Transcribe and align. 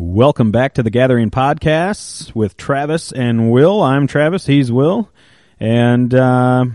Welcome 0.00 0.52
back 0.52 0.74
to 0.74 0.84
the 0.84 0.90
Gathering 0.90 1.28
Podcasts 1.28 2.32
with 2.32 2.56
Travis 2.56 3.10
and 3.10 3.50
Will. 3.50 3.82
I'm 3.82 4.06
Travis, 4.06 4.46
he's 4.46 4.70
Will. 4.70 5.10
And 5.58 6.14
uh, 6.14 6.66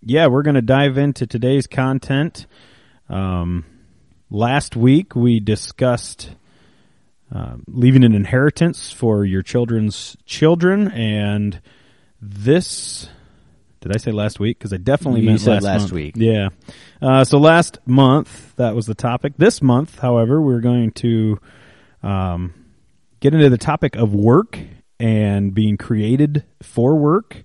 yeah, 0.00 0.28
we're 0.28 0.44
going 0.44 0.54
to 0.54 0.62
dive 0.62 0.96
into 0.96 1.26
today's 1.26 1.66
content. 1.66 2.46
Um, 3.08 3.64
last 4.30 4.76
week 4.76 5.16
we 5.16 5.40
discussed 5.40 6.30
uh, 7.34 7.56
leaving 7.66 8.04
an 8.04 8.14
inheritance 8.14 8.92
for 8.92 9.24
your 9.24 9.42
children's 9.42 10.16
children. 10.24 10.86
And 10.92 11.60
this, 12.22 13.08
did 13.80 13.92
I 13.92 13.98
say 13.98 14.12
last 14.12 14.38
week? 14.38 14.56
Because 14.56 14.72
I 14.72 14.76
definitely 14.76 15.22
You 15.22 15.30
meant 15.30 15.40
said 15.40 15.54
last, 15.54 15.64
last 15.64 15.80
month. 15.80 15.92
week. 15.94 16.14
Yeah. 16.16 16.50
Uh, 17.02 17.24
so 17.24 17.38
last 17.38 17.78
month, 17.86 18.54
that 18.54 18.76
was 18.76 18.86
the 18.86 18.94
topic. 18.94 19.32
This 19.36 19.60
month, 19.60 19.98
however, 19.98 20.40
we're 20.40 20.60
going 20.60 20.92
to 20.92 21.40
um, 22.04 22.54
get 23.20 23.34
into 23.34 23.50
the 23.50 23.58
topic 23.58 23.96
of 23.96 24.14
work 24.14 24.58
and 25.00 25.54
being 25.54 25.76
created 25.76 26.44
for 26.62 26.94
work 26.96 27.42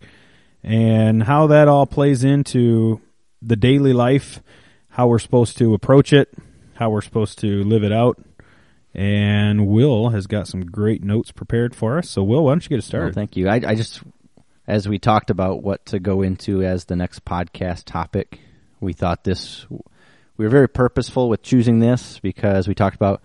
and 0.64 1.24
how 1.24 1.48
that 1.48 1.68
all 1.68 1.86
plays 1.86 2.24
into 2.24 3.02
the 3.42 3.56
daily 3.56 3.94
life, 3.94 4.42
how 4.90 5.08
we're 5.08 5.20
supposed 5.20 5.58
to 5.58 5.74
approach 5.74 6.14
it, 6.14 6.34
how 6.76 6.90
we're 6.90 7.02
supposed 7.02 7.40
to 7.40 7.64
live 7.64 7.84
it 7.84 7.92
out. 7.92 8.22
And 8.96 9.68
Will 9.68 10.10
has 10.10 10.28
got 10.28 10.48
some 10.48 10.66
great 10.66 11.04
notes 11.04 11.32
prepared 11.32 11.76
for 11.76 11.98
us. 11.98 12.10
So, 12.10 12.24
Will, 12.24 12.46
why 12.46 12.52
don't 12.52 12.64
you 12.64 12.70
get 12.70 12.78
us 12.78 12.86
Well, 12.86 13.02
started? 13.02 13.16
thank 13.16 13.36
you. 13.36 13.50
I, 13.50 13.56
I 13.56 13.76
just, 13.76 14.02
as 14.68 14.88
we 14.88 15.00
talked 15.00 15.30
about 15.32 15.64
what 15.64 15.86
to 15.88 16.00
go 16.00 16.22
into 16.22 16.64
as 16.64 16.86
the 16.86 16.96
next 16.96 17.26
podcast 17.26 17.86
topic, 17.86 18.40
we 18.80 18.94
thought 18.94 19.24
this, 19.24 19.66
we 20.38 20.46
were 20.46 20.50
very 20.50 20.70
purposeful 20.70 21.28
with 21.28 21.42
choosing 21.42 21.80
this 21.80 22.20
because 22.20 22.68
we 22.68 22.76
talked 22.76 22.96
about, 22.96 23.22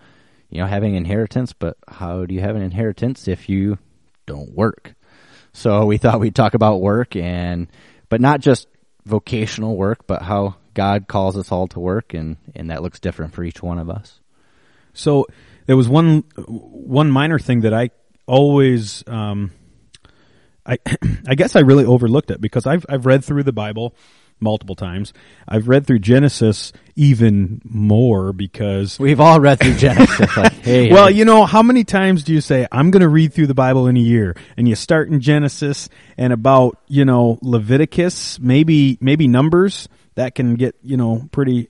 you 0.49 0.59
know, 0.59 0.67
having 0.67 0.95
inheritance, 0.95 1.53
but 1.53 1.77
how 1.87 2.25
do 2.25 2.33
you 2.33 2.41
have 2.41 2.55
an 2.55 2.61
inheritance 2.61 3.27
if 3.27 3.49
you 3.49 3.77
don't 4.25 4.53
work? 4.53 4.95
So 5.53 5.85
we 5.85 5.97
thought 5.97 6.19
we'd 6.19 6.35
talk 6.35 6.53
about 6.53 6.81
work 6.81 7.15
and, 7.15 7.67
but 8.09 8.21
not 8.21 8.39
just 8.39 8.67
vocational 9.05 9.75
work, 9.75 10.05
but 10.07 10.21
how 10.21 10.55
God 10.73 11.07
calls 11.07 11.37
us 11.37 11.51
all 11.51 11.67
to 11.69 11.79
work 11.79 12.13
and, 12.13 12.37
and 12.55 12.69
that 12.69 12.81
looks 12.81 12.99
different 12.99 13.33
for 13.33 13.43
each 13.43 13.61
one 13.61 13.79
of 13.79 13.89
us. 13.89 14.19
So 14.93 15.27
there 15.65 15.77
was 15.77 15.87
one 15.87 16.23
one 16.47 17.11
minor 17.11 17.37
thing 17.39 17.61
that 17.61 17.73
I 17.73 17.91
always 18.25 19.03
um, 19.07 19.51
I 20.65 20.77
I 21.27 21.35
guess 21.35 21.55
I 21.55 21.59
really 21.59 21.85
overlooked 21.85 22.31
it 22.31 22.41
because 22.41 22.65
I've 22.65 22.85
I've 22.89 23.05
read 23.05 23.23
through 23.23 23.43
the 23.43 23.53
Bible 23.53 23.93
multiple 24.39 24.75
times. 24.75 25.13
I've 25.47 25.67
read 25.67 25.85
through 25.85 25.99
Genesis 25.99 26.71
even 26.95 27.61
more 27.63 28.33
because 28.33 28.99
We've 28.99 29.19
all 29.19 29.39
read 29.39 29.59
through 29.59 29.75
Genesis. 29.75 30.35
like, 30.35 30.51
hey, 30.61 30.91
well, 30.91 31.09
you 31.09 31.25
know, 31.25 31.45
how 31.45 31.63
many 31.63 31.83
times 31.83 32.23
do 32.23 32.33
you 32.33 32.41
say, 32.41 32.67
I'm 32.71 32.91
going 32.91 33.01
to 33.01 33.09
read 33.09 33.33
through 33.33 33.47
the 33.47 33.53
Bible 33.53 33.87
in 33.87 33.97
a 33.97 34.01
year? 34.01 34.35
And 34.57 34.67
you 34.67 34.75
start 34.75 35.09
in 35.09 35.21
Genesis 35.21 35.89
and 36.17 36.33
about, 36.33 36.77
you 36.87 37.05
know, 37.05 37.39
Leviticus, 37.41 38.39
maybe, 38.39 38.97
maybe 39.01 39.27
Numbers, 39.27 39.87
that 40.15 40.35
can 40.35 40.55
get, 40.55 40.75
you 40.83 40.97
know, 40.97 41.27
pretty, 41.31 41.69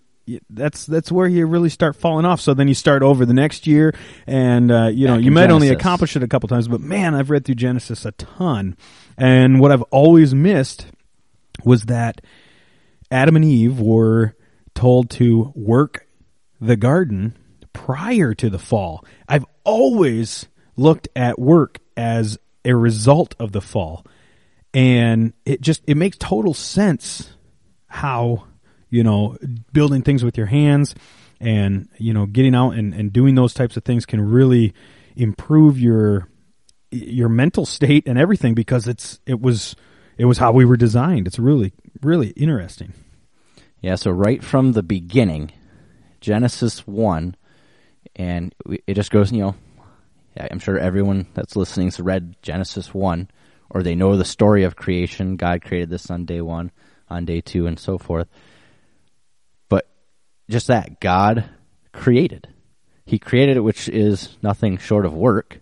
that's, 0.50 0.86
that's 0.86 1.12
where 1.12 1.28
you 1.28 1.46
really 1.46 1.70
start 1.70 1.96
falling 1.96 2.26
off. 2.26 2.42
So 2.42 2.54
then 2.54 2.68
you 2.68 2.74
start 2.74 3.04
over 3.04 3.26
the 3.26 3.34
next 3.34 3.68
year 3.68 3.94
and, 4.26 4.72
uh, 4.72 4.88
you 4.88 5.08
know, 5.08 5.16
Back 5.16 5.24
you 5.26 5.32
might 5.32 5.52
only 5.52 5.70
accomplish 5.70 6.16
it 6.16 6.24
a 6.24 6.28
couple 6.28 6.50
times, 6.50 6.68
but 6.68 6.82
man, 6.82 7.14
I've 7.14 7.30
read 7.30 7.46
through 7.46 7.56
Genesis 7.56 8.06
a 8.06 8.12
ton. 8.14 8.78
And 9.18 9.60
what 9.60 9.72
I've 9.72 9.84
always 9.84 10.34
missed 10.34 10.88
was 11.64 11.84
that 11.84 12.22
Adam 13.12 13.36
and 13.36 13.46
Eve 13.46 13.80
were 13.80 14.36
told 14.76 15.10
to 15.10 15.52
work 15.56 16.08
the 16.62 16.76
garden 16.76 17.36
prior 17.74 18.34
to 18.34 18.50
the 18.50 18.60
fall. 18.60 19.04
I've 19.28 19.46
always 19.64 20.48
looked 20.76 21.08
at 21.16 21.40
work 21.40 21.80
as 21.98 22.38
a 22.64 22.76
result 22.76 23.36
of 23.40 23.52
the 23.52 23.62
fall. 23.62 24.06
And 24.74 25.34
it 25.46 25.62
just 25.62 25.82
it 25.88 25.98
makes 25.98 26.18
total 26.18 26.54
sense 26.54 27.34
how, 27.88 28.46
you 28.90 29.04
know, 29.04 29.38
building 29.74 30.04
things 30.04 30.24
with 30.24 30.38
your 30.38 30.46
hands 30.46 30.94
and, 31.40 31.90
you 31.98 32.14
know, 32.14 32.26
getting 32.28 32.54
out 32.54 32.72
and, 32.72 32.94
and 32.94 33.12
doing 33.12 33.36
those 33.36 33.54
types 33.54 33.78
of 33.78 33.84
things 33.84 34.06
can 34.06 34.22
really 34.22 34.74
improve 35.16 35.80
your 35.80 36.30
your 36.92 37.30
mental 37.30 37.66
state 37.66 38.08
and 38.08 38.18
everything 38.18 38.54
because 38.54 38.88
it's 38.88 39.20
it 39.26 39.40
was 39.42 39.76
it 40.18 40.26
was 40.26 40.38
how 40.38 40.52
we 40.52 40.66
were 40.66 40.78
designed. 40.78 41.28
It's 41.28 41.40
really 41.40 41.74
really 42.02 42.30
interesting. 42.30 42.94
Yeah, 43.82 43.96
so 43.96 44.12
right 44.12 44.44
from 44.44 44.74
the 44.74 44.84
beginning, 44.84 45.52
Genesis 46.22 46.86
1, 46.86 47.36
and 48.16 48.54
it 48.88 48.94
just 48.94 49.12
goes, 49.12 49.32
you 49.32 49.40
know, 49.40 49.56
I'm 50.38 50.60
sure 50.60 50.78
everyone 50.78 51.28
that's 51.34 51.56
listening 51.56 51.88
has 51.88 52.00
read 52.00 52.36
Genesis 52.42 52.94
1, 52.94 53.30
or 53.70 53.84
they 53.84 53.96
know 53.96 54.18
the 54.18 54.26
story 54.26 54.64
of 54.64 54.76
creation. 54.76 55.36
God 55.36 55.64
created 55.64 55.90
this 55.90 56.10
on 56.10 56.26
day 56.26 56.42
one, 56.42 56.72
on 57.10 57.26
day 57.26 57.42
two, 57.42 57.68
and 57.68 57.80
so 57.80 57.98
forth. 57.98 58.28
But 59.70 59.88
just 60.50 60.68
that, 60.68 61.00
God 61.00 61.50
created. 61.94 62.48
He 63.06 63.20
created 63.20 63.58
it, 63.58 63.62
which 63.62 63.90
is 63.90 64.38
nothing 64.42 64.78
short 64.78 65.06
of 65.06 65.14
work. 65.14 65.60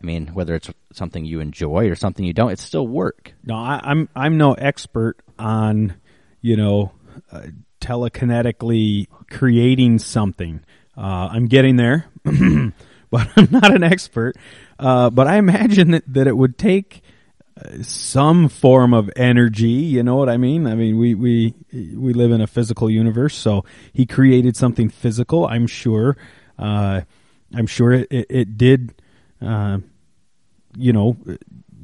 I 0.00 0.06
mean, 0.06 0.28
whether 0.28 0.54
it's 0.54 0.70
something 0.92 1.24
you 1.24 1.40
enjoy 1.40 1.88
or 1.88 1.96
something 1.96 2.24
you 2.24 2.32
don't, 2.32 2.52
it's 2.52 2.62
still 2.62 2.86
work. 2.86 3.34
No, 3.44 3.56
I, 3.56 3.80
I'm 3.82 4.08
I'm 4.14 4.38
no 4.38 4.54
expert 4.54 5.18
on 5.38 5.94
you 6.40 6.56
know 6.56 6.92
uh, 7.32 7.46
telekinetically 7.80 9.06
creating 9.30 9.98
something. 9.98 10.60
Uh, 10.96 11.28
I'm 11.32 11.46
getting 11.46 11.76
there, 11.76 12.06
but 12.24 13.28
I'm 13.36 13.48
not 13.50 13.74
an 13.74 13.82
expert. 13.82 14.36
Uh, 14.78 15.10
but 15.10 15.26
I 15.26 15.36
imagine 15.36 15.92
that, 15.92 16.04
that 16.12 16.26
it 16.26 16.36
would 16.36 16.58
take 16.58 17.02
uh, 17.60 17.82
some 17.82 18.48
form 18.48 18.94
of 18.94 19.10
energy. 19.16 19.66
You 19.66 20.02
know 20.04 20.16
what 20.16 20.28
I 20.28 20.36
mean? 20.36 20.66
I 20.66 20.74
mean, 20.74 20.98
we 20.98 21.14
we 21.14 21.54
we 21.72 22.12
live 22.12 22.30
in 22.30 22.40
a 22.40 22.46
physical 22.46 22.88
universe, 22.88 23.34
so 23.34 23.64
he 23.92 24.06
created 24.06 24.56
something 24.56 24.88
physical. 24.88 25.46
I'm 25.46 25.66
sure. 25.66 26.16
Uh, 26.56 27.02
I'm 27.54 27.66
sure 27.66 27.92
it, 27.92 28.08
it, 28.10 28.26
it 28.28 28.58
did. 28.58 28.94
Uh, 29.40 29.78
you 30.76 30.92
know, 30.92 31.16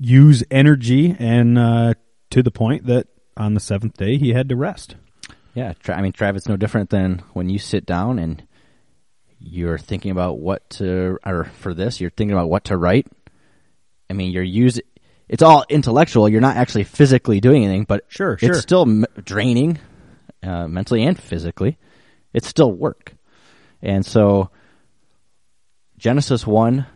use 0.00 0.42
energy 0.50 1.15
and 1.19 1.56
uh, 1.59 1.94
to 2.31 2.42
the 2.42 2.50
point 2.50 2.87
that 2.87 3.06
on 3.37 3.54
the 3.54 3.60
seventh 3.60 3.97
day 3.97 4.19
he 4.19 4.32
had 4.32 4.48
to 4.48 4.56
rest. 4.56 4.97
Yeah, 5.54 5.72
I 5.88 6.03
mean, 6.03 6.12
Travis, 6.12 6.48
no 6.48 6.56
different 6.56 6.91
than 6.91 7.20
when 7.32 7.48
you 7.48 7.59
sit 7.60 7.87
down 7.87 8.19
and 8.19 8.43
you're 9.38 9.78
thinking 9.78 10.10
about 10.10 10.38
what 10.41 10.69
to, 10.70 11.19
or 11.25 11.44
for 11.44 11.75
this, 11.75 12.00
you're 12.00 12.10
thinking 12.10 12.32
about 12.37 12.50
what 12.50 12.64
to 12.64 12.76
write. 12.76 13.06
I 14.10 14.14
mean, 14.14 14.32
you're 14.32 14.43
using, 14.43 14.82
it's 15.28 15.43
all 15.43 15.64
intellectual. 15.69 16.28
You're 16.28 16.41
not 16.41 16.56
actually 16.56 16.84
physically 16.84 17.41
doing 17.41 17.64
anything, 17.64 17.84
but 17.84 18.04
Sure, 18.09 18.37
sure. 18.37 18.50
it's 18.50 18.60
still 18.60 18.82
m- 18.82 19.04
draining, 19.25 19.78
uh, 20.43 20.66
mentally 20.66 21.04
and 21.04 21.19
physically. 21.19 21.78
It's 22.32 22.48
still 22.48 22.72
work. 22.72 23.14
And 23.81 24.04
so, 24.04 24.50
Genesis 25.98 26.47
1, 26.47 26.87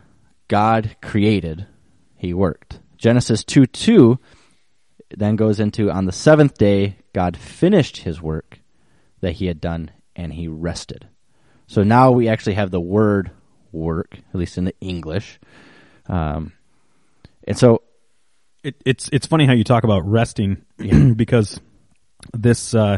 God 0.49 0.97
created, 1.01 1.67
He 2.17 2.33
worked. 2.33 2.81
Genesis 2.97 3.45
2 3.45 3.65
2 3.65 4.19
then 5.15 5.35
goes 5.37 5.59
into 5.59 5.89
on 5.89 6.05
the 6.05 6.11
seventh 6.11 6.57
day, 6.57 6.97
God 7.13 7.37
finished 7.37 7.97
his 7.97 8.21
work 8.21 8.59
that 9.21 9.33
he 9.33 9.47
had 9.47 9.59
done 9.59 9.91
and 10.15 10.33
he 10.33 10.47
rested. 10.47 11.07
So 11.67 11.83
now 11.83 12.11
we 12.11 12.27
actually 12.27 12.55
have 12.55 12.71
the 12.71 12.79
word 12.81 13.31
work, 13.71 14.17
at 14.29 14.35
least 14.35 14.57
in 14.57 14.65
the 14.65 14.75
English. 14.81 15.39
Um, 16.07 16.53
and 17.47 17.57
so, 17.57 17.81
It, 18.63 18.75
it's 18.85 19.09
it's 19.13 19.25
funny 19.25 19.45
how 19.45 19.53
you 19.53 19.63
talk 19.63 19.83
about 19.83 20.05
resting 20.05 20.65
because 21.15 21.59
this 22.33 22.73
uh, 22.73 22.97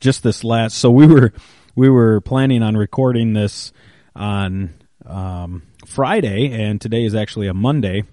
just 0.00 0.22
this 0.22 0.42
last 0.42 0.78
so 0.78 0.90
we 0.90 1.06
were 1.06 1.32
we 1.76 1.90
were 1.90 2.20
planning 2.20 2.62
on 2.62 2.76
recording 2.76 3.34
this 3.34 3.72
on 4.16 4.72
um, 5.04 5.62
Friday 5.86 6.50
and 6.52 6.80
today 6.80 7.04
is 7.04 7.14
actually 7.14 7.48
a 7.48 7.54
Monday. 7.54 8.04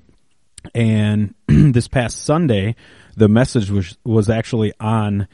And 0.76 1.34
this 1.48 1.88
past 1.88 2.24
Sunday 2.24 2.76
the 3.16 3.28
message 3.28 3.70
was 3.70 3.98
was 4.04 4.30
actually 4.30 4.74
on 4.80 5.28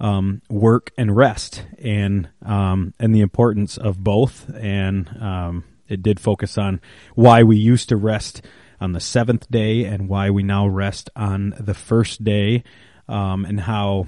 um, 0.00 0.42
work 0.48 0.92
and 0.98 1.14
rest 1.14 1.64
and 1.78 2.28
um, 2.44 2.92
and 2.98 3.14
the 3.14 3.20
importance 3.20 3.76
of 3.76 4.02
both. 4.02 4.50
And 4.54 5.08
um, 5.20 5.64
it 5.88 6.02
did 6.02 6.20
focus 6.20 6.58
on 6.58 6.80
why 7.14 7.42
we 7.42 7.56
used 7.56 7.88
to 7.90 7.96
rest 7.96 8.42
on 8.80 8.92
the 8.92 9.00
seventh 9.00 9.50
day 9.50 9.84
and 9.84 10.08
why 10.08 10.30
we 10.30 10.42
now 10.42 10.66
rest 10.66 11.10
on 11.14 11.54
the 11.60 11.74
first 11.74 12.24
day 12.24 12.64
um, 13.08 13.44
and 13.44 13.60
how 13.60 14.06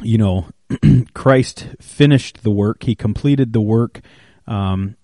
you 0.00 0.18
know 0.18 0.46
Christ 1.14 1.66
finished 1.80 2.42
the 2.42 2.50
work. 2.50 2.84
He 2.84 2.94
completed 2.94 3.52
the 3.52 3.60
work 3.60 4.00
um, 4.46 4.96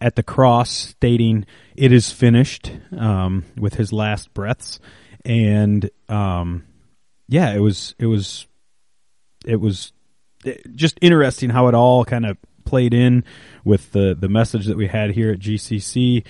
at 0.00 0.16
the 0.16 0.22
cross 0.22 0.70
stating 0.70 1.46
it 1.76 1.92
is 1.92 2.10
finished 2.10 2.72
um, 2.96 3.44
with 3.56 3.74
his 3.74 3.92
last 3.92 4.34
breaths. 4.34 4.80
And 5.24 5.90
um, 6.08 6.64
yeah 7.28 7.52
it 7.54 7.60
was 7.60 7.94
it 7.98 8.06
was 8.06 8.46
it 9.44 9.56
was 9.56 9.92
eh, 10.44 10.56
just 10.74 10.98
interesting 11.00 11.50
how 11.50 11.68
it 11.68 11.74
all 11.74 12.04
kind 12.04 12.26
of 12.26 12.36
played 12.64 12.94
in 12.94 13.24
with 13.64 13.92
the 13.92 14.16
the 14.18 14.28
message 14.28 14.66
that 14.66 14.76
we 14.76 14.86
had 14.86 15.10
here 15.10 15.30
at 15.32 15.38
GCC 15.38 16.24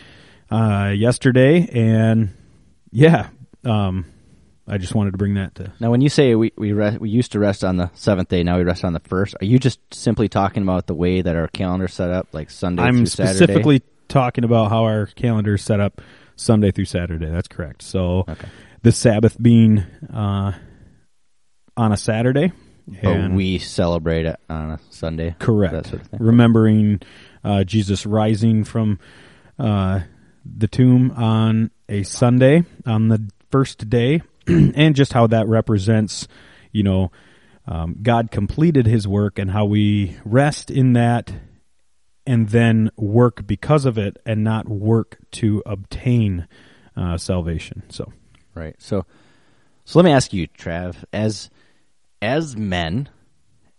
uh, 0.50 0.92
yesterday, 0.94 1.68
and 1.72 2.30
yeah, 2.90 3.28
um, 3.64 4.04
I 4.66 4.78
just 4.78 4.94
wanted 4.94 5.10
to 5.12 5.18
bring 5.18 5.34
that 5.34 5.54
to. 5.56 5.72
Now, 5.80 5.90
when 5.90 6.00
you 6.00 6.08
say 6.08 6.34
we 6.34 6.52
we, 6.56 6.72
rest, 6.72 6.98
we 6.98 7.10
used 7.10 7.32
to 7.32 7.38
rest 7.38 7.62
on 7.64 7.76
the 7.76 7.90
seventh 7.94 8.28
day, 8.28 8.42
now 8.42 8.56
we 8.56 8.64
rest 8.64 8.84
on 8.84 8.92
the 8.94 9.00
first. 9.00 9.34
Are 9.40 9.44
you 9.44 9.58
just 9.58 9.78
simply 9.92 10.28
talking 10.28 10.62
about 10.62 10.86
the 10.86 10.94
way 10.94 11.20
that 11.20 11.36
our 11.36 11.48
calendar 11.48 11.88
set 11.88 12.10
up, 12.10 12.28
like 12.32 12.50
Sunday 12.50 12.82
I'm 12.82 12.96
through 12.98 13.06
Saturday? 13.06 13.36
specifically 13.36 13.82
talking 14.08 14.44
about 14.44 14.70
how 14.70 14.84
our 14.84 15.06
calendar 15.06 15.54
is 15.54 15.62
set 15.62 15.80
up 15.80 16.00
Sunday 16.36 16.70
through 16.70 16.86
Saturday. 16.86 17.26
That's 17.30 17.48
correct. 17.48 17.82
So 17.82 18.24
Okay. 18.28 18.48
the 18.82 18.92
Sabbath 18.92 19.40
being 19.40 19.80
uh, 20.12 20.52
on 21.76 21.92
a 21.92 21.96
Saturday, 21.96 22.52
But 22.86 23.04
and 23.04 23.36
we 23.36 23.58
celebrate 23.58 24.24
it 24.26 24.36
on 24.48 24.70
a 24.72 24.78
Sunday. 24.90 25.36
correct, 25.38 25.88
sort 25.88 26.02
of 26.02 26.08
remembering 26.20 27.00
uh, 27.42 27.64
Jesus 27.64 28.06
rising 28.06 28.64
from 28.64 28.98
uh, 29.58 30.00
the 30.44 30.68
tomb 30.68 31.10
on 31.12 31.70
a 31.88 32.02
Sunday 32.02 32.64
on 32.86 33.08
the 33.08 33.28
first 33.50 33.88
day, 33.90 34.22
and 34.74 34.94
just 34.94 35.12
how 35.12 35.26
that 35.28 35.48
represents, 35.48 36.28
you 36.72 36.82
know, 36.82 37.10
um, 37.66 37.96
God 38.02 38.30
completed 38.30 38.86
His 38.86 39.08
work 39.08 39.38
and 39.38 39.50
how 39.50 39.64
we 39.64 40.16
rest 40.24 40.70
in 40.70 40.92
that, 40.94 41.32
and 42.26 42.48
then 42.50 42.90
work 42.96 43.46
because 43.46 43.84
of 43.86 43.96
it, 43.98 44.18
and 44.26 44.44
not 44.44 44.68
work 44.68 45.18
to 45.32 45.62
obtain 45.64 46.46
uh, 46.96 47.16
salvation. 47.16 47.82
So, 47.88 48.12
Right. 48.54 48.76
So, 48.78 49.04
so 49.84 49.98
let 49.98 50.04
me 50.04 50.12
ask 50.12 50.32
you, 50.32 50.46
Trav, 50.48 50.96
as 51.12 51.50
as 52.22 52.56
men, 52.56 53.08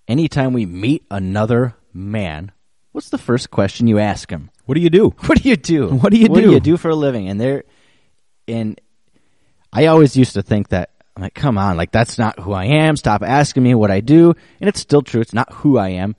anytime 0.08 0.54
we 0.54 0.66
meet 0.66 1.06
another 1.10 1.76
man, 1.94 2.52
what's 2.92 3.10
the 3.10 3.18
first 3.18 3.52
question 3.52 3.88
you 3.88 4.00
ask 4.00 4.30
him? 4.30 4.52
what 4.66 4.76
do 4.76 4.82
you 4.82 4.90
do? 4.90 5.10
What 5.26 5.42
do 5.42 5.48
you 5.48 5.56
do? 5.56 5.88
What 5.90 6.12
do 6.12 6.18
you 6.18 6.28
What 6.28 6.42
do? 6.42 6.48
do 6.48 6.52
you 6.52 6.60
do 6.60 6.78
for 6.78 6.90
a 6.90 6.96
living? 6.96 7.30
And 7.30 7.40
there, 7.40 7.64
and 8.48 8.80
I 9.76 9.88
always 9.88 10.16
used 10.16 10.34
to 10.34 10.42
think 10.42 10.70
that 10.70 10.92
I'm 11.18 11.24
like, 11.24 11.34
come 11.34 11.58
on, 11.58 11.76
like 11.76 11.92
that's 11.92 12.18
not 12.18 12.40
who 12.40 12.54
I 12.54 12.66
am. 12.66 12.96
Stop 12.96 13.24
asking 13.24 13.64
me 13.64 13.76
what 13.76 13.92
I 13.92 14.00
do. 14.00 14.34
And 14.62 14.70
it's 14.70 14.80
still 14.80 15.02
true. 15.02 15.20
It's 15.20 15.34
not 15.34 15.52
who 15.52 15.78
I 15.78 15.90
am. 15.90 16.16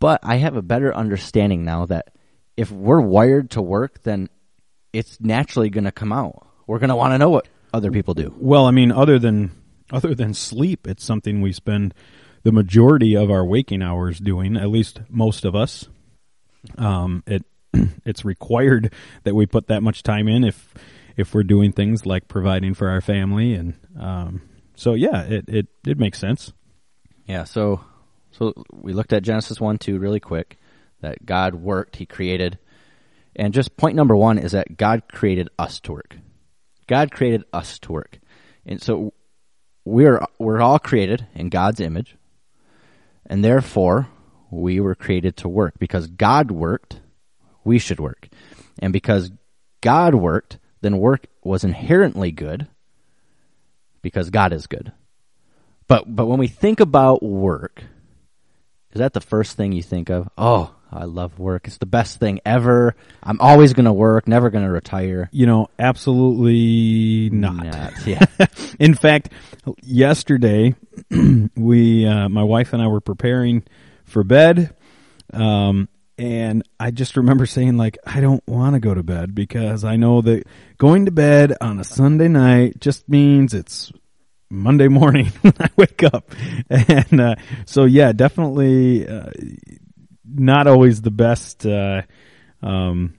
But 0.00 0.20
I 0.24 0.36
have 0.36 0.56
a 0.56 0.62
better 0.62 0.92
understanding 0.92 1.64
now 1.64 1.86
that 1.86 2.14
if 2.56 2.72
we're 2.72 3.00
wired 3.00 3.50
to 3.52 3.62
work, 3.62 4.02
then 4.02 4.28
it's 4.92 5.20
naturally 5.20 5.70
going 5.70 5.84
to 5.84 5.92
come 5.92 6.12
out. 6.12 6.48
We're 6.66 6.80
going 6.80 6.90
to 6.90 6.96
want 6.96 7.12
to 7.12 7.18
know 7.18 7.30
what 7.30 7.46
other 7.72 7.92
people 7.92 8.14
do. 8.14 8.34
Well, 8.38 8.66
I 8.66 8.72
mean, 8.72 8.90
other 8.90 9.20
than 9.20 9.52
other 9.92 10.14
than 10.14 10.34
sleep, 10.34 10.88
it's 10.88 11.04
something 11.04 11.40
we 11.40 11.52
spend 11.52 11.94
the 12.42 12.52
majority 12.52 13.14
of 13.14 13.30
our 13.30 13.44
waking 13.44 13.82
hours 13.82 14.18
doing. 14.18 14.56
At 14.56 14.70
least 14.70 15.00
most 15.08 15.44
of 15.44 15.54
us. 15.54 15.86
Um, 16.76 17.22
it 17.26 17.44
it's 18.04 18.24
required 18.24 18.92
that 19.22 19.34
we 19.34 19.46
put 19.46 19.68
that 19.68 19.82
much 19.82 20.02
time 20.02 20.26
in 20.26 20.42
if 20.44 20.72
if 21.16 21.34
we're 21.34 21.42
doing 21.42 21.72
things 21.72 22.06
like 22.06 22.28
providing 22.28 22.74
for 22.74 22.88
our 22.88 23.00
family, 23.00 23.54
and 23.54 23.74
um, 23.98 24.42
so 24.74 24.94
yeah, 24.94 25.22
it, 25.22 25.44
it 25.48 25.66
it 25.86 25.98
makes 25.98 26.18
sense. 26.18 26.52
Yeah, 27.26 27.44
so 27.44 27.80
so 28.32 28.52
we 28.72 28.92
looked 28.92 29.12
at 29.12 29.22
Genesis 29.22 29.60
1 29.60 29.78
2 29.78 29.98
really 29.98 30.20
quick 30.20 30.58
that 31.00 31.24
God 31.24 31.54
worked, 31.54 31.96
he 31.96 32.06
created. 32.06 32.58
And 33.36 33.54
just 33.54 33.76
point 33.76 33.96
number 33.96 34.16
1 34.16 34.38
is 34.38 34.52
that 34.52 34.76
God 34.76 35.02
created 35.10 35.48
us 35.58 35.80
to 35.80 35.92
work. 35.92 36.16
God 36.86 37.10
created 37.10 37.44
us 37.52 37.78
to 37.80 37.92
work. 37.92 38.18
And 38.66 38.82
so 38.82 39.12
we're 39.84 40.20
we're 40.38 40.60
all 40.60 40.78
created 40.78 41.26
in 41.34 41.48
God's 41.48 41.80
image. 41.80 42.16
And 43.26 43.44
therefore, 43.44 44.08
we 44.50 44.80
were 44.80 44.94
created 44.94 45.36
to 45.38 45.48
work 45.48 45.74
because 45.78 46.06
God 46.06 46.50
worked, 46.50 47.00
we 47.64 47.78
should 47.78 48.00
work. 48.00 48.28
And 48.78 48.92
because 48.92 49.30
God 49.80 50.14
worked, 50.14 50.58
then 50.84 50.98
work 50.98 51.26
was 51.42 51.64
inherently 51.64 52.30
good 52.30 52.68
because 54.02 54.30
God 54.30 54.52
is 54.52 54.66
good. 54.66 54.92
But 55.88 56.14
but 56.14 56.26
when 56.26 56.38
we 56.38 56.46
think 56.48 56.80
about 56.80 57.22
work, 57.22 57.82
is 58.92 58.98
that 58.98 59.14
the 59.14 59.20
first 59.20 59.56
thing 59.56 59.72
you 59.72 59.82
think 59.82 60.10
of? 60.10 60.28
Oh, 60.38 60.74
I 60.92 61.04
love 61.04 61.38
work. 61.38 61.66
It's 61.66 61.78
the 61.78 61.86
best 61.86 62.20
thing 62.20 62.40
ever. 62.46 62.94
I'm 63.22 63.40
always 63.40 63.72
going 63.72 63.86
to 63.86 63.92
work, 63.92 64.28
never 64.28 64.50
going 64.50 64.64
to 64.64 64.70
retire. 64.70 65.28
You 65.32 65.46
know, 65.46 65.68
absolutely 65.78 67.30
not. 67.30 67.64
Not- 67.64 67.92
yeah. 68.06 68.24
In 68.78 68.94
fact, 68.94 69.30
yesterday 69.82 70.74
we, 71.56 72.06
uh, 72.06 72.28
my 72.28 72.44
wife 72.44 72.72
and 72.72 72.80
I 72.80 72.86
were 72.86 73.00
preparing 73.00 73.64
for 74.04 74.22
bed, 74.22 74.74
um, 75.32 75.88
and 76.18 76.62
I 76.78 76.90
just 76.90 77.16
remember 77.16 77.46
saying 77.46 77.76
like, 77.76 77.98
I 78.06 78.20
don't 78.20 78.46
want 78.46 78.74
to 78.74 78.80
go 78.80 78.94
to 78.94 79.02
bed 79.02 79.34
because 79.34 79.84
I 79.84 79.96
know 79.96 80.20
that 80.22 80.44
going 80.78 81.06
to 81.06 81.10
bed 81.10 81.56
on 81.60 81.80
a 81.80 81.84
Sunday 81.84 82.28
night 82.28 82.80
just 82.80 83.08
means 83.08 83.52
it's 83.54 83.92
Monday 84.48 84.88
morning 84.88 85.26
when 85.40 85.54
I 85.58 85.68
wake 85.76 86.02
up, 86.04 86.30
and 86.70 87.20
uh, 87.20 87.34
so 87.66 87.84
yeah, 87.84 88.12
definitely 88.12 89.08
uh, 89.08 89.30
not 90.24 90.66
always 90.66 91.02
the 91.02 91.10
best 91.10 91.66
uh, 91.66 92.02
um, 92.62 93.14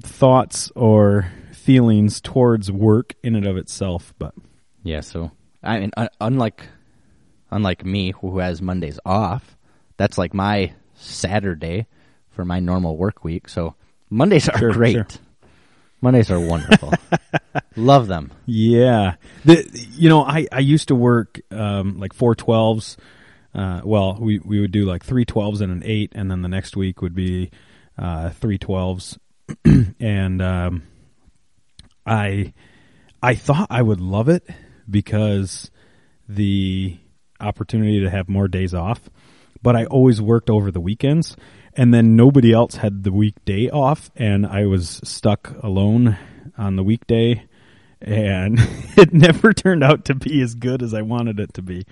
thoughts 0.00 0.72
or 0.74 1.30
feelings 1.52 2.20
towards 2.20 2.72
work 2.72 3.14
in 3.22 3.36
and 3.36 3.46
of 3.46 3.56
itself, 3.56 4.12
but 4.18 4.34
yeah, 4.82 5.00
so 5.00 5.30
I 5.62 5.78
mean 5.78 5.90
un- 5.96 6.08
unlike 6.20 6.66
unlike 7.50 7.84
me 7.84 8.12
who 8.12 8.38
has 8.38 8.60
Mondays 8.60 8.98
off, 9.04 9.56
that's 9.96 10.18
like 10.18 10.34
my 10.34 10.72
Saturday 11.02 11.86
for 12.30 12.44
my 12.44 12.60
normal 12.60 12.96
work 12.96 13.24
week. 13.24 13.48
So 13.48 13.74
Mondays 14.10 14.48
are 14.48 14.58
Sure, 14.58 14.72
great. 14.72 14.92
sure. 14.94 15.06
Mondays 16.00 16.30
are 16.30 16.40
wonderful. 16.40 16.92
Love 17.76 18.08
them. 18.08 18.32
Yeah, 18.46 19.14
the 19.44 19.68
you 19.96 20.08
know 20.08 20.22
I 20.24 20.46
I 20.50 20.58
used 20.58 20.88
to 20.88 20.94
work 20.94 21.40
um, 21.50 21.98
like 21.98 22.12
four 22.12 22.34
twelves. 22.34 22.96
Uh, 23.54 23.82
well, 23.84 24.16
we 24.20 24.38
we 24.40 24.60
would 24.60 24.72
do 24.72 24.84
like 24.84 25.04
three 25.04 25.24
twelves 25.24 25.60
and 25.60 25.70
an 25.70 25.82
eight, 25.84 26.10
and 26.14 26.30
then 26.30 26.42
the 26.42 26.48
next 26.48 26.76
week 26.76 27.02
would 27.02 27.14
be 27.14 27.50
uh, 27.96 28.30
three 28.30 28.58
twelves, 28.58 29.16
and 30.00 30.42
um, 30.42 30.82
I 32.06 32.52
I 33.22 33.34
thought 33.34 33.68
I 33.70 33.82
would 33.82 34.00
love 34.00 34.28
it 34.28 34.44
because 34.90 35.70
the 36.28 36.98
opportunity 37.40 38.00
to 38.00 38.10
have 38.10 38.28
more 38.28 38.48
days 38.48 38.74
off, 38.74 39.08
but 39.62 39.76
I 39.76 39.84
always 39.86 40.20
worked 40.20 40.50
over 40.50 40.70
the 40.70 40.80
weekends, 40.80 41.36
and 41.74 41.92
then 41.94 42.16
nobody 42.16 42.52
else 42.52 42.76
had 42.76 43.04
the 43.04 43.12
weekday 43.12 43.68
off, 43.70 44.10
and 44.16 44.46
I 44.46 44.66
was 44.66 45.00
stuck 45.04 45.52
alone 45.62 46.16
on 46.58 46.76
the 46.76 46.82
weekday, 46.82 47.44
and 48.00 48.58
it 48.96 49.12
never 49.12 49.52
turned 49.52 49.82
out 49.84 50.06
to 50.06 50.14
be 50.14 50.40
as 50.42 50.54
good 50.54 50.82
as 50.82 50.92
I 50.94 51.02
wanted 51.02 51.40
it 51.40 51.54
to 51.54 51.62
be. 51.62 51.84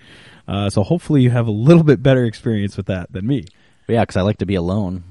Uh, 0.49 0.69
so 0.69 0.83
hopefully 0.83 1.23
you 1.23 1.31
have 1.31 1.47
a 1.47 1.53
little 1.53 1.85
bit 1.85 2.03
better 2.03 2.25
experience 2.25 2.77
with 2.77 2.87
that 2.87 3.13
than 3.13 3.27
me. 3.27 3.45
Yeah, 3.89 4.03
because 4.03 4.17
I 4.17 4.23
like 4.23 4.39
to 4.39 4.47
be 4.47 4.57
alone. 4.57 5.05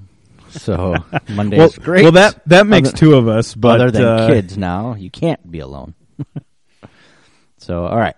So 0.49 0.95
Monday 1.29 1.57
well, 1.57 1.69
great. 1.79 2.03
well, 2.03 2.13
that 2.13 2.41
that 2.47 2.65
makes 2.65 2.89
Other- 2.89 2.97
two 2.97 3.13
of 3.15 3.27
us, 3.27 3.53
but 3.53 3.79
other 3.81 3.91
than 3.91 4.03
uh, 4.03 4.27
kids 4.27 4.57
now 4.57 4.95
you 4.95 5.11
can't 5.11 5.49
be 5.51 5.59
alone 5.59 5.93
so 7.57 7.85
all 7.85 7.97
right 7.97 8.15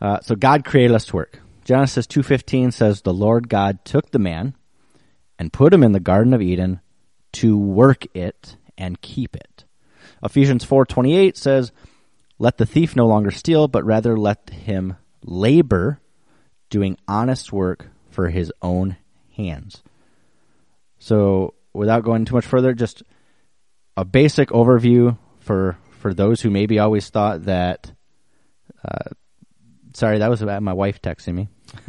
uh, 0.00 0.20
so 0.20 0.34
god 0.34 0.64
created 0.64 0.94
us 0.94 1.04
to 1.06 1.16
work 1.16 1.40
genesis 1.66 2.06
2.15 2.06 2.72
says 2.72 3.02
the 3.02 3.12
lord 3.12 3.48
god 3.48 3.84
took 3.84 4.10
the 4.10 4.18
man 4.18 4.54
and 5.38 5.52
put 5.52 5.72
him 5.72 5.82
in 5.82 5.92
the 5.92 6.00
garden 6.00 6.32
of 6.32 6.40
eden 6.40 6.80
to 7.32 7.58
work 7.58 8.06
it 8.14 8.56
and 8.78 9.00
keep 9.00 9.34
it 9.36 9.64
ephesians 10.22 10.64
4.28 10.64 11.36
says 11.36 11.72
let 12.38 12.58
the 12.58 12.66
thief 12.66 12.94
no 12.94 13.06
longer 13.06 13.30
steal 13.30 13.68
but 13.68 13.84
rather 13.84 14.16
let 14.16 14.50
him 14.50 14.96
labor 15.22 16.00
doing 16.70 16.96
honest 17.08 17.52
work 17.52 17.88
for 18.10 18.28
his 18.28 18.52
own 18.62 18.96
hands 19.36 19.82
so 20.98 21.54
without 21.72 22.04
going 22.04 22.24
too 22.24 22.34
much 22.34 22.46
further 22.46 22.72
just 22.72 23.02
a 23.96 24.04
basic 24.04 24.50
overview 24.50 25.18
for 25.40 25.76
for 26.06 26.14
those 26.14 26.40
who 26.40 26.50
maybe 26.50 26.78
always 26.78 27.08
thought 27.08 27.46
that. 27.46 27.92
Uh, 28.84 29.10
sorry, 29.94 30.18
that 30.18 30.30
was 30.30 30.42
my 30.42 30.72
wife 30.72 31.02
texting 31.02 31.34
me. 31.34 31.48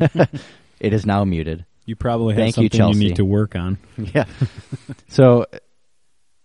it 0.80 0.94
is 0.94 1.06
now 1.06 1.24
muted. 1.24 1.66
you 1.86 1.96
probably 1.96 2.34
have 2.36 2.42
Thank 2.44 2.58
you, 2.58 2.64
something 2.64 2.80
you, 2.80 2.94
Chelsea. 2.94 3.00
need 3.10 3.16
to 3.18 3.26
work 3.26 3.56
on. 3.56 3.78
Yeah. 3.98 4.26
so 5.08 5.46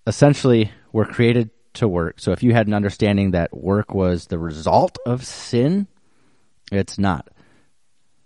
essentially, 0.07 0.71
we're 0.93 1.07
created 1.07 1.51
to 1.75 1.89
work. 1.89 2.21
So 2.21 2.33
if 2.33 2.43
you 2.43 2.53
had 2.53 2.67
an 2.67 2.75
understanding 2.75 3.31
that 3.33 3.57
work 3.57 3.95
was 3.95 4.27
the 4.27 4.39
result 4.39 4.99
of 5.07 5.25
sin, 5.25 5.87
it's 6.71 6.99
not. 6.99 7.29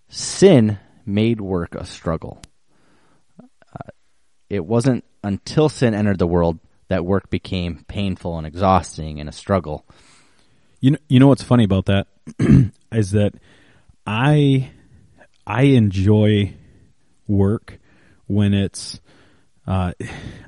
Sin 0.08 0.78
made 1.04 1.40
work 1.40 1.74
a 1.74 1.84
struggle. 1.84 2.40
Uh, 3.40 3.90
it 4.50 4.64
wasn't 4.64 5.04
until 5.22 5.68
sin 5.68 5.94
entered 5.94 6.18
the 6.18 6.26
world 6.26 6.58
that 6.88 7.04
work 7.04 7.30
became 7.30 7.84
painful 7.88 8.38
and 8.38 8.46
exhausting 8.46 9.18
and 9.20 9.28
a 9.28 9.32
struggle. 9.32 9.84
You 10.80 10.92
know, 10.92 10.98
you 11.08 11.18
know 11.18 11.26
what's 11.28 11.42
funny 11.42 11.64
about 11.64 11.86
that 11.86 12.06
is 12.92 13.10
that 13.12 13.34
I 14.06 14.70
I 15.46 15.62
enjoy 15.62 16.54
work 17.26 17.78
when 18.26 18.54
it's 18.54 19.00
Uh, 19.66 19.92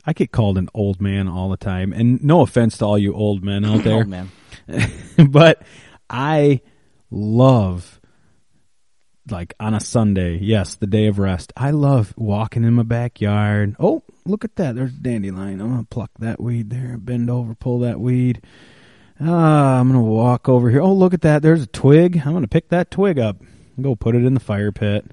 I 0.06 0.12
get 0.12 0.30
called 0.30 0.58
an 0.58 0.68
old 0.74 1.00
man 1.00 1.26
all 1.26 1.48
the 1.48 1.56
time, 1.56 1.92
and 1.92 2.22
no 2.22 2.40
offense 2.42 2.78
to 2.78 2.84
all 2.84 2.96
you 2.98 3.14
old 3.14 3.42
men 3.42 3.64
out 3.64 3.82
there, 3.84 4.04
man. 4.04 4.30
but 5.28 5.62
I 6.08 6.60
love 7.10 8.00
like 9.30 9.54
on 9.58 9.74
a 9.74 9.80
Sunday, 9.80 10.38
yes, 10.38 10.76
the 10.76 10.86
day 10.86 11.06
of 11.06 11.18
rest. 11.18 11.52
I 11.56 11.72
love 11.72 12.14
walking 12.16 12.64
in 12.64 12.74
my 12.74 12.84
backyard. 12.84 13.74
Oh, 13.80 14.02
look 14.24 14.44
at 14.44 14.56
that. 14.56 14.74
There's 14.76 14.94
a 14.94 15.02
dandelion. 15.02 15.60
I'm 15.60 15.68
going 15.68 15.80
to 15.82 15.88
pluck 15.88 16.10
that 16.20 16.40
weed 16.40 16.70
there, 16.70 16.96
bend 16.96 17.28
over, 17.28 17.54
pull 17.54 17.80
that 17.80 18.00
weed. 18.00 18.42
Ah, 19.20 19.80
I'm 19.80 19.90
going 19.90 20.00
to 20.00 20.08
walk 20.10 20.48
over 20.48 20.70
here. 20.70 20.80
Oh, 20.80 20.92
look 20.92 21.12
at 21.12 21.22
that. 21.22 21.42
There's 21.42 21.62
a 21.62 21.66
twig. 21.66 22.18
I'm 22.24 22.32
going 22.32 22.42
to 22.42 22.48
pick 22.48 22.68
that 22.68 22.90
twig 22.90 23.18
up 23.18 23.42
go 23.82 23.94
put 23.94 24.14
it 24.14 24.24
in 24.24 24.34
the 24.34 24.40
fire 24.40 24.72
pit. 24.72 25.12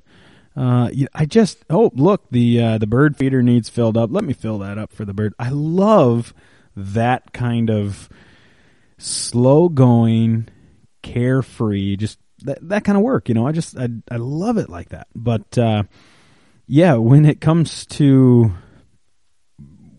Uh, 0.56 0.90
I 1.14 1.26
just, 1.26 1.66
oh, 1.70 1.92
look, 1.96 2.30
the, 2.32 2.62
uh, 2.62 2.78
the 2.78 2.88
bird 2.88 3.18
feeder 3.18 3.44
needs 3.44 3.68
filled 3.68 3.98
up. 3.98 4.10
Let 4.12 4.24
me 4.24 4.34
fill 4.34 4.60
that 4.60 4.78
up 4.78 4.94
for 4.94 5.04
the 5.04 5.14
bird. 5.14 5.34
I 5.38 5.50
love 5.50 6.34
that 6.78 7.34
kind 7.34 7.70
of 7.70 8.08
slow 8.98 9.68
going, 9.68 10.48
carefree, 11.02 11.98
just 11.98 12.20
that, 12.44 12.60
that 12.70 12.86
kind 12.86 12.98
of 12.98 13.04
work, 13.04 13.28
you 13.28 13.36
know, 13.36 13.46
I 13.46 13.52
just, 13.52 13.78
I, 13.78 13.90
I 14.10 14.16
love 14.16 14.58
it 14.58 14.70
like 14.70 14.90
that. 14.90 15.08
But, 15.14 15.58
uh, 15.58 15.84
yeah, 16.68 16.96
when 16.96 17.26
it 17.26 17.42
comes 17.42 17.86
to 17.88 18.54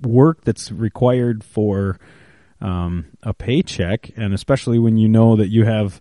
work 0.02 0.42
that's 0.44 0.72
required 0.72 1.44
for, 1.44 1.98
um, 2.60 3.06
a 3.22 3.34
paycheck, 3.34 4.10
and 4.16 4.32
especially 4.32 4.78
when 4.78 4.96
you 4.96 5.08
know 5.08 5.36
that 5.36 5.48
you 5.48 5.64
have 5.66 6.00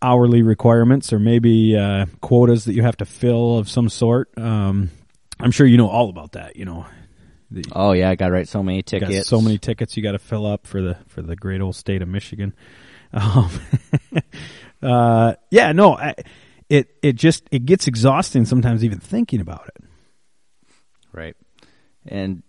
hourly 0.00 0.42
requirements 0.42 1.12
or 1.12 1.18
maybe, 1.18 1.76
uh, 1.76 2.06
quotas 2.20 2.64
that 2.66 2.74
you 2.74 2.82
have 2.82 2.96
to 2.98 3.04
fill 3.04 3.58
of 3.58 3.68
some 3.68 3.88
sort, 3.88 4.30
um, 4.38 4.90
I'm 5.40 5.50
sure 5.50 5.66
you 5.66 5.76
know 5.76 5.88
all 5.88 6.08
about 6.10 6.32
that, 6.32 6.56
you 6.56 6.64
know, 6.64 6.86
the, 7.50 7.64
Oh 7.72 7.92
yeah, 7.92 8.10
I 8.10 8.14
got 8.14 8.26
to 8.26 8.32
write 8.32 8.48
so 8.48 8.62
many 8.62 8.82
tickets. 8.82 9.26
so 9.28 9.40
many 9.40 9.58
tickets 9.58 9.96
you 9.96 10.02
got 10.02 10.12
to 10.12 10.18
fill 10.18 10.46
up 10.46 10.66
for 10.66 10.82
the 10.82 10.96
for 11.06 11.22
the 11.22 11.34
great 11.34 11.60
old 11.60 11.76
state 11.76 12.02
of 12.02 12.08
Michigan. 12.08 12.54
Um, 13.10 13.50
uh, 14.82 15.34
yeah, 15.50 15.72
no, 15.72 15.96
I, 15.96 16.14
it 16.68 16.94
it 17.02 17.14
just 17.14 17.44
it 17.50 17.64
gets 17.64 17.86
exhausting 17.86 18.44
sometimes 18.44 18.84
even 18.84 18.98
thinking 18.98 19.40
about 19.40 19.66
it. 19.74 19.84
Right. 21.10 21.34
And 22.06 22.42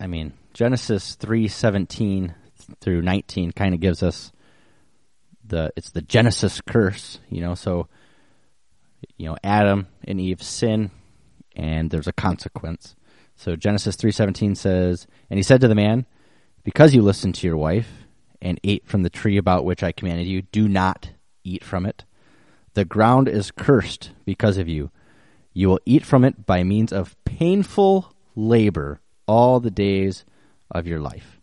I 0.00 0.08
mean, 0.08 0.32
Genesis 0.52 1.16
3:17 1.16 2.34
through 2.80 3.02
19 3.02 3.52
kind 3.52 3.72
of 3.72 3.80
gives 3.80 4.02
us 4.02 4.32
the 5.52 5.72
it's 5.76 5.90
the 5.90 6.02
Genesis 6.02 6.60
curse, 6.60 7.20
you 7.28 7.40
know, 7.40 7.54
so 7.54 7.86
you 9.16 9.26
know, 9.26 9.36
Adam 9.44 9.86
and 10.04 10.20
Eve 10.20 10.42
sin 10.42 10.90
and 11.54 11.90
there's 11.90 12.08
a 12.08 12.12
consequence. 12.12 12.96
So 13.36 13.54
Genesis 13.54 13.96
3:17 13.96 14.56
says, 14.56 15.06
"And 15.30 15.38
he 15.38 15.42
said 15.42 15.60
to 15.60 15.68
the 15.68 15.74
man, 15.74 16.06
because 16.64 16.94
you 16.94 17.02
listened 17.02 17.34
to 17.36 17.46
your 17.46 17.56
wife 17.56 18.06
and 18.40 18.58
ate 18.64 18.86
from 18.86 19.02
the 19.02 19.10
tree 19.10 19.36
about 19.36 19.64
which 19.64 19.82
I 19.82 19.92
commanded 19.92 20.26
you, 20.26 20.42
do 20.42 20.68
not 20.68 21.10
eat 21.44 21.64
from 21.64 21.86
it. 21.86 22.04
The 22.74 22.84
ground 22.84 23.28
is 23.28 23.50
cursed 23.50 24.10
because 24.24 24.58
of 24.58 24.68
you. 24.68 24.90
You 25.52 25.68
will 25.68 25.80
eat 25.84 26.04
from 26.04 26.24
it 26.24 26.46
by 26.46 26.62
means 26.62 26.92
of 26.92 27.16
painful 27.24 28.14
labor 28.34 29.00
all 29.26 29.60
the 29.60 29.70
days 29.70 30.24
of 30.70 30.86
your 30.86 31.00
life. 31.00 31.41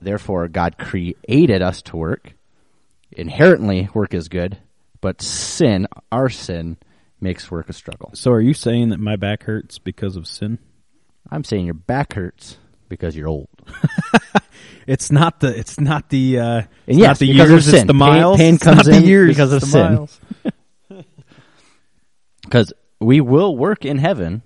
Therefore, 0.00 0.48
God 0.48 0.78
created 0.78 1.62
us 1.62 1.82
to 1.82 1.96
work. 1.96 2.34
Inherently, 3.12 3.88
work 3.94 4.14
is 4.14 4.28
good, 4.28 4.58
but 5.00 5.22
sin, 5.22 5.86
our 6.12 6.28
sin, 6.28 6.76
makes 7.20 7.50
work 7.50 7.68
a 7.68 7.72
struggle. 7.72 8.10
So, 8.14 8.30
are 8.32 8.40
you 8.40 8.54
saying 8.54 8.90
that 8.90 9.00
my 9.00 9.16
back 9.16 9.44
hurts 9.44 9.78
because 9.78 10.16
of 10.16 10.26
sin? 10.26 10.58
I'm 11.30 11.42
saying 11.44 11.64
your 11.64 11.74
back 11.74 12.12
hurts 12.14 12.58
because 12.88 13.16
you're 13.16 13.28
old. 13.28 13.48
It's 14.86 15.12
not 15.12 15.40
the 15.40 15.48
it's 15.56 15.78
not 15.78 16.08
the 16.08 16.38
uh, 16.38 16.58
it's 16.60 16.68
And 16.86 16.98
yes, 16.98 17.06
not 17.08 17.18
the 17.18 17.26
because 17.32 17.44
of 17.50 17.50
years, 17.50 17.68
it's 17.68 17.84
the 17.86 17.92
miles. 17.92 18.38
pain 18.38 18.54
It's 18.54 18.64
comes 18.64 18.76
not 18.78 18.86
the 18.86 18.96
in 18.96 19.04
years 19.04 19.28
because 19.28 19.52
of 19.52 19.60
the 19.60 19.66
sin. 19.66 19.92
miles. 19.92 20.20
Because 22.42 22.72
we 22.98 23.20
will 23.20 23.54
work 23.54 23.84
in 23.84 23.98
heaven, 23.98 24.42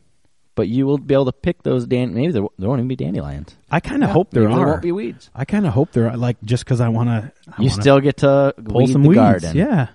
but 0.55 0.69
you 0.69 0.87
will 0.87 0.99
be 0.99 1.15
able 1.15 1.25
to 1.27 1.33
pick 1.33 1.63
those 1.63 1.87
dan. 1.87 2.15
Maybe 2.15 2.33
there, 2.33 2.43
there 2.59 2.69
won't 2.69 2.81
even 2.81 2.89
be 2.89 2.97
dandelions. 2.97 3.57
I 3.71 3.81
kind 3.81 4.05
of 4.05 4.11
hope 4.11 4.31
there 4.31 4.45
Maybe 4.45 4.53
are. 4.55 4.59
There 4.59 4.67
won't 4.69 4.83
be 4.83 4.93
weeds. 4.93 5.31
I 5.35 5.45
kind 5.45 5.67
of 5.67 5.73
hope 5.73 5.93
there 5.93 6.11
are. 6.11 6.17
Like 6.17 6.37
just 6.43 6.65
because 6.65 6.81
I 6.81 6.89
want 6.89 7.09
to, 7.09 7.33
You 7.59 7.71
still 7.71 8.01
get 8.01 8.19
to 8.19 8.55
pull 8.63 8.83
weed 8.83 8.93
some 8.93 9.03
the 9.03 9.09
weeds. 9.11 9.19
garden. 9.19 9.57
Yeah, 9.57 9.89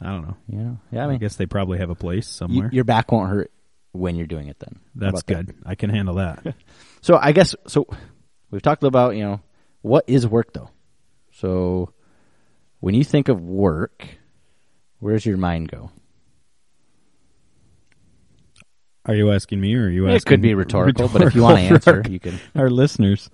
I 0.00 0.06
don't 0.06 0.22
know. 0.22 0.36
You 0.48 0.58
know? 0.58 0.78
Yeah, 0.90 1.02
I 1.02 1.04
I, 1.04 1.08
mean, 1.08 1.18
guess 1.18 1.36
they 1.36 1.46
probably 1.46 1.78
have 1.78 1.90
a 1.90 1.94
place 1.94 2.26
you- 2.26 2.32
somewhere. 2.32 2.70
your 2.72 2.84
back 2.84 3.12
won't 3.12 3.30
hurt 3.30 3.50
when 3.92 4.16
you're 4.16 4.26
doing 4.26 4.48
it. 4.48 4.58
Then 4.58 4.74
How 4.74 5.10
That's 5.10 5.22
about 5.22 5.26
that? 5.26 5.46
good. 5.46 5.56
I 5.66 5.74
can 5.74 5.90
handle 5.90 6.14
that. 6.16 6.54
So 7.02 7.18
I 7.20 7.32
guess 7.32 7.54
so. 7.66 7.86
We've 8.50 8.62
talked 8.62 8.82
about 8.82 9.14
you 9.14 9.24
know 9.24 9.40
what 9.82 10.04
is 10.06 10.26
work 10.26 10.54
though. 10.54 10.70
So 11.32 11.92
when 12.80 12.94
you 12.94 13.04
think 13.04 13.28
of 13.28 13.42
work, 13.42 14.06
where's 15.00 15.26
your 15.26 15.36
mind 15.36 15.70
go? 15.70 15.90
Are 19.06 19.14
you 19.14 19.32
asking 19.32 19.60
me 19.60 19.74
or 19.74 19.84
are 19.84 19.90
you 19.90 20.06
asking? 20.06 20.16
It 20.16 20.24
could 20.26 20.40
be 20.40 20.54
rhetorical, 20.54 21.08
but 21.08 21.22
if 21.22 21.34
you 21.34 21.42
want 21.42 21.58
to 21.58 21.62
answer, 21.62 22.02
you 22.08 22.20
can. 22.20 22.38
Our 22.54 22.70
listeners. 22.70 23.30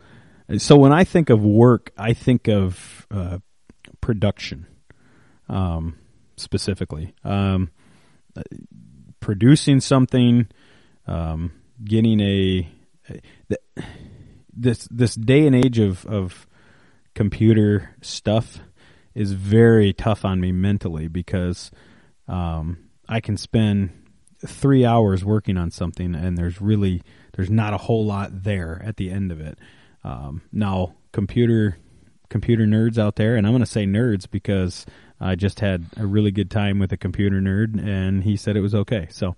So 0.59 0.77
when 0.77 0.93
I 0.93 1.05
think 1.05 1.31
of 1.31 1.45
work, 1.45 1.93
I 1.97 2.13
think 2.13 2.49
of 2.49 3.07
uh, 3.11 3.39
production, 4.01 4.67
um, 5.49 5.97
specifically 6.37 7.15
um, 7.23 7.71
uh, 8.37 8.43
producing 9.21 9.81
something, 9.81 10.49
um, 11.07 11.53
getting 11.85 12.21
a 12.21 12.69
th- 13.49 13.87
this 14.53 14.89
this 14.91 15.15
day 15.15 15.47
and 15.47 15.55
age 15.55 15.79
of 15.79 16.05
of 16.07 16.49
computer 17.15 17.95
stuff 18.01 18.59
is 19.15 19.33
very 19.33 19.93
tough 19.93 20.25
on 20.25 20.41
me 20.41 20.53
mentally 20.53 21.09
because 21.09 21.71
um, 22.29 22.79
I 23.09 23.21
can 23.21 23.37
spend 23.37 23.91
three 24.47 24.85
hours 24.85 25.25
working 25.25 25.57
on 25.57 25.71
something 25.71 26.15
and 26.15 26.39
there's 26.39 26.61
really 26.61 27.03
there's 27.35 27.51
not 27.51 27.75
a 27.75 27.79
whole 27.79 28.05
lot 28.05 28.43
there 28.43 28.83
at 28.85 28.97
the 28.97 29.11
end 29.11 29.33
of 29.33 29.41
it. 29.41 29.59
Um, 30.03 30.43
now 30.53 30.95
computer 31.13 31.79
computer 32.31 32.65
nerds 32.65 32.97
out 32.97 33.17
there, 33.17 33.37
and 33.37 33.47
I'm 33.47 33.53
going 33.53 33.65
to 33.65 33.71
say 33.71 33.85
nerds 33.85 34.31
because 34.31 34.87
I 35.21 35.35
just 35.35 35.61
had 35.61 35.85
a 35.99 36.07
really 36.07 36.31
good 36.31 36.51
time 36.51 36.79
with 36.79 36.93
a 36.93 36.97
computer 36.97 37.41
nerd, 37.41 37.79
and 37.85 38.25
he 38.25 38.37
said 38.37 38.57
it 38.57 38.61
was 38.61 38.75
okay. 38.75 39.09
So, 39.11 39.37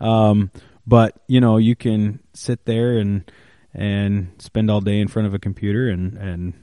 um, 0.00 0.50
but 0.86 1.16
you 1.26 1.40
know, 1.40 1.56
you 1.56 1.74
can 1.74 2.20
sit 2.34 2.66
there 2.66 2.98
and 2.98 3.30
and 3.72 4.32
spend 4.38 4.70
all 4.70 4.82
day 4.82 5.00
in 5.00 5.08
front 5.08 5.26
of 5.26 5.34
a 5.34 5.38
computer 5.38 5.88
and 5.88 6.18
and 6.18 6.54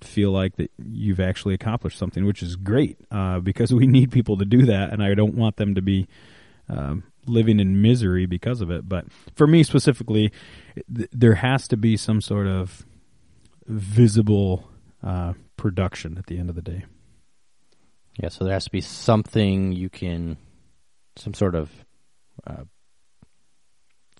feel 0.00 0.30
like 0.30 0.56
that 0.56 0.70
you've 0.78 1.20
actually 1.20 1.54
accomplished 1.54 1.98
something, 1.98 2.24
which 2.24 2.42
is 2.42 2.56
great 2.56 2.98
uh, 3.10 3.38
because 3.38 3.72
we 3.72 3.86
need 3.86 4.10
people 4.10 4.38
to 4.38 4.44
do 4.44 4.66
that, 4.66 4.92
and 4.92 5.02
I 5.02 5.14
don't 5.14 5.34
want 5.34 5.56
them 5.56 5.76
to 5.76 5.82
be 5.82 6.08
um, 6.68 7.04
living 7.28 7.60
in 7.60 7.82
misery 7.82 8.26
because 8.26 8.60
of 8.60 8.70
it. 8.70 8.88
But 8.88 9.06
for 9.34 9.46
me 9.46 9.62
specifically, 9.62 10.32
th- 10.94 11.08
there 11.12 11.34
has 11.34 11.68
to 11.68 11.76
be 11.76 11.96
some 11.96 12.20
sort 12.20 12.46
of 12.46 12.86
visible 13.66 14.68
uh, 15.02 15.34
production 15.56 16.18
at 16.18 16.26
the 16.26 16.38
end 16.38 16.48
of 16.48 16.56
the 16.56 16.62
day. 16.62 16.84
Yeah, 18.20 18.28
so 18.28 18.44
there 18.44 18.54
has 18.54 18.64
to 18.64 18.70
be 18.70 18.80
something 18.80 19.72
you 19.72 19.90
can, 19.90 20.38
some 21.16 21.34
sort 21.34 21.54
of, 21.54 21.70
uh, 22.46 22.64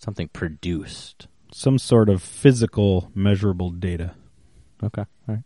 something 0.01 0.29
produced. 0.29 1.29
Some 1.53 1.79
sort 1.79 2.09
of 2.09 2.23
physical, 2.23 3.11
measurable 3.15 3.71
data. 3.71 4.15
Okay, 4.83 5.03
all 5.03 5.35
right. 5.35 5.43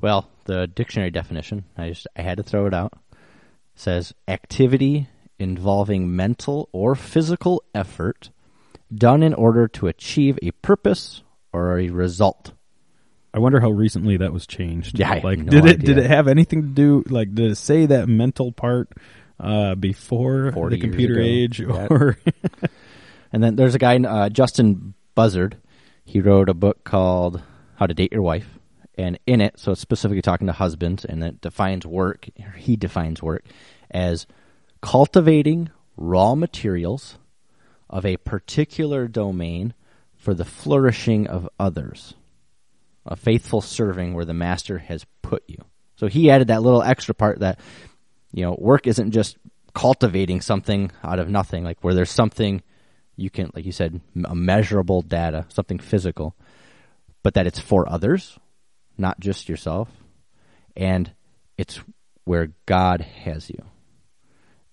Well, 0.00 0.28
the 0.44 0.66
dictionary 0.66 1.10
definition, 1.10 1.64
I 1.76 1.88
just 1.88 2.06
I 2.16 2.22
had 2.22 2.36
to 2.36 2.42
throw 2.42 2.66
it 2.66 2.74
out. 2.74 2.92
Says 3.74 4.14
activity 4.28 5.08
involving 5.40 6.14
mental 6.14 6.68
or 6.72 6.94
physical 6.94 7.62
effort 7.74 8.30
done 8.94 9.22
in 9.22 9.34
order 9.34 9.68
to 9.68 9.86
achieve 9.86 10.38
a 10.42 10.50
purpose 10.52 11.22
or 11.52 11.78
a 11.78 11.88
result. 11.88 12.52
I 13.32 13.38
wonder 13.38 13.60
how 13.60 13.70
recently 13.70 14.16
that 14.16 14.32
was 14.32 14.46
changed. 14.46 14.98
Yeah, 14.98 15.20
like 15.22 15.38
no 15.38 15.50
did 15.50 15.64
it 15.64 15.80
did 15.80 15.98
it 15.98 16.06
have 16.06 16.26
anything 16.26 16.62
to 16.62 16.68
do 16.68 17.04
like 17.08 17.32
did 17.32 17.52
it 17.52 17.56
say 17.56 17.86
that 17.86 18.08
mental 18.08 18.50
part 18.50 18.88
uh, 19.38 19.76
before 19.76 20.50
the 20.68 20.78
computer 20.78 21.14
ago. 21.14 21.22
age 21.22 21.60
Yeah. 21.60 21.86
or 21.90 22.18
And 23.32 23.42
then 23.42 23.56
there's 23.56 23.74
a 23.74 23.78
guy, 23.78 23.96
uh, 23.96 24.28
Justin 24.28 24.94
Buzzard. 25.14 25.56
He 26.04 26.20
wrote 26.20 26.48
a 26.48 26.54
book 26.54 26.84
called 26.84 27.42
How 27.76 27.86
to 27.86 27.94
Date 27.94 28.12
Your 28.12 28.22
Wife. 28.22 28.58
And 28.98 29.18
in 29.26 29.40
it, 29.40 29.58
so 29.58 29.72
it's 29.72 29.80
specifically 29.80 30.20
talking 30.20 30.46
to 30.48 30.52
husbands, 30.52 31.04
and 31.04 31.22
it 31.22 31.40
defines 31.40 31.86
work, 31.86 32.28
he 32.56 32.76
defines 32.76 33.22
work 33.22 33.44
as 33.90 34.26
cultivating 34.80 35.70
raw 35.96 36.34
materials 36.34 37.18
of 37.88 38.06
a 38.06 38.16
particular 38.18 39.08
domain 39.08 39.74
for 40.16 40.34
the 40.34 40.44
flourishing 40.44 41.26
of 41.26 41.48
others. 41.58 42.14
A 43.06 43.16
faithful 43.16 43.60
serving 43.60 44.14
where 44.14 44.24
the 44.24 44.34
master 44.34 44.78
has 44.78 45.06
put 45.22 45.42
you. 45.46 45.58
So 45.96 46.06
he 46.06 46.30
added 46.30 46.48
that 46.48 46.62
little 46.62 46.82
extra 46.82 47.14
part 47.14 47.40
that, 47.40 47.58
you 48.32 48.44
know, 48.44 48.56
work 48.58 48.86
isn't 48.86 49.10
just 49.10 49.36
cultivating 49.74 50.40
something 50.40 50.90
out 51.02 51.18
of 51.18 51.28
nothing, 51.28 51.64
like 51.64 51.82
where 51.82 51.94
there's 51.94 52.10
something 52.10 52.62
you 53.16 53.30
can, 53.30 53.50
like 53.54 53.66
you 53.66 53.72
said, 53.72 54.00
a 54.24 54.34
measurable 54.34 55.02
data, 55.02 55.46
something 55.48 55.78
physical, 55.78 56.34
but 57.22 57.34
that 57.34 57.46
it's 57.46 57.58
for 57.58 57.88
others, 57.88 58.38
not 58.96 59.20
just 59.20 59.48
yourself, 59.48 59.88
and 60.76 61.12
it's 61.58 61.80
where 62.24 62.52
God 62.66 63.00
has 63.00 63.50
you. 63.50 63.62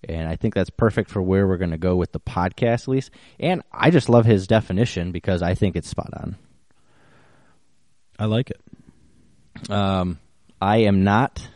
And 0.04 0.28
I 0.28 0.36
think 0.36 0.54
that's 0.54 0.70
perfect 0.70 1.10
for 1.10 1.20
where 1.20 1.46
we're 1.46 1.56
going 1.56 1.72
to 1.72 1.78
go 1.78 1.96
with 1.96 2.12
the 2.12 2.20
podcast, 2.20 2.82
at 2.82 2.88
least. 2.88 3.10
And 3.40 3.62
I 3.72 3.90
just 3.90 4.08
love 4.08 4.24
his 4.26 4.46
definition 4.46 5.10
because 5.12 5.42
I 5.42 5.54
think 5.54 5.74
it's 5.76 5.88
spot 5.88 6.10
on. 6.14 6.36
I 8.18 8.26
like 8.26 8.50
it. 8.50 9.70
Um, 9.70 10.18
I 10.60 10.78
am 10.78 11.02
not 11.04 11.46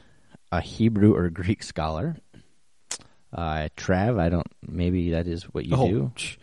a 0.50 0.60
Hebrew 0.60 1.14
or 1.14 1.28
Greek 1.30 1.62
scholar. 1.62 2.16
Uh, 3.32 3.68
Trav, 3.76 4.18
I 4.20 4.28
don't. 4.28 4.46
Maybe 4.66 5.10
that 5.12 5.26
is 5.26 5.44
what 5.44 5.64
you 5.64 5.76
do. 5.76 6.12
ch- 6.16 6.38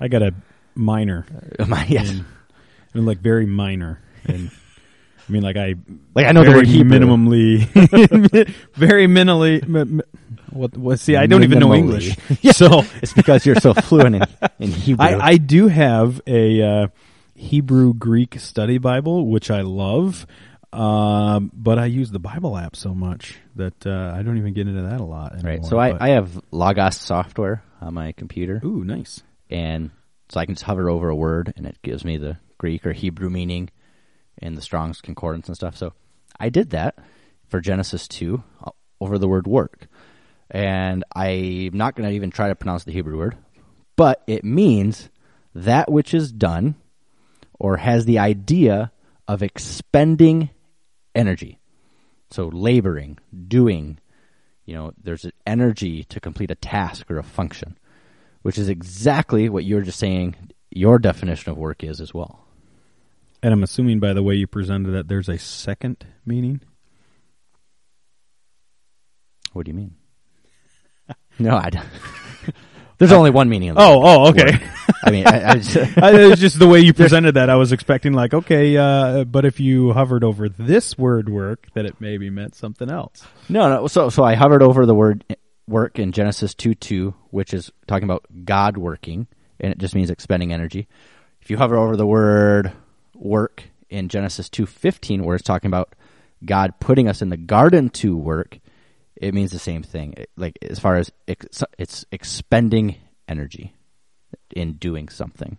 I 0.00 0.08
got 0.08 0.22
a 0.22 0.32
minor, 0.74 1.26
My- 1.68 1.86
yes. 1.86 2.08
I 2.10 2.98
mean, 2.98 3.04
like 3.06 3.18
very 3.18 3.46
minor, 3.46 4.00
and 4.24 4.50
I 5.28 5.32
mean, 5.32 5.42
like 5.42 5.56
I 5.56 5.74
Like 6.14 6.26
I 6.26 6.32
know 6.32 6.44
the 6.44 6.50
word 6.52 6.66
Hebrew. 6.66 6.98
minimally, 6.98 7.66
very 8.74 9.06
minimally. 9.06 10.02
What? 10.52 10.76
What? 10.76 11.00
See, 11.00 11.16
I 11.16 11.26
don't 11.26 11.42
even 11.42 11.58
know. 11.58 11.74
English, 11.74 12.16
so 12.52 12.82
It's 13.02 13.12
because 13.12 13.46
you're 13.46 13.56
so 13.56 13.74
fluent 13.88 14.16
in, 14.16 14.22
in 14.58 14.70
Hebrew. 14.70 15.04
I, 15.04 15.18
I 15.18 15.36
do 15.36 15.68
have 15.68 16.20
a 16.26 16.62
uh, 16.62 16.86
Hebrew 17.34 17.94
Greek 17.94 18.38
study 18.38 18.78
Bible, 18.78 19.26
which 19.26 19.50
I 19.50 19.62
love, 19.62 20.26
um, 20.72 21.50
but 21.54 21.78
I 21.78 21.86
use 21.86 22.10
the 22.10 22.18
Bible 22.18 22.56
app 22.56 22.76
so 22.76 22.94
much 22.94 23.38
that 23.56 23.86
uh, 23.86 24.12
I 24.14 24.22
don't 24.22 24.38
even 24.38 24.52
get 24.52 24.68
into 24.68 24.82
that 24.82 25.00
a 25.00 25.04
lot. 25.04 25.32
Anymore, 25.32 25.52
right. 25.52 25.64
So 25.64 25.78
I, 25.78 25.96
I 26.04 26.08
have 26.10 26.40
Logos 26.50 26.96
software 26.96 27.62
on 27.80 27.94
my 27.94 28.12
computer, 28.12 28.60
ooh, 28.64 28.84
nice. 28.84 29.22
and 29.50 29.90
so 30.28 30.40
I 30.40 30.46
can 30.46 30.54
just 30.54 30.64
hover 30.64 30.88
over 30.88 31.08
a 31.08 31.16
word, 31.16 31.52
and 31.56 31.66
it 31.66 31.78
gives 31.82 32.04
me 32.04 32.16
the 32.16 32.38
Greek 32.58 32.86
or 32.86 32.92
Hebrew 32.92 33.28
meaning 33.28 33.70
and 34.38 34.56
the 34.56 34.62
Strong's 34.62 35.00
concordance 35.00 35.48
and 35.48 35.56
stuff. 35.56 35.76
So 35.76 35.92
I 36.38 36.48
did 36.48 36.70
that 36.70 36.96
for 37.48 37.60
Genesis 37.60 38.08
two 38.08 38.42
uh, 38.64 38.70
over 39.00 39.18
the 39.18 39.28
word 39.28 39.46
work, 39.46 39.88
and 40.52 41.02
I'm 41.16 41.70
not 41.72 41.96
going 41.96 42.08
to 42.08 42.14
even 42.14 42.30
try 42.30 42.48
to 42.48 42.54
pronounce 42.54 42.84
the 42.84 42.92
Hebrew 42.92 43.16
word, 43.16 43.38
but 43.96 44.22
it 44.26 44.44
means 44.44 45.08
that 45.54 45.90
which 45.90 46.12
is 46.12 46.30
done 46.30 46.76
or 47.58 47.78
has 47.78 48.04
the 48.04 48.18
idea 48.18 48.92
of 49.26 49.42
expending 49.42 50.50
energy. 51.14 51.58
So 52.30 52.48
laboring, 52.48 53.18
doing, 53.48 53.98
you 54.66 54.74
know, 54.74 54.92
there's 55.02 55.24
an 55.24 55.32
energy 55.46 56.04
to 56.04 56.20
complete 56.20 56.50
a 56.50 56.54
task 56.54 57.10
or 57.10 57.18
a 57.18 57.22
function, 57.22 57.78
which 58.42 58.58
is 58.58 58.68
exactly 58.68 59.48
what 59.48 59.64
you 59.64 59.76
were 59.76 59.82
just 59.82 59.98
saying 59.98 60.36
your 60.70 60.98
definition 60.98 61.50
of 61.50 61.58
work 61.58 61.82
is 61.82 62.00
as 62.00 62.12
well. 62.12 62.46
And 63.42 63.54
I'm 63.54 63.62
assuming 63.62 64.00
by 64.00 64.12
the 64.12 64.22
way 64.22 64.34
you 64.34 64.46
presented 64.46 64.92
that 64.92 65.08
there's 65.08 65.28
a 65.28 65.38
second 65.38 66.06
meaning. 66.26 66.60
What 69.52 69.64
do 69.64 69.70
you 69.70 69.76
mean? 69.76 69.96
No, 71.38 71.56
I 71.56 71.70
don't. 71.70 71.86
There's 72.98 73.12
only 73.12 73.30
one 73.30 73.48
meaning. 73.48 73.70
Of 73.70 73.76
the 73.76 73.82
Oh, 73.82 74.00
oh, 74.02 74.28
okay. 74.28 74.64
I 75.04 75.10
mean, 75.10 75.26
I, 75.26 75.50
I 75.50 75.54
just, 75.56 75.76
I, 75.98 76.22
it 76.22 76.28
was 76.28 76.38
just 76.38 76.58
the 76.58 76.68
way 76.68 76.80
you 76.80 76.92
presented 76.92 77.34
that. 77.34 77.50
I 77.50 77.56
was 77.56 77.72
expecting 77.72 78.12
like, 78.12 78.32
okay, 78.32 78.76
uh, 78.76 79.24
but 79.24 79.44
if 79.44 79.58
you 79.58 79.92
hovered 79.92 80.22
over 80.22 80.48
this 80.48 80.96
word 80.96 81.28
"work," 81.28 81.66
that 81.74 81.84
it 81.84 81.96
maybe 82.00 82.30
meant 82.30 82.54
something 82.54 82.88
else. 82.88 83.24
No, 83.48 83.68
no. 83.68 83.86
So, 83.88 84.08
so 84.08 84.22
I 84.22 84.34
hovered 84.34 84.62
over 84.62 84.86
the 84.86 84.94
word 84.94 85.24
work 85.66 85.98
in 85.98 86.12
Genesis 86.12 86.54
2 86.54 86.74
2, 86.74 87.14
which 87.30 87.52
is 87.52 87.72
talking 87.86 88.04
about 88.04 88.24
God 88.44 88.76
working, 88.76 89.26
and 89.58 89.72
it 89.72 89.78
just 89.78 89.94
means 89.94 90.10
expending 90.10 90.52
energy. 90.52 90.86
If 91.40 91.50
you 91.50 91.56
hover 91.56 91.76
over 91.76 91.96
the 91.96 92.06
word 92.06 92.72
work 93.14 93.64
in 93.90 94.08
Genesis 94.08 94.48
2 94.48 94.66
15, 94.66 95.24
where 95.24 95.34
it's 95.34 95.44
talking 95.44 95.68
about 95.68 95.94
God 96.44 96.74
putting 96.78 97.08
us 97.08 97.22
in 97.22 97.30
the 97.30 97.36
garden 97.36 97.88
to 97.90 98.16
work, 98.16 98.58
it 99.22 99.34
means 99.34 99.52
the 99.52 99.58
same 99.60 99.84
thing. 99.84 100.14
Like, 100.36 100.58
as 100.68 100.80
far 100.80 100.96
as 100.96 101.12
ex- 101.28 101.62
it's 101.78 102.04
expending 102.10 102.96
energy 103.28 103.72
in 104.50 104.72
doing 104.74 105.08
something. 105.08 105.58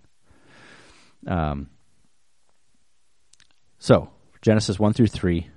Um, 1.25 1.69
so, 3.79 4.09
Genesis 4.41 4.77
1 4.77 4.91
through 4.91 5.07
3, 5.07 5.47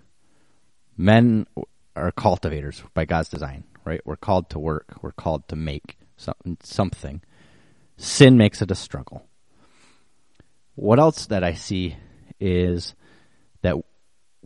men 0.96 1.48
are 1.96 2.12
cultivators 2.12 2.80
by 2.94 3.06
God's 3.06 3.28
design, 3.28 3.64
right? 3.84 4.00
We're 4.04 4.14
called 4.14 4.50
to 4.50 4.60
work. 4.60 4.98
We're 5.02 5.10
called 5.10 5.48
to 5.48 5.56
make 5.56 5.98
some- 6.16 6.58
something. 6.62 7.22
Sin 7.96 8.38
makes 8.38 8.62
it 8.62 8.70
a 8.70 8.76
struggle. 8.76 9.26
What 10.76 11.00
else 11.00 11.26
that 11.26 11.42
I 11.42 11.54
see 11.54 11.96
is 12.38 12.94
that 13.62 13.78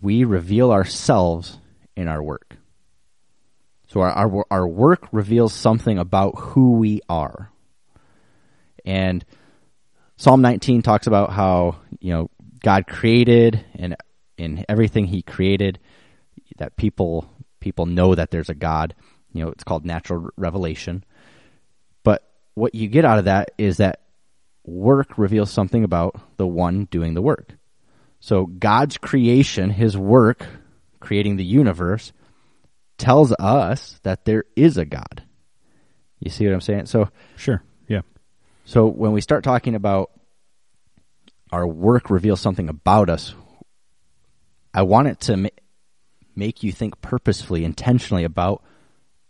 we 0.00 0.24
reveal 0.24 0.72
ourselves 0.72 1.58
in 1.94 2.08
our 2.08 2.22
work. 2.22 2.56
So 3.90 4.02
our, 4.02 4.12
our 4.12 4.46
our 4.52 4.68
work 4.68 5.08
reveals 5.10 5.52
something 5.52 5.98
about 5.98 6.38
who 6.38 6.72
we 6.72 7.00
are. 7.08 7.50
And 8.84 9.24
Psalm 10.16 10.42
19 10.42 10.82
talks 10.82 11.08
about 11.08 11.32
how, 11.32 11.80
you 11.98 12.12
know, 12.12 12.30
God 12.62 12.86
created 12.86 13.64
and 13.74 13.96
in 14.38 14.64
everything 14.68 15.06
he 15.06 15.22
created 15.22 15.80
that 16.58 16.76
people 16.76 17.28
people 17.58 17.84
know 17.84 18.14
that 18.14 18.30
there's 18.30 18.48
a 18.48 18.54
God. 18.54 18.94
You 19.32 19.44
know, 19.44 19.50
it's 19.50 19.64
called 19.64 19.84
natural 19.84 20.30
revelation. 20.36 21.02
But 22.04 22.22
what 22.54 22.76
you 22.76 22.86
get 22.86 23.04
out 23.04 23.18
of 23.18 23.24
that 23.24 23.50
is 23.58 23.78
that 23.78 24.02
work 24.64 25.18
reveals 25.18 25.50
something 25.50 25.82
about 25.82 26.14
the 26.36 26.46
one 26.46 26.84
doing 26.92 27.14
the 27.14 27.22
work. 27.22 27.54
So 28.20 28.46
God's 28.46 28.98
creation, 28.98 29.70
his 29.70 29.98
work, 29.98 30.46
creating 31.00 31.36
the 31.36 31.44
universe, 31.44 32.12
tells 33.00 33.32
us 33.32 33.98
that 34.02 34.24
there 34.24 34.44
is 34.54 34.76
a 34.76 34.84
God. 34.84 35.24
You 36.20 36.30
see 36.30 36.46
what 36.46 36.54
I'm 36.54 36.60
saying? 36.60 36.86
So 36.86 37.08
Sure. 37.36 37.62
Yeah. 37.88 38.02
so 38.64 38.86
when 38.86 39.12
we 39.12 39.20
start 39.20 39.42
talking 39.42 39.74
about 39.74 40.12
our 41.50 41.66
work 41.66 42.10
reveals 42.10 42.40
something 42.40 42.68
about 42.68 43.10
us, 43.10 43.34
I 44.72 44.82
want 44.82 45.08
it 45.08 45.20
to 45.22 45.36
ma- 45.36 45.48
make 46.36 46.62
you 46.62 46.70
think 46.70 47.00
purposefully, 47.00 47.64
intentionally 47.64 48.22
about 48.22 48.62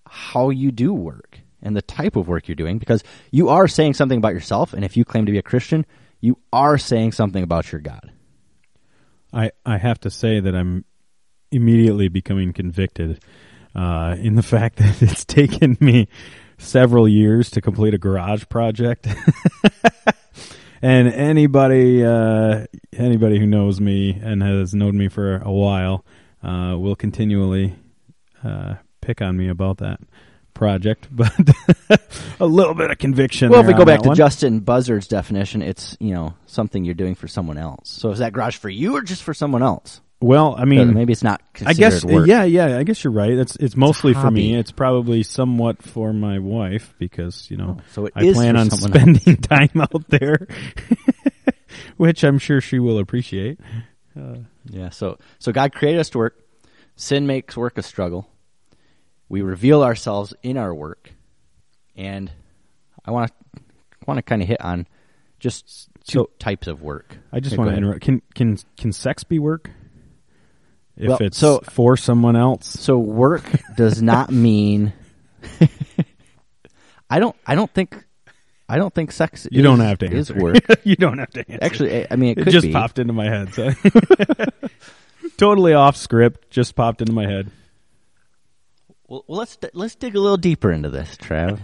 how 0.06 0.50
you 0.50 0.70
do 0.72 0.92
work 0.92 1.38
and 1.62 1.76
the 1.76 1.82
type 1.82 2.16
of 2.16 2.28
work 2.28 2.48
you're 2.48 2.56
doing 2.56 2.78
because 2.78 3.02
you 3.30 3.48
are 3.48 3.68
saying 3.68 3.94
something 3.94 4.18
about 4.18 4.34
yourself. 4.34 4.74
And 4.74 4.84
if 4.84 4.96
you 4.96 5.04
claim 5.04 5.26
to 5.26 5.32
be 5.32 5.38
a 5.38 5.42
Christian, 5.42 5.86
you 6.20 6.38
are 6.52 6.76
saying 6.76 7.12
something 7.12 7.42
about 7.42 7.70
your 7.72 7.80
God. 7.80 8.12
I, 9.32 9.52
I 9.64 9.78
have 9.78 10.00
to 10.00 10.10
say 10.10 10.40
that 10.40 10.54
I'm 10.54 10.84
immediately 11.52 12.08
becoming 12.08 12.52
convicted 12.52 13.22
uh, 13.74 14.16
in 14.18 14.34
the 14.34 14.42
fact 14.42 14.76
that 14.78 15.02
it's 15.02 15.24
taken 15.24 15.76
me 15.80 16.08
several 16.58 17.08
years 17.08 17.50
to 17.50 17.60
complete 17.60 17.94
a 17.94 17.98
garage 17.98 18.44
project. 18.48 19.06
and 20.82 21.08
anybody 21.08 22.04
uh, 22.04 22.66
anybody 22.92 23.38
who 23.38 23.46
knows 23.46 23.80
me 23.80 24.18
and 24.22 24.42
has 24.42 24.74
known 24.74 24.96
me 24.96 25.08
for 25.08 25.36
a 25.38 25.52
while 25.52 26.04
uh, 26.42 26.76
will 26.78 26.96
continually 26.96 27.74
uh, 28.44 28.74
pick 29.00 29.20
on 29.22 29.36
me 29.36 29.48
about 29.48 29.78
that 29.78 30.00
project, 30.54 31.08
but 31.16 31.32
a 32.38 32.46
little 32.46 32.74
bit 32.74 32.90
of 32.90 32.98
conviction. 32.98 33.50
Well, 33.50 33.60
if 33.60 33.66
we 33.66 33.72
go 33.72 33.84
back 33.84 34.02
to 34.02 34.08
one. 34.08 34.16
Justin 34.16 34.60
Buzzard's 34.60 35.08
definition, 35.08 35.62
it's, 35.62 35.96
you 36.00 36.12
know, 36.12 36.34
something 36.46 36.84
you're 36.84 36.94
doing 36.94 37.14
for 37.14 37.28
someone 37.28 37.56
else. 37.56 37.88
So 37.88 38.10
is 38.10 38.18
that 38.18 38.32
garage 38.32 38.56
for 38.56 38.68
you 38.68 38.96
or 38.96 39.02
just 39.02 39.22
for 39.22 39.34
someone 39.34 39.62
else? 39.62 40.00
Well, 40.20 40.54
I 40.56 40.62
Uh, 40.62 40.66
mean, 40.66 40.94
maybe 40.94 41.12
it's 41.12 41.22
not 41.22 41.40
I 41.64 41.72
guess 41.72 42.04
work. 42.04 42.26
yeah, 42.26 42.44
yeah. 42.44 42.76
I 42.78 42.82
guess 42.84 43.02
you're 43.04 43.12
right. 43.12 43.30
It's 43.32 43.56
it's 43.56 43.76
mostly 43.76 44.12
for 44.14 44.30
me. 44.30 44.54
It's 44.54 44.72
probably 44.72 45.22
somewhat 45.22 45.82
for 45.82 46.12
my 46.12 46.38
wife 46.38 46.94
because 46.98 47.50
you 47.50 47.56
know 47.56 47.76
Oh, 47.78 47.82
so 47.92 48.06
it 48.06 48.12
I 48.16 48.30
plan 48.32 48.56
on 48.56 48.70
spending 48.70 49.36
time 49.42 49.70
out 49.80 50.08
there, 50.08 50.46
which 51.96 52.24
I'm 52.24 52.38
sure 52.38 52.60
she 52.60 52.78
will 52.78 52.98
appreciate. 52.98 53.58
Yeah, 54.68 54.90
so 54.90 55.18
so 55.38 55.52
God 55.52 55.72
created 55.72 56.00
us 56.00 56.10
to 56.10 56.18
work. 56.18 56.36
Sin 56.96 57.26
makes 57.26 57.56
work 57.56 57.78
a 57.78 57.82
struggle. 57.82 58.28
We 59.30 59.40
reveal 59.42 59.82
ourselves 59.82 60.34
in 60.42 60.58
our 60.58 60.74
work, 60.74 61.12
and 61.96 62.30
I 63.04 63.10
want 63.12 63.30
to 63.54 63.60
want 64.06 64.18
to 64.18 64.22
kind 64.22 64.42
of 64.42 64.48
hit 64.48 64.60
on 64.60 64.86
just 65.38 65.88
two 66.06 66.18
So- 66.18 66.30
types 66.38 66.66
of 66.66 66.82
work. 66.82 67.16
I 67.32 67.40
just 67.40 67.56
want 67.56 67.70
to 67.70 67.76
interrupt. 67.76 68.02
Can 68.02 68.20
can 68.34 68.58
can 68.76 68.92
sex 68.92 69.24
be 69.24 69.38
work? 69.38 69.70
If 71.00 71.08
Well, 71.08 71.18
it's 71.20 71.38
so- 71.38 71.60
for 71.70 71.96
someone 71.96 72.36
else, 72.36 72.66
So 72.66 72.98
work 72.98 73.42
does 73.76 74.02
not 74.02 74.30
mean. 74.48 74.92
I 77.08 77.18
don't. 77.18 77.34
I 77.46 77.54
don't 77.54 77.72
think. 77.72 78.04
I 78.68 78.76
don't 78.76 78.94
think 78.94 79.10
sex. 79.10 79.48
you 79.50 79.58
is, 79.60 79.64
don't 79.64 79.80
have 79.80 79.98
to 79.98 80.06
is 80.14 80.30
work. 80.32 80.58
you 80.84 80.94
don't 80.96 81.18
have 81.18 81.30
to 81.30 81.40
answer. 81.50 81.58
Actually, 81.64 82.06
I- 82.10 82.16
mean, 82.16 82.38
it, 82.38 82.46
it 82.46 82.50
just 82.50 82.66
be. 82.66 82.72
popped 82.72 82.98
into 82.98 83.12
my 83.12 83.24
head. 83.28 83.52
So 83.54 83.72
totally 85.36 85.72
off 85.74 85.96
script. 85.96 86.50
Just 86.50 86.74
popped 86.76 87.00
into 87.00 87.12
my 87.12 87.26
head. 87.26 87.50
Well, 89.08 89.24
let's 89.26 89.58
let's 89.72 89.96
dig 89.96 90.14
a 90.14 90.20
little 90.20 90.36
deeper 90.36 90.70
into 90.70 90.88
this, 90.88 91.16
Trav. 91.16 91.58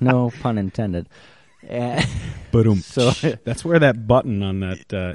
no 0.00 0.30
pun 0.40 0.56
intended. 0.58 1.08
Boom. 2.52 2.78
So- 2.80 3.10
that's 3.44 3.64
where 3.64 3.78
that 3.80 4.06
button 4.06 4.42
on 4.42 4.60
that 4.60 4.92
uh, 4.92 5.14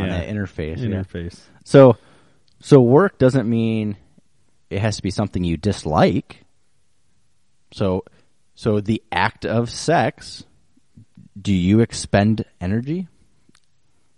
on 0.00 0.08
that 0.08 0.28
interface. 0.28 0.78
yeah. 0.78 0.86
interface. 1.02 1.38
So, 1.64 1.96
so 2.60 2.80
work 2.80 3.18
doesn't 3.18 3.48
mean 3.48 3.96
it 4.68 4.80
has 4.80 4.96
to 4.96 5.02
be 5.02 5.10
something 5.10 5.42
you 5.42 5.56
dislike. 5.56 6.44
So, 7.72 8.04
so 8.54 8.80
the 8.80 9.02
act 9.10 9.46
of 9.46 9.70
sex, 9.70 10.44
do 11.40 11.52
you 11.52 11.80
expend 11.80 12.44
energy? 12.60 13.08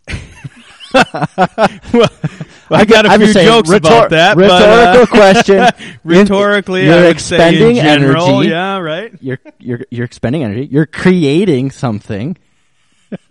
I 0.94 2.84
got 2.86 3.06
a 3.06 3.18
few 3.18 3.32
jokes 3.32 3.70
rhetor- 3.70 3.88
about 3.88 4.10
that. 4.10 4.36
Rhetorical 4.36 4.46
but, 4.46 5.02
uh, 5.02 5.06
question. 5.06 5.98
rhetorically, 6.04 6.84
you're 6.86 6.94
I 6.94 7.06
would 7.06 7.20
say 7.20 7.36
in 7.36 7.42
expending 7.42 7.76
general, 7.76 8.26
energy. 8.26 8.50
Yeah, 8.50 8.78
right. 8.78 9.12
You're 9.20 9.38
you're 9.58 9.80
you're 9.90 10.04
expending 10.04 10.44
energy. 10.44 10.66
You're 10.70 10.86
creating 10.86 11.70
something. 11.70 12.36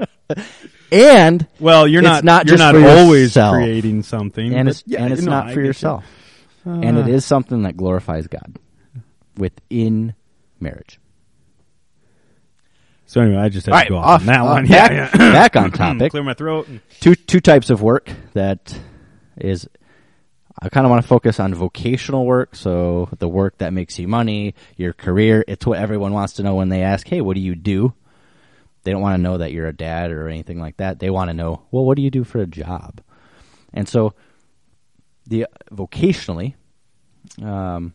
and 0.91 1.47
Well, 1.59 1.87
you're 1.87 2.01
not. 2.01 2.23
not 2.23 2.47
you're 2.47 2.57
not 2.57 2.75
always 2.75 3.29
yourself. 3.35 3.55
creating 3.55 4.03
something, 4.03 4.53
and 4.53 4.67
it's 4.69 4.83
yeah, 4.85 5.03
and 5.03 5.13
it's 5.13 5.21
no, 5.23 5.31
not 5.31 5.47
I 5.47 5.53
for 5.53 5.61
yourself. 5.61 6.03
and 6.65 6.97
it 6.97 7.05
Uh, 7.05 7.09
is 7.09 7.25
something 7.25 7.63
that 7.63 7.77
glorifies 7.77 8.27
God 8.27 8.59
within 9.37 10.13
marriage. 10.59 10.99
So 13.05 13.19
anyway, 13.21 13.37
I 13.41 13.49
just 13.49 13.65
had 13.65 13.75
All 13.75 13.81
to 13.83 13.89
go 13.89 13.97
off, 13.97 14.05
off- 14.05 14.19
on 14.21 14.25
that 14.27 14.39
uh, 14.41 14.45
one. 14.45 14.67
back- 14.67 14.91
yeah, 14.91 15.09
yeah. 15.13 15.31
back 15.31 15.55
on 15.57 15.71
topic. 15.73 16.11
Clear 16.11 16.23
my 16.23 16.33
throat. 16.33 16.67
two 16.99 17.15
two 17.15 17.39
types 17.41 17.69
of 17.69 17.81
work 17.81 18.09
that 18.33 18.77
is 19.37 19.67
I 20.61 20.69
kind 20.69 20.85
of 20.85 20.91
want 20.91 21.01
to 21.01 21.07
focus 21.07 21.39
on 21.39 21.53
vocational 21.55 22.25
work, 22.25 22.55
so 22.55 23.09
the 23.19 23.27
work 23.27 23.57
that 23.57 23.73
makes 23.73 23.97
you 23.97 24.07
money, 24.07 24.53
your 24.77 24.93
career. 24.93 25.43
It's 25.47 25.65
what 25.65 25.79
everyone 25.79 26.13
wants 26.13 26.33
to 26.33 26.43
know 26.43 26.55
when 26.55 26.69
they 26.69 26.83
ask, 26.83 27.07
"Hey, 27.07 27.19
what 27.21 27.35
do 27.35 27.41
you 27.41 27.55
do?" 27.55 27.93
They 28.83 28.91
don't 28.91 29.01
want 29.01 29.17
to 29.17 29.21
know 29.21 29.37
that 29.37 29.51
you're 29.51 29.67
a 29.67 29.75
dad 29.75 30.11
or 30.11 30.27
anything 30.27 30.59
like 30.59 30.77
that. 30.77 30.99
They 30.99 31.09
want 31.09 31.29
to 31.29 31.33
know, 31.33 31.63
"Well, 31.71 31.85
what 31.85 31.95
do 31.95 32.01
you 32.01 32.11
do 32.11 32.23
for 32.23 32.39
a 32.39 32.47
job?" 32.47 33.01
And 33.73 33.87
so, 33.87 34.13
the 35.27 35.47
vocationally, 35.71 36.55
um, 37.41 37.93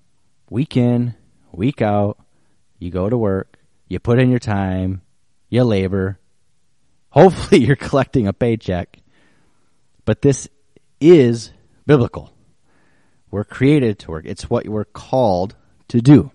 week 0.48 0.76
in, 0.76 1.14
week 1.52 1.82
out, 1.82 2.18
you 2.78 2.90
go 2.90 3.10
to 3.10 3.18
work, 3.18 3.58
you 3.88 3.98
put 3.98 4.18
in 4.18 4.30
your 4.30 4.38
time, 4.38 5.02
you 5.48 5.64
labor, 5.64 6.18
Hopefully, 7.16 7.64
you're 7.64 7.76
collecting 7.76 8.26
a 8.26 8.32
paycheck. 8.34 8.98
But 10.04 10.20
this 10.20 10.48
is 11.00 11.50
biblical. 11.86 12.30
We're 13.30 13.44
created 13.44 13.98
to 14.00 14.10
work. 14.10 14.26
It's 14.26 14.50
what 14.50 14.68
we're 14.68 14.84
called 14.84 15.56
to 15.88 16.02
do. 16.02 16.30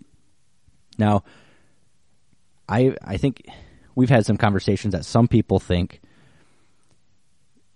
Now, 0.98 1.24
I 2.68 2.96
I 3.04 3.18
think 3.18 3.48
we've 3.96 4.10
had 4.10 4.26
some 4.26 4.38
conversations 4.38 4.94
that 4.94 5.06
some 5.06 5.28
people 5.28 5.60
think 5.60 6.02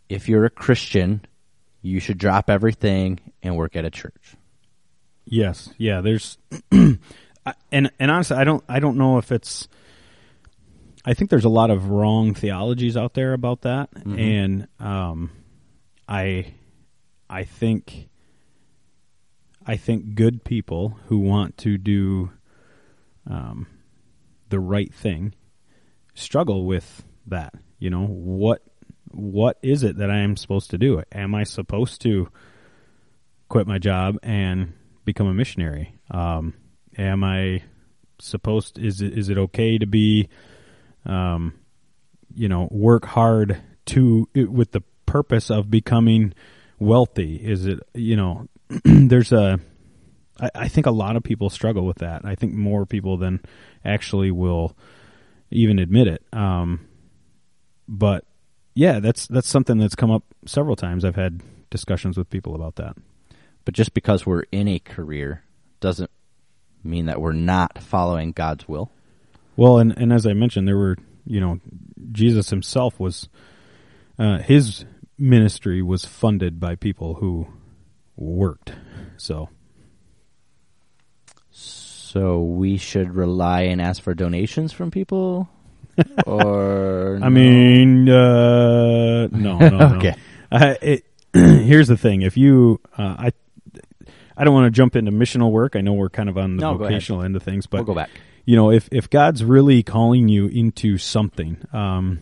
if 0.10 0.30
you're 0.30 0.46
a 0.46 0.50
Christian, 0.50 1.26
you 1.82 2.00
should 2.00 2.18
drop 2.18 2.50
everything 2.50 3.20
and 3.42 3.56
work 3.56 3.76
at 3.76 3.86
a 3.86 3.90
church. 3.90 4.36
Yes, 5.26 5.70
yeah. 5.78 6.02
There's, 6.02 6.38
and 6.72 7.00
and 7.72 8.12
honestly, 8.12 8.38
I 8.38 8.44
don't 8.44 8.64
I 8.70 8.80
don't 8.80 8.98
know 8.98 9.18
if 9.18 9.32
it's. 9.32 9.68
I 11.08 11.14
think 11.14 11.30
there's 11.30 11.46
a 11.46 11.50
lot 11.50 11.70
of 11.70 11.90
wrong 11.90 12.34
theologies 12.34 12.98
out 12.98 13.14
there 13.14 13.34
about 13.34 13.62
that, 13.62 13.90
and 14.18 14.68
um, 14.80 15.32
I, 16.08 16.54
I 17.30 17.44
think. 17.44 18.10
I 19.68 19.78
think 19.78 20.14
good 20.14 20.44
people 20.44 21.00
who 21.08 21.18
want 21.18 21.58
to 21.58 21.80
do, 21.80 22.30
um, 23.28 23.66
the 24.50 24.60
right 24.60 24.94
thing, 24.94 25.34
struggle 26.16 26.66
with 26.66 27.04
that. 27.28 27.54
You 27.80 27.92
know 27.92 28.06
what? 28.08 28.62
What 29.12 29.58
is 29.62 29.84
it 29.84 29.98
that 29.98 30.10
I 30.10 30.20
am 30.20 30.36
supposed 30.36 30.72
to 30.72 30.78
do? 30.78 31.02
Am 31.14 31.36
I 31.36 31.44
supposed 31.44 32.02
to? 32.02 32.30
quit 33.50 33.68
my 33.68 33.78
job 33.78 34.18
and 34.24 34.74
become 35.04 35.28
a 35.28 35.34
missionary? 35.34 35.96
Um, 36.12 36.54
am 36.98 37.24
I 37.24 37.64
supposed? 38.20 38.78
Is 38.80 39.02
it 39.02 39.18
is 39.18 39.30
it 39.30 39.38
okay 39.38 39.78
to 39.78 39.86
be, 39.86 40.30
um, 41.06 41.54
you 42.34 42.48
know, 42.48 42.68
work 42.72 43.06
hard 43.06 43.62
to 43.88 44.28
with 44.36 44.72
the 44.72 44.82
purpose 45.06 45.50
of 45.50 45.70
becoming 45.70 46.34
wealthy? 46.80 47.36
Is 47.36 47.66
it 47.66 47.80
you 47.94 48.16
know? 48.16 48.48
there's 48.84 49.32
a. 49.32 49.60
I, 50.40 50.50
I 50.54 50.68
think 50.68 50.86
a 50.86 50.92
lot 50.92 51.16
of 51.16 51.24
people 51.24 51.50
struggle 51.50 51.86
with 51.86 52.00
that. 52.00 52.26
I 52.26 52.36
think 52.36 52.54
more 52.54 52.86
people 52.86 53.18
than 53.18 53.42
actually 53.84 54.32
will 54.32 54.76
even 55.52 55.80
admit 55.80 56.08
it. 56.08 56.24
Um, 56.34 56.88
but 57.88 58.26
yeah, 58.74 59.00
that's 59.00 59.28
that's 59.28 59.48
something 59.48 59.78
that's 59.78 59.96
come 59.96 60.12
up 60.12 60.24
several 60.46 60.76
times. 60.76 61.06
I've 61.06 61.16
had 61.16 61.42
discussions 61.70 62.18
with 62.18 62.30
people 62.30 62.56
about 62.56 62.76
that. 62.76 62.96
But 63.64 63.74
just 63.74 63.94
because 63.94 64.26
we're 64.26 64.44
in 64.52 64.68
a 64.68 64.80
career 64.80 65.44
doesn't 65.80 66.12
mean 66.84 67.08
that 67.08 67.20
we're 67.20 67.34
not 67.34 67.82
following 67.82 68.32
God's 68.32 68.68
will. 68.68 68.92
Well, 69.56 69.80
and 69.80 69.98
and 69.98 70.14
as 70.14 70.28
I 70.28 70.34
mentioned, 70.34 70.68
there 70.68 70.78
were 70.78 70.98
you 71.26 71.40
know 71.40 71.60
Jesus 72.12 72.50
himself 72.50 73.00
was 73.00 73.30
uh, 74.20 74.40
his 74.40 74.86
ministry 75.18 75.82
was 75.82 76.06
funded 76.06 76.60
by 76.60 76.76
people 76.76 77.16
who 77.16 77.48
worked. 78.18 78.74
So 79.18 79.50
So 82.16 82.44
we 82.44 82.78
should 82.78 83.14
rely 83.14 83.64
and 83.64 83.82
ask 83.82 84.02
for 84.02 84.14
donations 84.14 84.72
from 84.72 84.90
people, 84.90 85.50
or 86.26 87.20
I 87.22 87.28
mean, 87.28 88.08
uh, 88.08 89.28
no, 89.28 89.58
no, 89.60 89.70
no. 89.70 89.96
Okay. 89.98 90.16
Uh, 90.50 90.76
it, 90.82 91.04
here's 91.34 91.90
the 91.90 91.98
thing: 91.98 92.22
if 92.22 92.38
you, 92.38 92.80
uh, 92.98 93.16
I, 93.20 93.32
I 94.38 94.46
don't 94.46 94.54
want 94.54 94.68
to 94.68 94.72
jump 94.72 94.96
into 94.96 95.12
missional 95.12 95.52
work. 95.52 95.76
I 95.76 95.82
know 95.82 95.92
we're 95.92 96.08
kind 96.10 96.30
of 96.30 96.38
on 96.38 96.56
the 96.56 96.62
No, 96.62 96.78
vocational 96.78 97.22
end 97.22 97.36
of 97.36 97.44
things, 97.44 97.68
but 97.68 97.80
we'll 97.80 97.88
go 97.88 97.96
back. 97.96 98.10
you 98.46 98.56
know, 98.56 98.72
if 98.72 98.88
if 98.94 99.10
God's 99.10 99.44
really 99.44 99.84
calling 99.84 100.30
you 100.30 100.48
into 100.48 100.98
something, 100.98 101.58
um, 101.74 102.22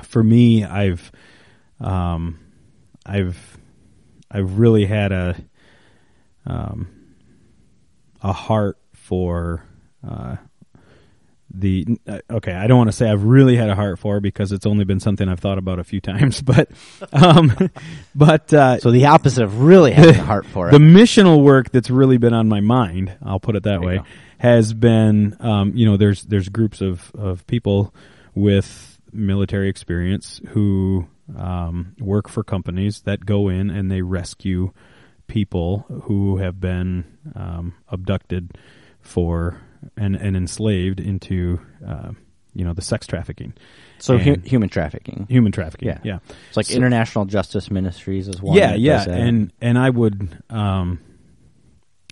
for 0.00 0.24
me, 0.24 0.64
I've, 0.64 1.12
um, 1.80 2.38
I've, 3.04 3.58
I've 4.30 4.58
really 4.58 4.86
had 4.86 5.12
a, 5.12 5.36
um, 6.46 6.88
a 8.22 8.32
heart 8.32 8.78
for, 9.02 9.64
uh, 10.06 10.36
the 11.54 11.84
uh, 12.08 12.20
okay. 12.30 12.52
I 12.52 12.66
don't 12.66 12.78
want 12.78 12.88
to 12.88 12.96
say 12.96 13.10
I've 13.10 13.24
really 13.24 13.56
had 13.56 13.68
a 13.68 13.74
heart 13.74 13.98
for 13.98 14.20
because 14.20 14.52
it's 14.52 14.64
only 14.64 14.84
been 14.84 15.00
something 15.00 15.28
I've 15.28 15.40
thought 15.40 15.58
about 15.58 15.78
a 15.78 15.84
few 15.84 16.00
times, 16.12 16.40
but, 16.40 16.70
um, 17.12 17.52
but 18.14 18.52
uh, 18.54 18.78
So 18.78 18.90
the 18.90 19.06
opposite 19.06 19.44
of 19.44 19.60
really 19.60 19.92
having 19.92 20.14
a 20.14 20.22
heart 20.22 20.46
for 20.46 20.68
it. 20.68 20.72
the 20.72 20.78
missional 20.78 21.44
work 21.44 21.70
that's 21.70 21.90
really 21.90 22.16
been 22.16 22.32
on 22.32 22.48
my 22.48 22.60
mind, 22.60 23.16
I'll 23.22 23.40
put 23.40 23.56
it 23.56 23.64
that 23.64 23.80
There 23.80 23.88
way 23.88 24.02
has 24.42 24.74
been 24.74 25.36
um, 25.38 25.70
you 25.76 25.86
know 25.86 25.96
there's 25.96 26.24
there's 26.24 26.48
groups 26.48 26.80
of 26.80 27.12
of 27.14 27.46
people 27.46 27.94
with 28.34 28.98
military 29.12 29.68
experience 29.68 30.40
who 30.48 31.06
um, 31.38 31.94
work 32.00 32.28
for 32.28 32.42
companies 32.42 33.02
that 33.02 33.24
go 33.24 33.48
in 33.48 33.70
and 33.70 33.88
they 33.88 34.02
rescue 34.02 34.72
people 35.28 35.86
who 36.04 36.38
have 36.38 36.58
been 36.60 37.04
um, 37.36 37.74
abducted 37.88 38.58
for 39.02 39.60
and, 39.96 40.16
and 40.16 40.36
enslaved 40.36 41.00
into 41.00 41.60
uh, 41.86 42.12
you 42.54 42.64
know 42.64 42.72
the 42.72 42.82
sex 42.82 43.06
trafficking 43.06 43.52
so 43.98 44.18
hu- 44.18 44.36
human 44.44 44.68
trafficking. 44.68 45.26
human 45.28 45.52
trafficking 45.52 45.88
Yeah. 45.88 45.98
yeah 46.02 46.18
It's 46.48 46.56
like 46.56 46.66
So- 46.66 46.74
International 46.74 47.24
Justice 47.24 47.70
Ministries 47.70 48.28
is 48.28 48.40
one. 48.42 48.56
yeah 48.56 48.74
yeah 48.74 49.04
and 49.08 49.52
and 49.60 49.78
i 49.78 49.88
would 49.90 50.36
um 50.50 51.00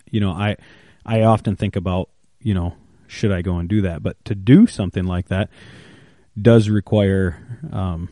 you 0.09 0.19
know 0.19 0.31
i 0.31 0.57
i 1.05 1.21
often 1.21 1.55
think 1.55 1.75
about 1.75 2.09
you 2.41 2.53
know 2.53 2.75
should 3.07 3.31
i 3.31 3.41
go 3.41 3.57
and 3.57 3.69
do 3.69 3.81
that 3.83 4.01
but 4.03 4.23
to 4.25 4.35
do 4.35 4.67
something 4.67 5.05
like 5.05 5.27
that 5.29 5.49
does 6.41 6.69
require 6.69 7.37
um 7.71 8.09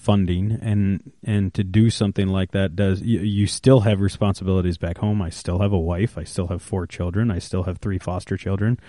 funding 0.00 0.58
and 0.62 1.12
and 1.22 1.52
to 1.52 1.62
do 1.62 1.90
something 1.90 2.26
like 2.26 2.52
that 2.52 2.74
does 2.74 3.02
you, 3.02 3.20
you 3.20 3.46
still 3.46 3.80
have 3.80 4.00
responsibilities 4.00 4.78
back 4.78 4.96
home 4.96 5.20
i 5.20 5.28
still 5.28 5.60
have 5.60 5.72
a 5.72 5.78
wife 5.78 6.16
i 6.16 6.24
still 6.24 6.46
have 6.46 6.62
four 6.62 6.86
children 6.86 7.30
i 7.30 7.38
still 7.38 7.64
have 7.64 7.76
three 7.78 7.98
foster 7.98 8.38
children 8.38 8.80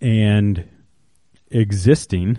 and 0.00 0.68
existing 1.52 2.38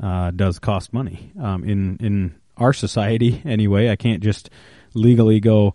uh, 0.00 0.30
does 0.30 0.58
cost 0.58 0.92
money 0.92 1.32
um, 1.40 1.64
in 1.64 1.96
in 2.00 2.34
our 2.56 2.72
society 2.72 3.42
anyway. 3.44 3.88
I 3.88 3.96
can't 3.96 4.22
just 4.22 4.50
legally 4.94 5.40
go 5.40 5.74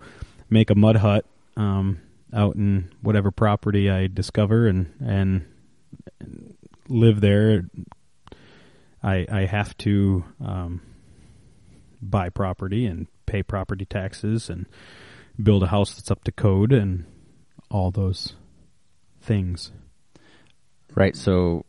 make 0.49 0.69
a 0.69 0.75
mud 0.75 0.95
hut 0.95 1.25
um, 1.57 2.01
out 2.33 2.55
in 2.55 2.89
whatever 3.01 3.31
property 3.31 3.89
I 3.89 4.07
discover 4.07 4.67
and 4.67 4.93
and 4.99 5.45
live 6.87 7.21
there. 7.21 7.65
I 9.03 9.25
I 9.29 9.45
have 9.45 9.77
to 9.79 10.23
um, 10.43 10.81
buy 12.09 12.29
property 12.29 12.85
and 12.85 13.07
pay 13.25 13.43
property 13.43 13.85
taxes 13.85 14.49
and 14.49 14.65
build 15.41 15.63
a 15.63 15.67
house 15.67 15.95
that's 15.95 16.11
up 16.11 16.23
to 16.23 16.31
code 16.31 16.71
and 16.71 17.05
all 17.69 17.91
those 17.91 18.33
things. 19.21 19.71
right. 20.93 21.15
So 21.15 21.65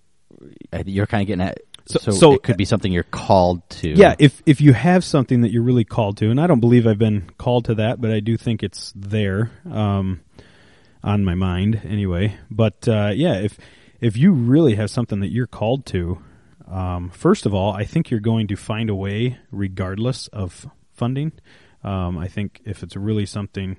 uh, 0.73 0.83
you're 0.87 1.07
kind 1.07 1.23
of 1.23 1.27
getting 1.27 1.43
at 1.47 1.59
So- 1.87 1.99
So, 2.01 2.11
so- 2.11 2.33
it 2.35 2.43
could 2.43 2.57
be 2.57 2.65
something 2.65 2.93
you're 2.93 3.03
called 3.05 3.69
to. 3.81 3.89
Yeah, 3.91 4.15
if 4.19 4.43
if 4.45 4.61
you 4.61 4.73
have 4.73 5.05
something 5.05 5.41
that 5.43 5.53
you're 5.53 5.63
really 5.63 5.85
called 5.85 6.17
to, 6.19 6.31
and 6.31 6.41
I 6.41 6.47
don't 6.47 6.61
believe 6.61 6.87
I've 6.87 6.99
been 6.99 7.31
called 7.39 7.65
to 7.67 7.75
that, 7.77 8.01
but 8.01 8.11
I 8.11 8.21
do 8.21 8.37
think 8.37 8.63
it's 8.63 8.93
there 8.97 9.51
um, 9.71 10.21
on 11.03 11.25
my 11.25 11.35
mind 11.35 11.81
anyway. 11.85 12.37
But 12.51 12.87
uh, 12.89 13.13
yeah, 13.15 13.35
if 13.39 13.57
if 14.01 14.17
you 14.17 14.33
really 14.33 14.75
have 14.75 14.91
something 14.91 15.21
that 15.21 15.31
you're 15.33 15.47
called 15.47 15.87
to, 15.87 16.19
um, 16.67 17.11
first 17.11 17.47
of 17.47 17.55
all, 17.55 17.73
I 17.73 17.85
think 17.85 18.11
you're 18.11 18.21
going 18.21 18.49
to 18.49 18.57
find 18.57 18.91
a 18.91 18.95
way, 18.95 19.39
regardless 19.51 20.29
of 20.29 20.67
funding. 20.93 21.33
Um, 21.85 22.19
I 22.19 22.29
think 22.29 22.61
if 22.65 22.83
it's 22.83 22.97
really 22.97 23.27
something 23.27 23.77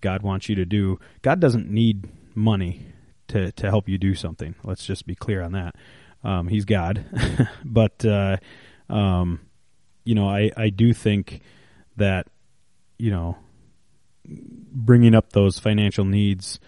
God 0.00 0.22
wants 0.22 0.48
you 0.48 0.54
to 0.56 0.64
do, 0.64 0.98
God 1.22 1.40
doesn't 1.40 1.68
need 1.68 2.08
money 2.34 2.86
to 3.28 3.50
to 3.52 3.68
help 3.68 3.88
you 3.88 3.98
do 3.98 4.14
something. 4.14 4.54
Let's 4.62 4.86
just 4.86 5.06
be 5.06 5.14
clear 5.14 5.42
on 5.42 5.52
that. 5.52 5.74
Um, 6.22 6.48
he's 6.48 6.64
God, 6.64 7.04
but 7.64 8.04
uh, 8.04 8.36
um, 8.88 9.40
you 10.04 10.14
know, 10.14 10.28
I 10.28 10.50
I 10.56 10.70
do 10.70 10.92
think 10.92 11.40
that 11.96 12.28
you 12.98 13.10
know 13.10 13.36
bringing 14.24 15.14
up 15.14 15.32
those 15.32 15.58
financial 15.58 16.04
needs 16.04 16.60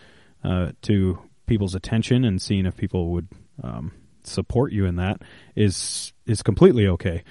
uh, 0.43 0.73
to 0.83 1.19
people's 1.47 1.75
attention 1.75 2.25
and 2.25 2.41
seeing 2.41 2.67
if 2.67 2.77
people 2.77 3.11
would 3.11 3.29
um, 3.63 3.93
support 4.27 4.73
you 4.73 4.87
in 4.87 4.97
that 4.97 5.23
is 5.55 6.13
is 6.27 6.43
completely 6.43 6.87
okay. 6.87 7.23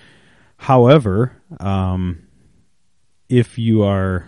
However, 0.58 1.42
um, 1.60 2.28
if 3.30 3.58
you 3.58 3.84
are, 3.84 4.28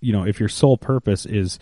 you 0.00 0.12
know, 0.12 0.24
if 0.26 0.40
your 0.40 0.48
sole 0.48 0.76
purpose 0.76 1.26
is 1.26 1.58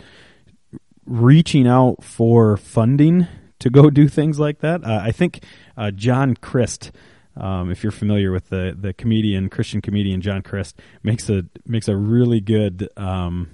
reaching 1.05 1.67
out 1.67 2.03
for 2.03 2.57
funding 2.57 3.27
to 3.59 3.69
go 3.69 3.89
do 3.89 4.07
things 4.07 4.39
like 4.39 4.59
that, 4.59 4.83
uh, 4.83 4.99
I 5.03 5.11
think 5.11 5.43
uh, 5.77 5.91
John 5.91 6.35
Crist. 6.35 6.91
Um, 7.37 7.71
if 7.71 7.81
you're 7.81 7.93
familiar 7.93 8.29
with 8.29 8.49
the, 8.49 8.75
the 8.77 8.93
comedian 8.93 9.47
Christian 9.47 9.81
comedian 9.81 10.19
John 10.19 10.41
Crist 10.41 10.77
makes 11.01 11.29
a 11.29 11.45
makes 11.65 11.87
a 11.87 11.95
really 11.95 12.41
good 12.41 12.89
um, 12.97 13.51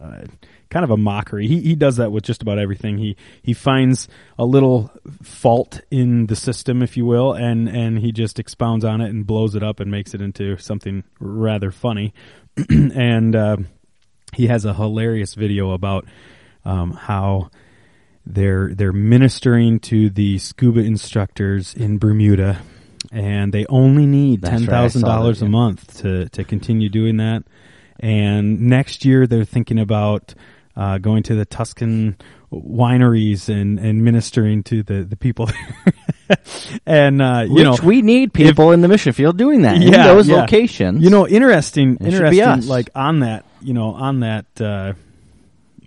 uh, 0.00 0.24
kind 0.70 0.84
of 0.84 0.90
a 0.90 0.96
mockery. 0.96 1.46
He 1.46 1.60
he 1.60 1.74
does 1.74 1.96
that 1.96 2.12
with 2.12 2.24
just 2.24 2.42
about 2.42 2.58
everything. 2.58 2.98
He 2.98 3.16
he 3.42 3.52
finds 3.52 4.08
a 4.38 4.44
little 4.44 4.90
fault 5.22 5.80
in 5.90 6.26
the 6.26 6.36
system, 6.36 6.82
if 6.82 6.96
you 6.96 7.04
will, 7.04 7.32
and 7.32 7.68
and 7.68 7.98
he 7.98 8.12
just 8.12 8.38
expounds 8.38 8.84
on 8.84 9.00
it 9.00 9.10
and 9.10 9.26
blows 9.26 9.54
it 9.54 9.62
up 9.62 9.80
and 9.80 9.90
makes 9.90 10.14
it 10.14 10.20
into 10.20 10.56
something 10.58 11.04
rather 11.20 11.70
funny. 11.70 12.12
and 12.70 13.36
uh, 13.36 13.56
he 14.32 14.46
has 14.48 14.64
a 14.64 14.74
hilarious 14.74 15.34
video 15.34 15.72
about 15.72 16.06
um, 16.64 16.92
how 16.92 17.50
they're 18.26 18.74
they're 18.74 18.92
ministering 18.92 19.78
to 19.80 20.10
the 20.10 20.38
scuba 20.38 20.80
instructors 20.80 21.74
in 21.74 21.98
Bermuda, 21.98 22.60
and 23.12 23.52
they 23.52 23.66
only 23.66 24.06
need 24.06 24.40
That's 24.40 24.50
ten 24.50 24.60
right, 24.62 24.70
thousand 24.70 25.02
saw 25.02 25.06
dollars 25.06 25.42
a 25.42 25.44
yeah. 25.44 25.50
month 25.50 25.98
to 25.98 26.28
to 26.30 26.44
continue 26.44 26.88
doing 26.88 27.18
that. 27.18 27.44
And 27.98 28.62
next 28.62 29.04
year 29.04 29.26
they're 29.26 29.44
thinking 29.44 29.78
about 29.78 30.34
uh, 30.76 30.98
going 30.98 31.22
to 31.24 31.34
the 31.34 31.44
Tuscan 31.44 32.16
wineries 32.52 33.48
and, 33.48 33.78
and 33.78 34.04
ministering 34.04 34.62
to 34.64 34.82
the, 34.82 35.04
the 35.04 35.16
people 35.16 35.46
there. 35.46 36.36
and 36.86 37.22
uh, 37.22 37.44
you 37.46 37.54
Which 37.54 37.64
know 37.64 37.76
we 37.82 38.02
need 38.02 38.32
people 38.32 38.72
in 38.72 38.82
the 38.82 38.88
mission 38.88 39.12
field 39.12 39.38
doing 39.38 39.62
that 39.62 39.80
in 39.80 39.90
those 39.90 40.28
yeah. 40.28 40.42
locations. 40.42 41.02
you 41.02 41.10
know, 41.10 41.26
interesting, 41.26 41.96
It 42.00 42.12
should 42.12 42.30
be 42.30 42.42
us. 42.42 42.48
interesting. 42.48 42.68
Like 42.68 42.90
on 42.94 43.20
that, 43.20 43.44
you 43.60 43.74
know, 43.74 43.92
on 43.94 44.20
that 44.20 44.46
uh, 44.60 44.92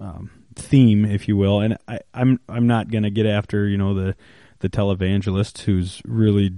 um, 0.01 0.31
theme, 0.55 1.05
if 1.05 1.27
you 1.27 1.37
will. 1.37 1.61
And 1.61 1.77
I, 1.87 1.99
I'm 2.13 2.39
I'm 2.49 2.67
not 2.67 2.89
going 2.89 3.03
to 3.03 3.11
get 3.11 3.25
after 3.25 3.67
you 3.67 3.77
know 3.77 3.93
the 3.93 4.15
the 4.59 4.69
televangelist 4.69 5.59
who's 5.59 6.01
really 6.05 6.53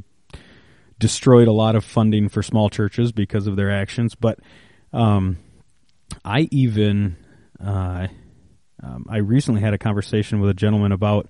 destroyed 1.00 1.48
a 1.48 1.52
lot 1.52 1.76
of 1.76 1.84
funding 1.84 2.30
for 2.30 2.44
small 2.44 2.70
churches 2.70 3.12
because 3.12 3.48
of 3.48 3.56
their 3.56 3.72
actions. 3.72 4.16
But 4.16 4.40
um, 4.94 5.38
I 6.24 6.48
even 6.52 7.18
uh, 7.64 8.08
um, 8.84 9.06
I 9.10 9.18
recently 9.18 9.62
had 9.62 9.74
a 9.74 9.78
conversation 9.78 10.40
with 10.40 10.50
a 10.50 10.54
gentleman 10.54 10.92
about 10.92 11.30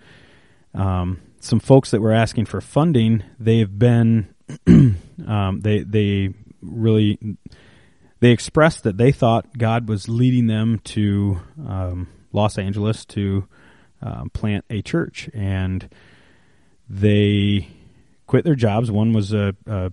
um, 0.73 1.21
some 1.39 1.59
folks 1.59 1.91
that 1.91 2.01
were 2.01 2.13
asking 2.13 2.45
for 2.45 2.61
funding. 2.61 3.23
They've 3.39 3.69
been 3.69 4.33
um, 4.67 5.59
they 5.61 5.83
they 5.83 6.33
really 6.61 7.17
they 8.19 8.31
expressed 8.31 8.83
that 8.83 8.97
they 8.97 9.11
thought 9.11 9.57
God 9.57 9.89
was 9.89 10.07
leading 10.07 10.47
them 10.47 10.79
to 10.85 11.39
um, 11.67 12.07
Los 12.31 12.57
Angeles 12.57 13.05
to 13.05 13.47
um, 14.01 14.29
plant 14.29 14.65
a 14.69 14.81
church, 14.81 15.29
and 15.33 15.89
they 16.89 17.67
quit 18.27 18.45
their 18.45 18.55
jobs. 18.55 18.91
One 18.91 19.11
was 19.11 19.33
a, 19.33 19.55
a 19.65 19.91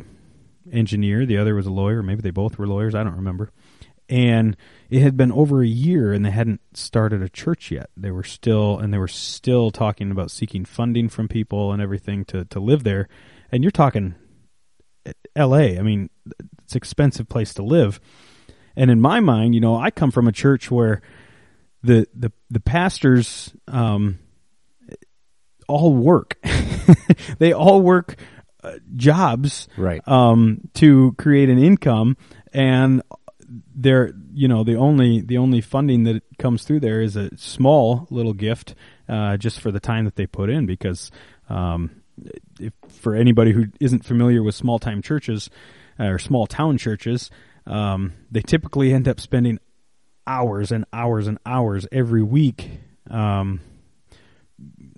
engineer, 0.70 1.26
the 1.26 1.38
other 1.38 1.54
was 1.54 1.66
a 1.66 1.70
lawyer. 1.70 2.02
Maybe 2.02 2.20
they 2.20 2.30
both 2.30 2.58
were 2.58 2.66
lawyers. 2.66 2.94
I 2.94 3.02
don't 3.02 3.16
remember. 3.16 3.50
And 4.08 4.56
it 4.90 5.02
had 5.02 5.16
been 5.16 5.32
over 5.32 5.62
a 5.62 5.66
year, 5.66 6.12
and 6.12 6.24
they 6.24 6.30
hadn't 6.30 6.60
started 6.74 7.22
a 7.22 7.28
church 7.28 7.70
yet. 7.70 7.90
They 7.96 8.10
were 8.10 8.22
still, 8.24 8.78
and 8.78 8.92
they 8.92 8.98
were 8.98 9.08
still 9.08 9.70
talking 9.70 10.10
about 10.10 10.30
seeking 10.30 10.64
funding 10.64 11.08
from 11.08 11.28
people 11.28 11.72
and 11.72 11.82
everything 11.82 12.24
to 12.26 12.44
to 12.46 12.60
live 12.60 12.84
there. 12.84 13.08
And 13.52 13.62
you're 13.64 13.70
talking 13.70 14.14
L.A. 15.36 15.78
I 15.78 15.82
mean, 15.82 16.10
it's 16.64 16.74
an 16.74 16.78
expensive 16.78 17.28
place 17.28 17.54
to 17.54 17.62
live. 17.62 18.00
And 18.76 18.90
in 18.90 19.00
my 19.00 19.20
mind, 19.20 19.54
you 19.54 19.60
know, 19.60 19.76
I 19.76 19.90
come 19.90 20.10
from 20.10 20.28
a 20.28 20.32
church 20.32 20.70
where 20.70 21.00
the 21.82 22.06
the 22.14 22.30
the 22.50 22.60
pastors 22.60 23.52
um, 23.66 24.18
all 25.68 25.94
work. 25.94 26.38
they 27.38 27.52
all 27.52 27.82
work 27.82 28.16
uh, 28.64 28.72
jobs 28.96 29.68
Right. 29.76 30.06
um, 30.08 30.62
to 30.74 31.12
create 31.18 31.48
an 31.48 31.58
income, 31.58 32.16
and 32.52 33.02
they're 33.74 34.12
you 34.32 34.48
know 34.48 34.64
the 34.64 34.76
only 34.76 35.20
the 35.20 35.38
only 35.38 35.60
funding 35.60 36.04
that 36.04 36.22
comes 36.38 36.64
through 36.64 36.80
there 36.80 37.00
is 37.00 37.16
a 37.16 37.36
small 37.36 38.06
little 38.10 38.34
gift 38.34 38.74
uh, 39.08 39.36
just 39.36 39.60
for 39.60 39.70
the 39.70 39.80
time 39.80 40.04
that 40.04 40.16
they 40.16 40.26
put 40.26 40.50
in 40.50 40.66
because 40.66 41.10
um, 41.48 42.02
if, 42.58 42.72
for 42.88 43.14
anybody 43.14 43.52
who 43.52 43.66
isn't 43.80 44.04
familiar 44.04 44.42
with 44.42 44.54
small 44.54 44.78
time 44.78 45.02
churches 45.02 45.50
uh, 45.98 46.04
or 46.04 46.18
small 46.18 46.46
town 46.46 46.78
churches, 46.78 47.30
um, 47.66 48.12
they 48.30 48.40
typically 48.40 48.92
end 48.92 49.08
up 49.08 49.20
spending 49.20 49.58
hours 50.26 50.72
and 50.72 50.84
hours 50.92 51.26
and 51.26 51.38
hours 51.46 51.86
every 51.90 52.22
week 52.22 52.70
um, 53.10 53.60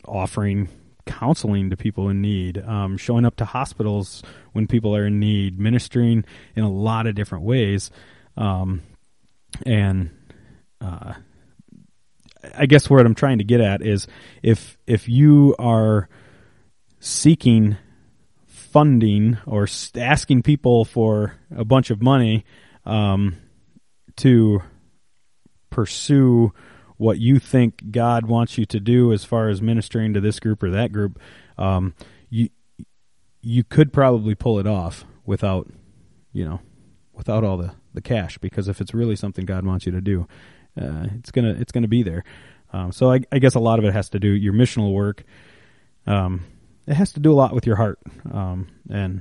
offering 0.07 0.69
counseling 1.07 1.71
to 1.71 1.77
people 1.77 2.09
in 2.09 2.21
need, 2.21 2.59
um, 2.59 2.97
showing 2.97 3.25
up 3.25 3.37
to 3.37 3.45
hospitals 3.45 4.23
when 4.53 4.67
people 4.67 4.95
are 4.95 5.07
in 5.07 5.19
need, 5.19 5.59
ministering 5.59 6.25
in 6.55 6.63
a 6.63 6.71
lot 6.71 7.07
of 7.07 7.15
different 7.15 7.45
ways. 7.45 7.91
Um, 8.37 8.83
and 9.67 10.11
uh, 10.81 11.15
I 12.57 12.67
guess 12.67 12.89
what 12.89 13.05
I'm 13.05 13.15
trying 13.15 13.39
to 13.39 13.45
get 13.45 13.61
at 13.61 13.83
is 13.83 14.07
if 14.43 14.79
if 14.87 15.09
you 15.09 15.55
are 15.59 16.09
seeking 16.99 17.77
funding 18.47 19.39
or 19.47 19.67
asking 19.97 20.43
people 20.43 20.85
for 20.85 21.35
a 21.55 21.65
bunch 21.65 21.91
of 21.91 22.01
money 22.01 22.45
um, 22.85 23.37
to 24.17 24.63
pursue 25.71 26.53
what 26.97 27.19
you 27.19 27.39
think 27.39 27.91
God 27.91 28.27
wants 28.27 28.59
you 28.59 28.67
to 28.67 28.81
do 28.81 29.13
as 29.13 29.25
far 29.25 29.49
as 29.49 29.63
ministering 29.63 30.15
to 30.15 30.21
this 30.21 30.39
group 30.39 30.63
or 30.63 30.71
that 30.71 30.93
group, 30.93 31.19
um, 31.59 31.95
you 32.29 32.49
you 33.43 33.65
could 33.65 33.93
probably 33.93 34.35
pull 34.35 34.59
it 34.59 34.67
off 34.67 35.05
without 35.25 35.69
you 36.33 36.45
know 36.45 36.61
without 37.15 37.45
all 37.45 37.57
the, 37.57 37.73
the 37.95 38.01
cash 38.01 38.39
because 38.39 38.69
if 38.69 38.81
it's 38.81 38.95
really 38.95 39.17
something 39.17 39.45
God 39.45 39.65
wants 39.67 39.87
you 39.87 39.93
to 39.93 40.01
do, 40.01 40.27
uh, 40.81 41.07
it's 41.19 41.31
gonna 41.31 41.51
it's 41.59 41.73
gonna 41.73 41.89
be 41.89 42.03
there. 42.03 42.25
Um, 42.73 42.93
so 42.93 43.11
I, 43.13 43.21
I 43.33 43.39
guess 43.41 43.55
a 43.57 43.61
lot 43.61 43.79
of 43.79 43.85
it 43.85 43.93
has 43.93 44.09
to 44.11 44.19
do 44.21 44.29
your 44.29 44.53
missional 44.53 44.93
work. 44.93 45.25
Um, 46.07 46.45
it 46.87 46.95
has 46.95 47.13
to 47.15 47.21
do 47.21 47.33
a 47.33 47.35
lot 47.35 47.55
with 47.55 47.67
your 47.67 47.77
heart, 47.77 47.99
um, 48.33 48.69
and 48.89 49.21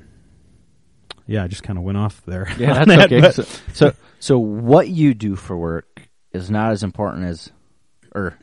yeah, 1.28 1.44
I 1.44 1.48
just 1.48 1.64
kind 1.64 1.78
of 1.78 1.84
went 1.84 1.98
off 1.98 2.22
there. 2.26 2.48
Yeah, 2.58 2.74
that's 2.84 2.88
that, 2.88 3.12
okay. 3.12 3.22
but- 3.22 3.34
So, 3.36 3.44
so, 3.74 3.94
so 4.20 4.40
what 4.40 4.88
you 4.90 5.14
do 5.14 5.36
for 5.36 5.58
work 5.58 6.02
is 6.32 6.50
not 6.50 6.72
as 6.72 6.84
important 6.84 7.26
as, 7.26 7.52
or 8.16 8.38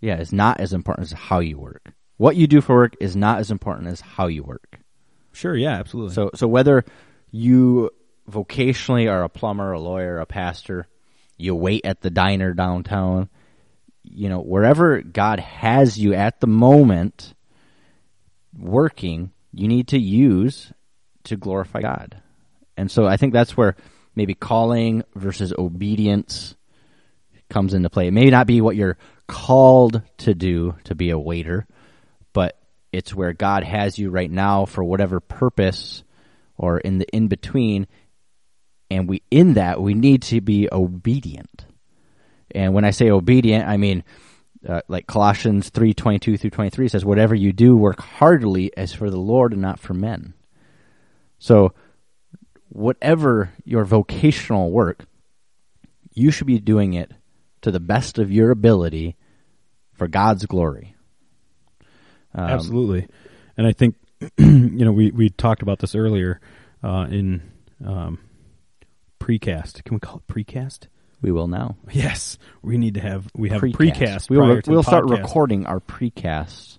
yeah, 0.00 0.18
is 0.18 0.32
not 0.32 0.60
as 0.60 0.72
important 0.72 1.06
as 1.06 1.12
how 1.12 1.40
you 1.40 1.58
work. 1.58 1.92
What 2.16 2.36
you 2.36 2.46
do 2.46 2.60
for 2.60 2.74
work 2.76 2.94
is 3.00 3.16
not 3.16 3.38
as 3.40 3.50
important 3.50 3.88
as 3.88 4.00
how 4.00 4.26
you 4.26 4.42
work. 4.42 4.78
sure, 5.32 5.56
yeah, 5.56 5.72
absolutely. 5.78 6.14
So, 6.14 6.30
so 6.34 6.46
whether 6.46 6.84
you 7.30 7.90
vocationally 8.30 9.10
are 9.10 9.24
a 9.24 9.28
plumber, 9.28 9.72
a 9.72 9.80
lawyer, 9.80 10.18
a 10.18 10.26
pastor, 10.26 10.86
you 11.36 11.54
wait 11.54 11.84
at 11.84 12.00
the 12.00 12.10
diner 12.10 12.54
downtown, 12.54 13.28
you 14.02 14.28
know, 14.28 14.40
wherever 14.40 15.02
God 15.02 15.40
has 15.40 15.98
you 15.98 16.14
at 16.14 16.40
the 16.40 16.46
moment 16.46 17.34
working, 18.58 19.30
you 19.52 19.68
need 19.68 19.88
to 19.88 19.98
use 19.98 20.72
to 21.24 21.36
glorify 21.36 21.80
God. 21.80 22.22
And 22.76 22.90
so 22.90 23.06
I 23.06 23.16
think 23.16 23.32
that's 23.32 23.56
where 23.56 23.76
maybe 24.14 24.34
calling 24.34 25.04
versus 25.14 25.52
obedience 25.56 26.54
comes 27.48 27.74
into 27.74 27.90
play. 27.90 28.06
It 28.06 28.12
may 28.12 28.26
not 28.26 28.46
be 28.46 28.60
what 28.60 28.76
you're 28.76 28.96
called 29.26 30.02
to 30.18 30.34
do 30.34 30.76
to 30.84 30.94
be 30.94 31.10
a 31.10 31.18
waiter, 31.18 31.66
but 32.32 32.58
It's 32.92 33.14
where 33.14 33.32
God 33.32 33.62
has 33.64 33.98
you 33.98 34.10
right 34.10 34.30
now 34.30 34.64
for 34.64 34.82
whatever 34.82 35.20
purpose 35.20 36.02
or 36.56 36.78
in 36.78 36.98
the 36.98 37.06
in 37.14 37.28
between. 37.28 37.86
And 38.90 39.08
we, 39.08 39.22
in 39.30 39.54
that, 39.54 39.80
we 39.80 39.94
need 39.94 40.22
to 40.22 40.40
be 40.40 40.68
obedient. 40.70 41.64
And 42.52 42.74
when 42.74 42.84
I 42.84 42.90
say 42.90 43.10
obedient, 43.10 43.68
I 43.68 43.76
mean, 43.76 44.02
uh, 44.68 44.80
like 44.88 45.06
Colossians 45.06 45.70
3:22 45.70 46.38
through 46.38 46.50
23 46.50 46.88
says, 46.88 47.04
Whatever 47.04 47.34
you 47.34 47.52
do, 47.52 47.76
work 47.76 48.00
heartily 48.00 48.76
as 48.76 48.92
for 48.92 49.08
the 49.08 49.18
Lord 49.18 49.52
and 49.52 49.62
not 49.62 49.78
for 49.78 49.94
men. 49.94 50.34
So, 51.38 51.72
whatever 52.68 53.52
your 53.64 53.84
vocational 53.84 54.70
work, 54.70 55.06
you 56.12 56.30
should 56.30 56.46
be 56.46 56.58
doing 56.58 56.92
it 56.94 57.12
to 57.62 57.70
the 57.70 57.80
best 57.80 58.18
of 58.18 58.30
your 58.30 58.50
ability 58.50 59.16
for 59.92 60.08
God's 60.08 60.46
glory. 60.46 60.94
Um, 62.34 62.44
Absolutely. 62.44 63.06
And 63.56 63.66
I 63.66 63.72
think, 63.72 63.96
you 64.38 64.84
know, 64.84 64.92
we, 64.92 65.10
we 65.10 65.30
talked 65.30 65.62
about 65.62 65.78
this 65.78 65.94
earlier 65.94 66.40
uh, 66.82 67.06
in 67.10 67.42
um, 67.84 68.18
precast. 69.38 69.84
Can 69.84 69.94
we 69.94 70.00
call 70.00 70.22
it 70.26 70.32
precast? 70.32 70.86
We 71.22 71.32
will 71.32 71.48
now. 71.48 71.76
Yes, 71.92 72.38
we 72.62 72.78
need 72.78 72.94
to 72.94 73.00
have 73.00 73.28
we 73.34 73.50
have 73.50 73.60
precast. 73.60 73.74
precast 73.74 74.30
we 74.30 74.38
will, 74.38 74.60
we'll 74.66 74.82
start 74.82 75.04
recording 75.04 75.66
our 75.66 75.80
precast, 75.80 76.78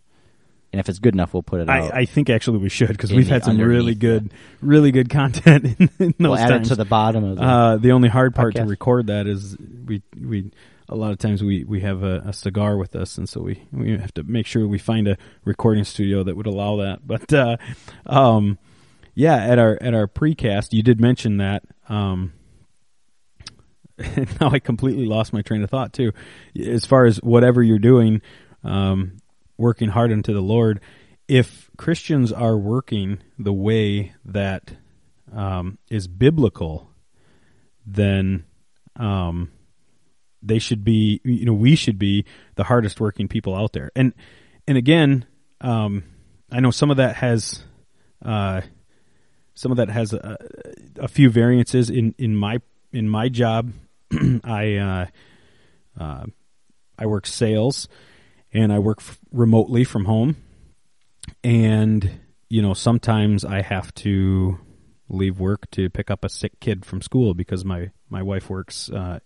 and 0.73 0.79
if 0.79 0.89
it's 0.89 0.99
good 0.99 1.13
enough, 1.13 1.33
we'll 1.33 1.43
put 1.43 1.61
it 1.61 1.69
I, 1.69 1.81
out. 1.81 1.93
I 1.93 2.05
think 2.05 2.29
actually 2.29 2.57
we 2.57 2.69
should 2.69 2.89
because 2.89 3.11
we've 3.11 3.27
had 3.27 3.43
some 3.43 3.57
really 3.59 3.93
good, 3.93 4.31
really 4.61 4.91
good 4.91 5.09
content 5.09 5.65
in, 5.79 5.89
in 5.99 6.15
those 6.17 6.29
we'll 6.29 6.37
add 6.37 6.49
times. 6.49 6.67
it 6.67 6.69
to 6.69 6.75
the 6.75 6.85
bottom 6.85 7.23
of 7.23 7.37
the. 7.37 7.43
Uh, 7.43 7.77
the 7.77 7.91
only 7.91 8.09
hard 8.09 8.33
part 8.33 8.55
podcast. 8.55 8.63
to 8.63 8.65
record 8.65 9.07
that 9.07 9.27
is 9.27 9.55
we 9.85 10.01
we 10.19 10.51
a 10.89 10.95
lot 10.95 11.11
of 11.11 11.19
times 11.19 11.43
we 11.43 11.63
we 11.63 11.81
have 11.81 12.03
a, 12.03 12.23
a, 12.27 12.33
cigar 12.33 12.77
with 12.77 12.95
us, 12.95 13.17
and 13.17 13.29
so 13.29 13.41
we 13.41 13.63
we 13.71 13.97
have 13.97 14.13
to 14.15 14.23
make 14.23 14.47
sure 14.47 14.67
we 14.67 14.79
find 14.79 15.07
a 15.07 15.17
recording 15.45 15.83
studio 15.83 16.23
that 16.23 16.35
would 16.35 16.47
allow 16.47 16.77
that. 16.77 17.05
But 17.05 17.31
uh, 17.31 17.57
um, 18.05 18.57
yeah, 19.13 19.35
at 19.35 19.59
our 19.59 19.77
at 19.81 19.93
our 19.93 20.07
precast, 20.07 20.73
you 20.73 20.83
did 20.83 20.99
mention 20.99 21.37
that. 21.37 21.63
Um, 21.89 22.33
now 24.41 24.49
I 24.51 24.59
completely 24.59 25.05
lost 25.05 25.33
my 25.33 25.41
train 25.41 25.63
of 25.63 25.69
thought 25.69 25.93
too. 25.93 26.11
As 26.59 26.85
far 26.85 27.05
as 27.05 27.17
whatever 27.17 27.61
you're 27.61 27.79
doing, 27.79 28.21
um, 28.63 29.17
working 29.57 29.89
hard 29.89 30.11
unto 30.11 30.33
the 30.33 30.41
Lord, 30.41 30.81
if 31.27 31.69
Christians 31.77 32.31
are 32.31 32.57
working 32.57 33.19
the 33.39 33.53
way 33.53 34.13
that 34.25 34.73
um, 35.33 35.77
is 35.89 36.07
biblical, 36.07 36.89
then 37.85 38.45
um, 38.97 39.51
they 40.41 40.59
should 40.59 40.83
be. 40.83 41.21
You 41.23 41.45
know, 41.45 41.53
we 41.53 41.75
should 41.75 41.97
be 41.97 42.25
the 42.55 42.63
hardest 42.63 42.99
working 42.99 43.27
people 43.27 43.55
out 43.55 43.73
there. 43.73 43.91
And 43.95 44.13
and 44.67 44.77
again, 44.77 45.25
um, 45.61 46.03
I 46.51 46.59
know 46.59 46.71
some 46.71 46.91
of 46.91 46.97
that 46.97 47.15
has. 47.17 47.63
Uh, 48.23 48.61
some 49.53 49.71
of 49.71 49.77
that 49.77 49.89
has 49.89 50.13
a, 50.13 50.37
a 50.97 51.07
few 51.07 51.29
variances 51.29 51.89
in, 51.89 52.15
in 52.17 52.35
my 52.35 52.59
in 52.91 53.07
my 53.07 53.29
job 53.29 53.71
I 54.43 54.75
uh, 54.75 55.05
uh, 55.99 56.23
I 56.97 57.05
work 57.05 57.25
sales, 57.25 57.87
and 58.53 58.71
I 58.71 58.79
work 58.79 58.99
f- 58.99 59.19
remotely 59.31 59.83
from 59.83 60.05
home, 60.05 60.35
and 61.43 62.19
you 62.49 62.61
know 62.61 62.73
sometimes 62.73 63.45
I 63.45 63.61
have 63.61 63.93
to 63.95 64.59
leave 65.09 65.39
work 65.39 65.69
to 65.71 65.89
pick 65.89 66.09
up 66.09 66.23
a 66.23 66.29
sick 66.29 66.59
kid 66.59 66.85
from 66.85 67.01
school 67.01 67.33
because 67.33 67.65
my 67.65 67.91
my 68.09 68.21
wife 68.21 68.49
works 68.49 68.89
uh, 68.89 69.19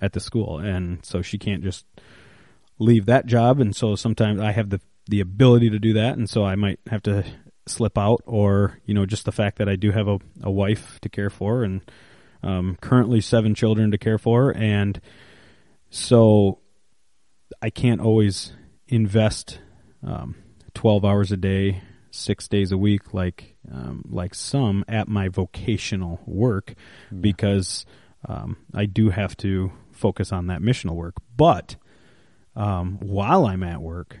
at 0.00 0.12
the 0.12 0.20
school, 0.20 0.58
and 0.58 1.04
so 1.04 1.22
she 1.22 1.38
can't 1.38 1.62
just 1.62 1.86
leave 2.78 3.06
that 3.06 3.26
job, 3.26 3.60
and 3.60 3.74
so 3.74 3.94
sometimes 3.94 4.40
I 4.40 4.52
have 4.52 4.70
the 4.70 4.80
the 5.06 5.20
ability 5.20 5.70
to 5.70 5.78
do 5.78 5.94
that, 5.94 6.16
and 6.16 6.28
so 6.28 6.44
I 6.44 6.56
might 6.56 6.80
have 6.88 7.02
to 7.04 7.24
slip 7.66 7.96
out, 7.96 8.22
or 8.26 8.78
you 8.84 8.94
know 8.94 9.06
just 9.06 9.24
the 9.24 9.32
fact 9.32 9.58
that 9.58 9.68
I 9.68 9.76
do 9.76 9.90
have 9.90 10.08
a, 10.08 10.18
a 10.42 10.50
wife 10.50 11.00
to 11.00 11.08
care 11.08 11.30
for 11.30 11.64
and 11.64 11.82
um, 12.42 12.76
currently 12.80 13.20
seven 13.20 13.54
children 13.54 13.90
to 13.90 13.98
care 13.98 14.18
for, 14.18 14.50
and 14.56 15.00
so 15.90 16.60
I 17.60 17.70
can't 17.70 18.00
always 18.00 18.52
invest 18.88 19.60
um, 20.06 20.36
twelve 20.74 21.04
hours 21.04 21.32
a 21.32 21.36
day, 21.36 21.82
six 22.10 22.48
days 22.48 22.72
a 22.72 22.78
week, 22.78 23.12
like 23.12 23.56
um, 23.70 24.04
like 24.08 24.34
some 24.34 24.84
at 24.88 25.08
my 25.08 25.28
vocational 25.28 26.20
work, 26.26 26.74
yeah. 27.10 27.18
because 27.20 27.84
um, 28.28 28.56
I 28.74 28.86
do 28.86 29.10
have 29.10 29.36
to 29.38 29.72
focus 29.92 30.32
on 30.32 30.46
that 30.46 30.60
missional 30.60 30.94
work. 30.94 31.14
But 31.36 31.76
um, 32.56 32.98
while 33.00 33.46
I'm 33.46 33.62
at 33.62 33.80
work, 33.80 34.18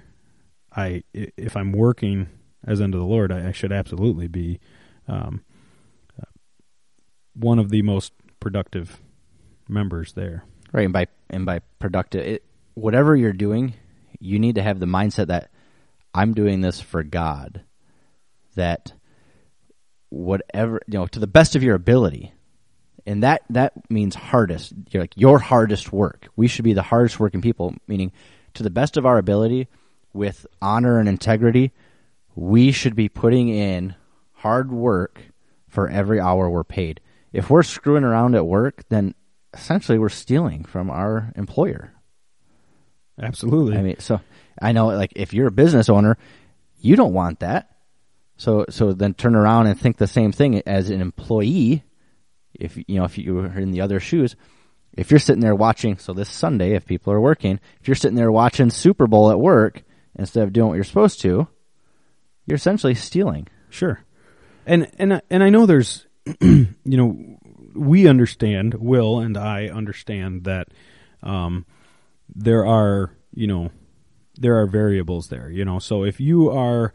I 0.74 1.02
if 1.12 1.56
I'm 1.56 1.72
working 1.72 2.28
as 2.66 2.80
unto 2.80 2.98
the 2.98 3.04
Lord, 3.04 3.32
I, 3.32 3.48
I 3.48 3.52
should 3.52 3.72
absolutely 3.72 4.28
be 4.28 4.60
um, 5.08 5.42
one 7.40 7.58
of 7.58 7.70
the 7.70 7.82
most 7.82 8.12
productive 8.38 9.00
members 9.68 10.12
there. 10.12 10.44
Right, 10.72 10.84
and 10.84 10.92
by 10.92 11.08
and 11.28 11.46
by 11.46 11.60
productive, 11.78 12.24
it, 12.24 12.44
whatever 12.74 13.16
you're 13.16 13.32
doing, 13.32 13.74
you 14.18 14.38
need 14.38 14.54
to 14.56 14.62
have 14.62 14.78
the 14.78 14.86
mindset 14.86 15.26
that 15.28 15.50
I'm 16.14 16.34
doing 16.34 16.60
this 16.60 16.80
for 16.80 17.02
God. 17.02 17.62
That 18.54 18.92
whatever 20.10 20.80
you 20.86 20.98
know, 20.98 21.06
to 21.06 21.18
the 21.18 21.26
best 21.26 21.56
of 21.56 21.62
your 21.62 21.74
ability, 21.74 22.32
and 23.06 23.22
that 23.22 23.42
that 23.50 23.90
means 23.90 24.14
hardest. 24.14 24.72
You're 24.90 25.04
like 25.04 25.16
your 25.16 25.38
hardest 25.38 25.92
work. 25.92 26.28
We 26.36 26.46
should 26.46 26.64
be 26.64 26.72
the 26.72 26.82
hardest 26.82 27.18
working 27.18 27.40
people, 27.40 27.74
meaning 27.88 28.12
to 28.54 28.62
the 28.62 28.70
best 28.70 28.96
of 28.96 29.06
our 29.06 29.18
ability, 29.18 29.68
with 30.12 30.46
honor 30.60 30.98
and 30.98 31.08
integrity. 31.08 31.72
We 32.36 32.70
should 32.70 32.94
be 32.94 33.08
putting 33.08 33.48
in 33.48 33.96
hard 34.34 34.70
work 34.70 35.20
for 35.68 35.88
every 35.88 36.20
hour 36.20 36.48
we're 36.48 36.64
paid 36.64 37.00
if 37.32 37.50
we're 37.50 37.62
screwing 37.62 38.04
around 38.04 38.34
at 38.34 38.46
work, 38.46 38.84
then 38.88 39.14
essentially 39.54 39.98
we're 39.98 40.08
stealing 40.08 40.64
from 40.64 40.90
our 40.90 41.32
employer. 41.36 41.92
Absolutely. 43.20 43.76
I 43.76 43.82
mean, 43.82 43.98
so 43.98 44.20
I 44.60 44.72
know 44.72 44.88
like 44.88 45.12
if 45.16 45.34
you're 45.34 45.48
a 45.48 45.52
business 45.52 45.88
owner, 45.88 46.16
you 46.78 46.96
don't 46.96 47.12
want 47.12 47.40
that. 47.40 47.68
So 48.36 48.64
so 48.70 48.92
then 48.92 49.14
turn 49.14 49.34
around 49.34 49.66
and 49.66 49.78
think 49.78 49.98
the 49.98 50.06
same 50.06 50.32
thing 50.32 50.62
as 50.66 50.90
an 50.90 51.00
employee. 51.00 51.84
If 52.54 52.76
you 52.76 52.98
know 52.98 53.04
if 53.04 53.18
you 53.18 53.34
were 53.34 53.58
in 53.58 53.70
the 53.70 53.82
other 53.82 54.00
shoes, 54.00 54.36
if 54.94 55.10
you're 55.10 55.20
sitting 55.20 55.42
there 55.42 55.54
watching, 55.54 55.98
so 55.98 56.12
this 56.12 56.30
Sunday, 56.30 56.74
if 56.74 56.86
people 56.86 57.12
are 57.12 57.20
working, 57.20 57.60
if 57.80 57.88
you're 57.88 57.94
sitting 57.94 58.16
there 58.16 58.32
watching 58.32 58.70
Super 58.70 59.06
Bowl 59.06 59.30
at 59.30 59.38
work 59.38 59.82
instead 60.18 60.42
of 60.42 60.52
doing 60.52 60.68
what 60.68 60.74
you're 60.74 60.84
supposed 60.84 61.20
to, 61.20 61.46
you're 62.46 62.56
essentially 62.56 62.94
stealing. 62.94 63.46
Sure, 63.68 64.00
and 64.66 64.90
and 64.98 65.20
and 65.30 65.42
I 65.42 65.50
know 65.50 65.66
there's 65.66 66.06
you 66.40 66.66
know, 66.84 67.38
we 67.74 68.06
understand, 68.06 68.74
Will 68.74 69.20
and 69.20 69.36
I 69.36 69.68
understand 69.68 70.44
that 70.44 70.68
um, 71.22 71.66
there 72.34 72.66
are, 72.66 73.12
you 73.34 73.46
know, 73.46 73.70
there 74.36 74.58
are 74.60 74.66
variables 74.66 75.28
there, 75.28 75.50
you 75.50 75.64
know. 75.64 75.78
So 75.78 76.04
if 76.04 76.20
you 76.20 76.50
are 76.50 76.92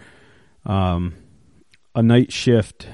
um, 0.66 1.16
a 1.94 2.02
night 2.02 2.32
shift, 2.32 2.88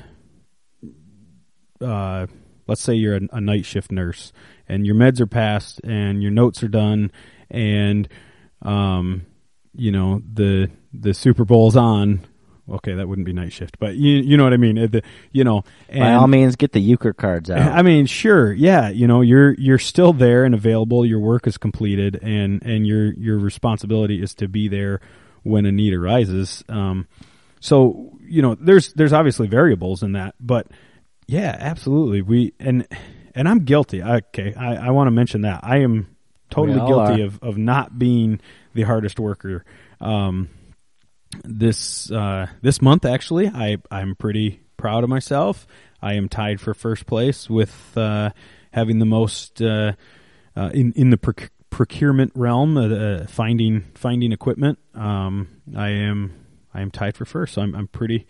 uh, 1.80 2.28
let's 2.68 2.82
say 2.82 2.94
you're 2.94 3.16
a, 3.16 3.22
a 3.34 3.42
night 3.42 3.66
shift 3.66 3.92
nurse 3.92 4.32
and 4.68 4.86
your 4.86 4.96
meds 4.96 5.20
are 5.20 5.28
passed 5.28 5.82
and 5.84 6.22
your 6.22 6.32
notes 6.32 6.64
are 6.64 6.68
done 6.68 7.12
and 7.50 8.08
um, 8.62 9.26
you 9.76 9.92
know 9.92 10.22
the 10.34 10.70
the 10.94 11.14
Super 11.14 11.46
Bowl's 11.46 11.76
on 11.76 12.22
okay, 12.70 12.96
that 12.96 13.08
wouldn't 13.08 13.26
be 13.26 13.34
night 13.34 13.54
shift, 13.54 13.80
but 13.80 13.96
you 13.96 14.18
you 14.18 14.38
know 14.38 14.44
what 14.44 14.54
I 14.54 14.58
mean. 14.58 14.76
The, 14.76 15.02
you 15.32 15.44
know, 15.44 15.64
and, 15.90 16.00
by 16.00 16.14
all 16.14 16.28
means, 16.28 16.56
get 16.56 16.72
the 16.72 16.80
euchre 16.82 17.14
cards 17.14 17.50
out. 17.50 17.60
I 17.60 17.82
mean, 17.82 18.06
sure, 18.06 18.52
yeah. 18.54 18.90
You 18.90 19.08
know, 19.08 19.22
you're 19.22 19.54
you're 19.54 19.80
still 19.80 20.14
there 20.14 20.46
and 20.46 20.54
available. 20.54 21.06
Your 21.06 21.20
work 21.20 21.48
is 21.48 21.58
completed, 21.58 22.20
and 22.22 22.62
and 22.64 22.86
your 22.86 23.14
your 23.14 23.38
responsibility 23.38 24.22
is 24.22 24.36
to 24.36 24.48
be 24.48 24.68
there 24.68 25.02
when 25.44 25.66
a 25.66 25.72
need 25.72 25.94
arises. 25.94 26.64
Um, 26.70 27.08
so 27.60 28.18
you 28.22 28.42
know, 28.42 28.56
there's 28.56 28.94
there's 28.94 29.14
obviously 29.14 29.48
variables 29.48 30.04
in 30.04 30.14
that, 30.14 30.36
but 30.40 30.68
yeah, 31.28 31.56
absolutely. 31.60 32.22
We 32.22 32.54
and 32.60 32.88
and 33.36 33.48
I'm 33.48 33.60
guilty. 33.60 34.04
Okay, 34.04 34.54
I, 34.54 34.88
I 34.88 34.90
want 34.92 35.08
to 35.08 35.12
mention 35.12 35.42
that 35.42 35.62
I 35.64 35.78
am 35.80 36.16
totally 36.50 36.80
guilty 36.86 37.22
of 37.22 37.42
of 37.42 37.58
not 37.58 37.98
being 37.98 38.40
the 38.74 38.84
hardest 38.84 39.20
worker. 39.20 39.66
Um, 40.00 40.50
this 41.44 42.12
uh, 42.12 42.48
this 42.62 42.82
month 42.82 43.06
actually 43.06 43.48
I 43.48 43.78
I'm 43.90 44.16
pretty 44.16 44.62
proud 44.78 45.04
of 45.04 45.10
myself. 45.10 45.68
I 46.02 46.14
am 46.14 46.28
tied 46.28 46.60
for 46.60 46.74
first 46.74 47.06
place 47.06 47.50
with 47.50 47.96
uh, 47.96 48.32
having 48.72 49.00
the 49.00 49.06
most 49.06 49.62
uh, 49.62 49.94
uh 50.56 50.70
in 50.74 50.94
in 50.94 51.10
the 51.12 51.18
proc- 51.18 51.52
procurement 51.70 52.32
realm, 52.36 52.78
uh, 52.78 52.88
uh, 52.88 53.28
finding 53.28 53.86
finding 53.96 54.32
equipment. 54.32 54.78
Um, 54.94 55.48
I 55.76 55.90
am 55.90 56.34
I 56.74 56.82
am 56.82 56.92
tied 56.92 57.16
for 57.16 57.26
first, 57.26 57.56
so 57.56 57.62
I'm 57.62 57.74
I'm 57.76 57.88
pretty. 57.88 58.28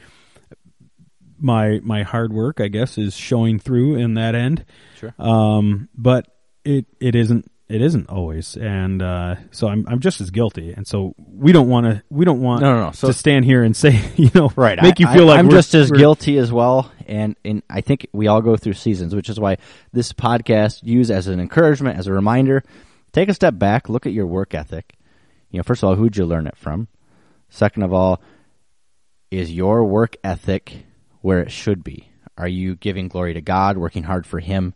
My 1.43 1.79
my 1.81 2.03
hard 2.03 2.31
work, 2.31 2.61
I 2.61 2.67
guess, 2.67 2.99
is 2.99 3.15
showing 3.15 3.57
through 3.59 3.95
in 3.95 4.13
that 4.13 4.35
end. 4.35 4.63
Sure. 4.97 5.13
Um, 5.17 5.89
but 5.95 6.27
it 6.63 6.85
it 6.99 7.15
isn't 7.15 7.51
It 7.71 7.81
isn't 7.81 8.09
always, 8.09 8.57
and 8.57 9.01
uh, 9.01 9.35
so 9.51 9.67
I'm 9.67 9.85
I'm 9.87 9.99
just 10.01 10.19
as 10.19 10.29
guilty. 10.29 10.73
And 10.73 10.85
so 10.85 11.15
we 11.17 11.51
don't 11.53 11.69
want 11.69 11.85
to 11.85 12.03
we 12.09 12.25
don't 12.25 12.41
want 12.41 12.61
No, 12.61 12.73
no, 12.73 12.85
no. 12.87 12.91
So- 12.91 13.07
to 13.07 13.13
stand 13.13 13.45
here 13.45 13.63
and 13.63 13.75
say 13.85 13.99
you 14.17 14.29
know 14.35 14.51
right. 14.55 14.81
make 14.81 14.99
you 14.99 15.07
feel 15.07 15.23
I, 15.29 15.33
like 15.33 15.39
i'm 15.39 15.47
we're- 15.47 15.57
just 15.57 15.73
as 15.73 15.89
guilty 15.89 16.37
as 16.37 16.51
well. 16.51 16.91
And 17.07 17.35
and 17.45 17.63
i 17.69 17.81
think 17.81 18.07
we 18.13 18.27
all 18.27 18.41
go 18.41 18.55
through 18.57 18.73
seasons 18.73 19.15
which 19.15 19.29
is 19.29 19.39
why 19.39 19.57
this 19.93 20.11
podcast 20.13 20.83
use 20.83 21.09
as 21.09 21.27
an 21.27 21.39
encouragement 21.39 21.97
as 21.97 22.07
a 22.07 22.13
reminder 22.13 22.63
take 23.13 23.29
a 23.29 23.33
step 23.33 23.57
back 23.57 23.89
look 23.89 24.05
at 24.05 24.13
your 24.13 24.27
work 24.27 24.53
ethic. 24.53 24.95
You 25.49 25.57
know 25.59 25.63
first 25.63 25.81
of 25.83 25.89
all 25.89 25.95
who'd 25.95 26.17
you 26.17 26.25
learn 26.25 26.47
it 26.47 26.57
from? 26.57 26.87
Second 27.49 27.83
of 27.83 27.93
all 27.93 28.21
is 29.29 29.51
your 29.51 29.85
work 29.85 30.17
ethic 30.23 30.85
where 31.21 31.39
it 31.41 31.51
should 31.51 31.83
be? 31.83 32.09
Are 32.37 32.47
you 32.47 32.75
giving 32.75 33.07
glory 33.07 33.33
to 33.35 33.41
god 33.41 33.77
working 33.77 34.03
hard 34.03 34.25
for 34.25 34.39
him? 34.39 34.73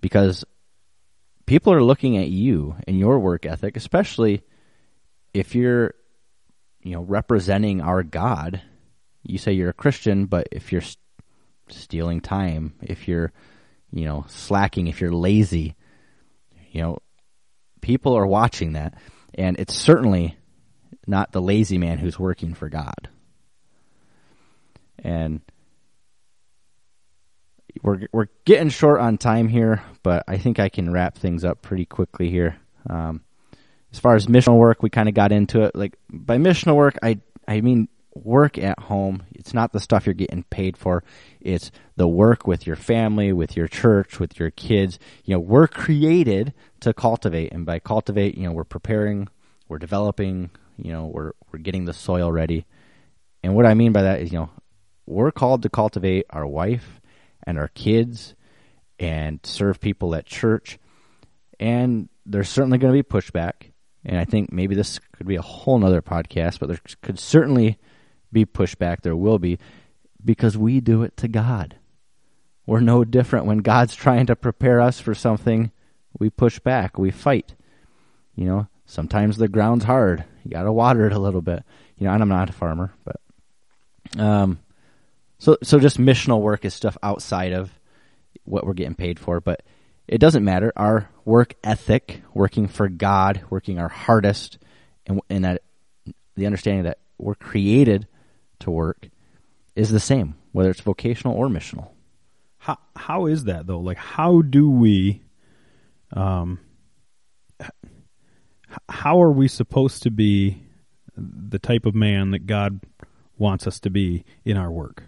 Because 0.00 0.44
people 1.48 1.72
are 1.72 1.82
looking 1.82 2.16
at 2.16 2.28
you 2.28 2.76
and 2.86 2.98
your 2.98 3.18
work 3.18 3.46
ethic 3.46 3.76
especially 3.76 4.42
if 5.34 5.54
you're 5.54 5.94
you 6.82 6.92
know 6.92 7.02
representing 7.02 7.80
our 7.80 8.02
god. 8.02 8.62
You 9.22 9.38
say 9.38 9.52
you're 9.52 9.70
a 9.70 9.74
christian 9.74 10.26
but 10.26 10.48
if 10.52 10.72
you're 10.72 10.82
s- 10.82 10.96
stealing 11.68 12.20
time 12.20 12.74
if 12.80 13.08
you're 13.08 13.32
you 13.92 14.04
know 14.04 14.24
slacking 14.28 14.86
if 14.86 15.00
you're 15.00 15.12
lazy 15.12 15.74
you 16.70 16.82
know 16.82 16.98
people 17.80 18.14
are 18.14 18.26
watching 18.26 18.74
that. 18.74 18.94
And 19.34 19.58
it's 19.58 19.74
certainly 19.74 20.36
not 21.06 21.32
the 21.32 21.40
lazy 21.40 21.78
man 21.78 21.98
who's 21.98 22.18
working 22.18 22.54
for 22.54 22.68
god. 22.68 23.08
And 24.98 25.40
we're 27.82 28.00
we're 28.12 28.28
getting 28.44 28.68
short 28.68 29.00
on 29.00 29.18
time 29.18 29.48
here 29.48 29.82
but 30.02 30.24
i 30.28 30.36
think 30.36 30.58
i 30.58 30.68
can 30.68 30.92
wrap 30.92 31.16
things 31.16 31.44
up 31.44 31.62
pretty 31.62 31.84
quickly 31.84 32.30
here 32.30 32.56
um, 32.88 33.22
as 33.92 33.98
far 33.98 34.14
as 34.14 34.26
missional 34.26 34.58
work, 34.58 34.82
we 34.82 34.90
kind 34.90 35.08
of 35.08 35.14
got 35.14 35.32
into 35.32 35.62
it. 35.62 35.74
Like 35.74 35.96
by 36.10 36.36
missional 36.36 36.76
work, 36.76 36.98
I 37.02 37.18
I 37.46 37.60
mean 37.60 37.88
work 38.14 38.58
at 38.58 38.78
home. 38.78 39.22
It's 39.34 39.54
not 39.54 39.72
the 39.72 39.80
stuff 39.80 40.06
you're 40.06 40.14
getting 40.14 40.44
paid 40.44 40.76
for. 40.76 41.04
It's 41.40 41.70
the 41.96 42.08
work 42.08 42.46
with 42.46 42.66
your 42.66 42.76
family, 42.76 43.32
with 43.32 43.56
your 43.56 43.68
church, 43.68 44.18
with 44.18 44.38
your 44.38 44.50
kids. 44.50 44.98
You 45.24 45.34
know, 45.34 45.40
we're 45.40 45.68
created 45.68 46.52
to 46.80 46.92
cultivate, 46.92 47.52
and 47.52 47.64
by 47.64 47.78
cultivate, 47.78 48.36
you 48.36 48.44
know, 48.44 48.52
we're 48.52 48.64
preparing, 48.64 49.28
we're 49.68 49.78
developing. 49.78 50.50
You 50.76 50.92
know, 50.92 51.06
we're 51.06 51.32
we're 51.50 51.58
getting 51.58 51.86
the 51.86 51.94
soil 51.94 52.30
ready. 52.30 52.66
And 53.42 53.54
what 53.54 53.66
I 53.66 53.74
mean 53.74 53.92
by 53.92 54.02
that 54.02 54.20
is, 54.20 54.32
you 54.32 54.38
know, 54.38 54.50
we're 55.06 55.32
called 55.32 55.62
to 55.62 55.68
cultivate 55.68 56.26
our 56.30 56.46
wife 56.46 57.00
and 57.44 57.58
our 57.58 57.68
kids 57.68 58.34
and 58.98 59.40
serve 59.42 59.80
people 59.80 60.14
at 60.14 60.26
church. 60.26 60.78
And 61.60 62.08
there's 62.26 62.48
certainly 62.48 62.78
going 62.78 62.94
to 62.94 63.02
be 63.02 63.08
pushback. 63.08 63.72
And 64.04 64.18
I 64.18 64.24
think 64.24 64.52
maybe 64.52 64.74
this 64.74 65.00
could 65.12 65.26
be 65.26 65.36
a 65.36 65.42
whole 65.42 65.78
nother 65.78 66.02
podcast, 66.02 66.60
but 66.60 66.68
there 66.68 66.78
could 67.02 67.18
certainly 67.18 67.78
be 68.32 68.44
pushback. 68.44 69.02
There 69.02 69.16
will 69.16 69.38
be 69.38 69.58
because 70.24 70.56
we 70.56 70.80
do 70.80 71.02
it 71.02 71.16
to 71.18 71.28
God. 71.28 71.76
We're 72.66 72.80
no 72.80 73.04
different. 73.04 73.46
When 73.46 73.58
God's 73.58 73.94
trying 73.94 74.26
to 74.26 74.36
prepare 74.36 74.80
us 74.80 75.00
for 75.00 75.14
something, 75.14 75.70
we 76.18 76.30
push 76.30 76.58
back, 76.58 76.98
we 76.98 77.10
fight. 77.10 77.54
You 78.34 78.44
know, 78.44 78.68
sometimes 78.84 79.36
the 79.36 79.48
ground's 79.48 79.84
hard. 79.84 80.24
You 80.44 80.50
got 80.50 80.64
to 80.64 80.72
water 80.72 81.06
it 81.06 81.12
a 81.12 81.18
little 81.18 81.40
bit. 81.40 81.64
You 81.96 82.06
know, 82.06 82.12
and 82.12 82.22
I'm 82.22 82.28
not 82.28 82.50
a 82.50 82.52
farmer, 82.52 82.92
but 83.04 83.20
um, 84.20 84.60
so 85.38 85.56
so 85.62 85.78
just 85.78 85.98
missional 85.98 86.40
work 86.40 86.64
is 86.64 86.74
stuff 86.74 86.96
outside 87.02 87.52
of 87.52 87.70
what 88.44 88.66
we're 88.66 88.74
getting 88.74 88.94
paid 88.94 89.18
for, 89.18 89.40
but 89.40 89.62
it 90.06 90.18
doesn't 90.18 90.44
matter. 90.44 90.72
Our 90.76 91.08
work 91.24 91.54
ethic, 91.62 92.22
working 92.34 92.66
for 92.66 92.88
God, 92.88 93.42
working 93.50 93.78
our 93.78 93.88
hardest, 93.88 94.58
and, 95.06 95.20
and 95.28 95.44
that 95.44 95.62
the 96.34 96.46
understanding 96.46 96.84
that 96.84 96.98
we're 97.18 97.34
created 97.34 98.06
to 98.60 98.70
work 98.70 99.08
is 99.76 99.90
the 99.90 100.00
same, 100.00 100.34
whether 100.52 100.70
it's 100.70 100.80
vocational 100.80 101.36
or 101.36 101.48
missional. 101.48 101.90
How 102.58 102.78
how 102.96 103.26
is 103.26 103.44
that 103.44 103.66
though? 103.66 103.80
Like 103.80 103.98
how 103.98 104.42
do 104.42 104.70
we 104.70 105.22
um 106.12 106.58
how 108.88 109.22
are 109.22 109.30
we 109.30 109.48
supposed 109.48 110.02
to 110.02 110.10
be 110.10 110.62
the 111.16 111.58
type 111.58 111.86
of 111.86 111.94
man 111.94 112.32
that 112.32 112.46
God 112.46 112.80
wants 113.36 113.66
us 113.66 113.80
to 113.80 113.90
be 113.90 114.24
in 114.44 114.56
our 114.56 114.70
work? 114.70 115.04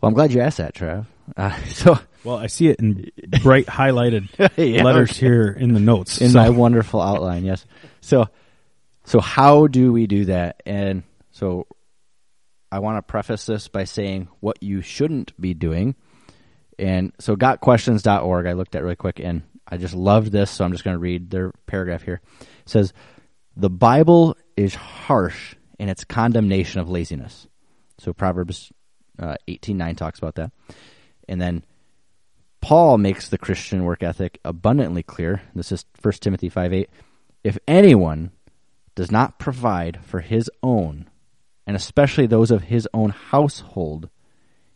Well, 0.00 0.08
I'm 0.08 0.14
glad 0.14 0.32
you 0.32 0.40
asked 0.40 0.58
that, 0.58 0.74
Trav. 0.74 1.06
Uh, 1.36 1.56
so 1.66 1.98
Well, 2.24 2.36
I 2.36 2.46
see 2.46 2.68
it 2.68 2.80
in 2.80 3.10
bright 3.42 3.66
highlighted 3.66 4.28
Yeah, 4.56 4.82
letters 4.84 5.10
okay. 5.10 5.20
here 5.26 5.50
in 5.50 5.74
the 5.74 5.80
notes. 5.80 6.20
in 6.20 6.30
So- 6.30 6.38
my 6.38 6.50
wonderful 6.50 7.00
outline, 7.00 7.44
yes. 7.44 7.64
So, 8.00 8.26
so 9.04 9.20
how 9.20 9.66
do 9.66 9.92
we 9.92 10.06
do 10.06 10.26
that? 10.26 10.62
And 10.66 11.02
so, 11.32 11.66
I 12.72 12.78
want 12.78 12.98
to 12.98 13.02
preface 13.02 13.46
this 13.46 13.66
by 13.68 13.82
saying 13.84 14.28
what 14.38 14.62
you 14.62 14.80
shouldn't 14.80 15.38
be 15.40 15.54
doing. 15.54 15.96
And 16.78 17.12
so, 17.18 17.34
gotquestions.org, 17.36 18.46
I 18.46 18.52
looked 18.52 18.74
at 18.76 18.82
really 18.82 18.94
quick, 18.96 19.18
and 19.18 19.42
I 19.68 19.76
just 19.76 19.92
loved 19.94 20.30
this, 20.30 20.50
so 20.50 20.64
I'm 20.64 20.70
just 20.72 20.84
going 20.84 20.94
to 20.94 20.98
read 21.00 21.30
their 21.30 21.52
paragraph 21.66 22.02
here. 22.02 22.20
It 22.40 22.46
says, 22.66 22.92
"The 23.56 23.68
Bible 23.70 24.36
is 24.56 24.74
harsh 24.76 25.56
in 25.80 25.88
its 25.88 26.04
condemnation 26.04 26.80
of 26.80 26.88
laziness." 26.88 27.48
So 27.98 28.12
Proverbs 28.12 28.72
uh, 29.20 29.36
18:9 29.46 29.96
talks 29.96 30.18
about 30.18 30.34
that, 30.36 30.50
and 31.28 31.40
then 31.40 31.62
Paul 32.60 32.98
makes 32.98 33.28
the 33.28 33.38
Christian 33.38 33.84
work 33.84 34.02
ethic 34.02 34.38
abundantly 34.44 35.02
clear. 35.02 35.42
This 35.54 35.72
is 35.72 35.84
1 36.02 36.14
Timothy 36.14 36.48
5 36.48 36.72
8. 36.72 36.90
If 37.42 37.58
anyone 37.66 38.32
does 38.94 39.10
not 39.10 39.38
provide 39.38 40.00
for 40.04 40.20
his 40.20 40.50
own, 40.62 41.08
and 41.66 41.76
especially 41.76 42.26
those 42.26 42.50
of 42.50 42.64
his 42.64 42.86
own 42.92 43.10
household, 43.10 44.10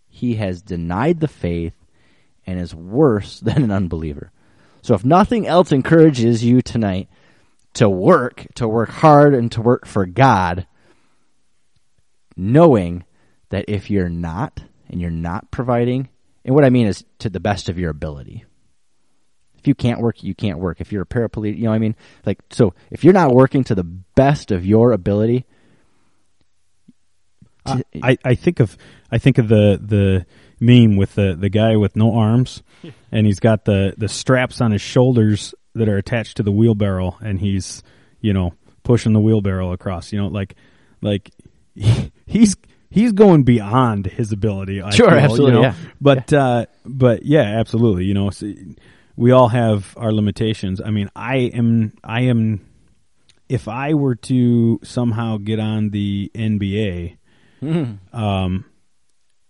he 0.09 0.37
has 0.37 0.63
denied 0.63 1.21
the 1.21 1.29
faith 1.29 1.75
and 2.47 2.59
is 2.59 2.75
worse 2.75 3.41
than 3.41 3.65
an 3.65 3.71
unbeliever. 3.71 4.31
So 4.83 4.95
if 4.95 5.05
nothing 5.05 5.47
else 5.47 5.73
encourages 5.73 6.45
you 6.45 6.63
tonight 6.63 7.09
to 7.75 7.89
work, 7.89 8.47
to 8.55 8.69
work 8.69 8.91
hard 8.91 9.35
and 9.35 9.51
to 9.53 9.63
work 9.63 9.87
for 9.87 10.07
God, 10.07 10.67
knowing 12.37 13.05
that 13.51 13.67
if 13.69 13.91
you're 13.91 14.09
not 14.09 14.63
and 14.89 15.01
you're 15.01 15.11
not 15.11 15.51
providing, 15.51 16.09
and 16.45 16.55
what 16.55 16.65
I 16.65 16.71
mean 16.71 16.87
is 16.87 17.05
to 17.21 17.31
the 17.31 17.41
best 17.41 17.69
of 17.69 17.79
your 17.79 17.91
ability. 17.91 18.45
If 19.59 19.69
you 19.69 19.75
can't 19.75 20.01
work, 20.01 20.23
you 20.23 20.35
can't 20.35 20.59
work. 20.59 20.81
If 20.81 20.93
you're 20.93 21.03
a 21.03 21.07
paraplegic, 21.07 21.57
you 21.57 21.65
know 21.65 21.71
what 21.71 21.77
I 21.77 21.79
mean? 21.79 21.97
Like, 22.27 22.39
so 22.51 22.75
if 22.91 23.03
you're 23.03 23.15
not 23.15 23.35
working 23.35 23.65
to 23.65 23.75
the 23.75 23.85
best 23.85 24.51
of 24.51 24.67
your 24.67 24.93
ability, 24.93 25.47
I, 27.65 27.83
I, 28.03 28.19
I 28.25 28.35
think 28.35 28.61
of 28.61 28.77
I 29.11 29.19
think 29.19 29.39
of 29.39 29.49
the 29.49 29.81
the 29.83 30.27
meme 30.61 30.97
with 30.97 31.15
the 31.15 31.35
the 31.35 31.49
guy 31.49 31.77
with 31.77 31.97
no 31.97 32.15
arms, 32.15 32.63
and 33.13 33.27
he's 33.27 33.41
got 33.41 33.65
the 33.65 33.95
the 33.97 34.09
straps 34.09 34.61
on 34.61 34.71
his 34.71 34.83
shoulders 34.83 35.55
that 35.75 35.89
are 35.89 35.97
attached 35.97 36.37
to 36.37 36.43
the 36.43 36.53
wheelbarrow, 36.53 37.17
and 37.23 37.41
he's 37.41 37.83
you 38.21 38.33
know 38.33 38.53
pushing 38.83 39.13
the 39.13 39.21
wheelbarrow 39.21 39.73
across. 39.73 40.13
You 40.13 40.21
know, 40.21 40.29
like 40.29 40.55
like 41.01 41.31
he's 42.27 42.57
he's 42.95 43.13
going 43.13 43.43
beyond 43.43 44.07
his 44.07 44.33
ability. 44.33 44.81
I 44.81 44.91
Sure, 44.91 45.09
feel, 45.09 45.19
you 45.19 45.25
absolutely, 45.25 45.53
know? 45.55 45.63
yeah. 45.63 45.75
But 46.01 46.33
uh, 46.33 46.67
but 46.87 47.25
yeah, 47.25 47.43
absolutely. 47.43 48.05
You 48.05 48.15
know, 48.15 48.31
so 48.31 48.53
we 49.17 49.33
all 49.33 49.49
have 49.49 49.93
our 49.97 50.13
limitations. 50.13 50.81
I 50.81 50.91
mean, 50.91 51.11
I 51.15 51.37
am 51.37 51.93
I 52.03 52.23
am 52.23 52.67
if 53.49 53.69
I 53.69 53.95
were 53.95 54.15
to 54.15 54.81
somehow 54.83 55.37
get 55.39 55.59
on 55.61 55.91
the 55.91 56.31
NBA 56.35 57.19
um, 58.13 58.65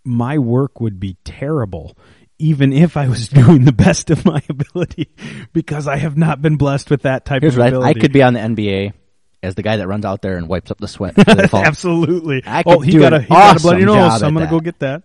my 0.04 0.38
work 0.38 0.80
would 0.80 1.00
be 1.00 1.16
terrible, 1.24 1.96
even 2.38 2.72
if 2.72 2.96
I 2.96 3.08
was 3.08 3.28
doing 3.42 3.64
the 3.64 3.72
best 3.72 4.10
of 4.10 4.24
my 4.24 4.42
ability, 4.48 5.08
because 5.52 5.88
I 5.88 5.96
have 5.96 6.16
not 6.16 6.40
been 6.40 6.56
blessed 6.56 6.90
with 6.90 7.02
that 7.02 7.24
type 7.24 7.42
here's 7.42 7.56
of 7.56 7.62
I. 7.62 7.88
I 7.88 7.94
could 7.94 8.12
be 8.12 8.22
on 8.22 8.34
the 8.34 8.40
NBA 8.40 8.92
as 9.44 9.54
the 9.54 9.62
guy 9.62 9.76
that 9.76 9.86
runs 9.86 10.04
out 10.04 10.22
there 10.22 10.36
and 10.36 10.48
wipes 10.48 10.70
up 10.70 10.78
the 10.78 10.88
sweat. 10.88 11.14
before 11.16 11.34
the 11.34 11.48
fall. 11.48 11.64
Absolutely. 11.64 12.42
I 12.44 12.62
oh, 12.66 12.78
could 12.78 12.86
he 12.86 12.92
do 12.92 13.00
got 13.00 13.12
a 13.12 13.20
he 13.20 13.28
got 13.28 13.56
a 13.58 13.60
bloody 13.60 13.84
awesome 13.84 13.96
nose. 13.96 14.20
So 14.20 14.26
I'm 14.26 14.34
going 14.34 14.46
to 14.46 14.50
go 14.50 14.60
get 14.60 14.78
that. 14.80 15.02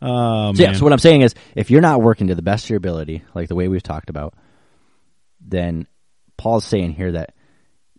Um, 0.00 0.54
So, 0.54 0.62
yeah, 0.62 0.72
so 0.72 0.84
what 0.84 0.92
I'm 0.92 0.98
saying 0.98 1.22
is, 1.22 1.34
if 1.54 1.70
you're 1.70 1.80
not 1.80 2.02
working 2.02 2.28
to 2.28 2.34
the 2.34 2.42
best 2.42 2.66
of 2.66 2.70
your 2.70 2.76
ability, 2.76 3.24
like 3.34 3.48
the 3.48 3.54
way 3.54 3.68
we've 3.68 3.82
talked 3.82 4.10
about, 4.10 4.34
then 5.40 5.86
Paul's 6.36 6.64
saying 6.64 6.92
here 6.92 7.12
that 7.12 7.34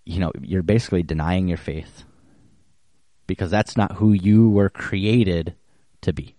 you 0.06 0.20
know 0.20 0.32
you're 0.42 0.64
basically 0.64 1.04
denying 1.04 1.48
your 1.48 1.58
faith 1.58 2.04
because 3.26 3.52
that's 3.52 3.76
not 3.76 3.94
who 3.94 4.14
you 4.14 4.50
were 4.50 4.70
created 4.70 5.56
to 6.02 6.14
be. 6.14 6.36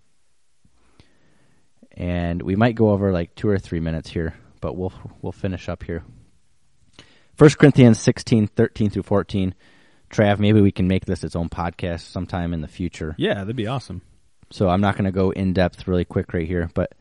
And 1.91 2.41
we 2.41 2.55
might 2.55 2.75
go 2.75 2.91
over 2.91 3.11
like 3.11 3.35
two 3.35 3.49
or 3.49 3.59
three 3.59 3.81
minutes 3.81 4.09
here, 4.09 4.35
but 4.61 4.75
we'll 4.75 4.93
we'll 5.21 5.31
finish 5.31 5.67
up 5.67 5.83
here. 5.83 6.03
First 7.39 7.57
Corinthians 7.57 8.01
16, 8.01 8.47
13 8.47 8.89
through 8.89 9.03
14. 9.03 9.55
Trav, 10.09 10.39
maybe 10.39 10.59
we 10.59 10.73
can 10.73 10.89
make 10.89 11.05
this 11.05 11.23
its 11.23 11.37
own 11.37 11.47
podcast 11.47 12.01
sometime 12.01 12.53
in 12.53 12.59
the 12.59 12.67
future. 12.67 13.15
yeah, 13.17 13.35
that'd 13.35 13.55
be 13.55 13.65
awesome. 13.65 14.01
So 14.51 14.67
I'm 14.67 14.81
not 14.81 14.95
going 14.95 15.05
to 15.05 15.13
go 15.13 15.29
in 15.29 15.53
depth 15.53 15.87
really 15.87 16.03
quick 16.03 16.33
right 16.33 16.45
here, 16.45 16.69
but 16.73 16.93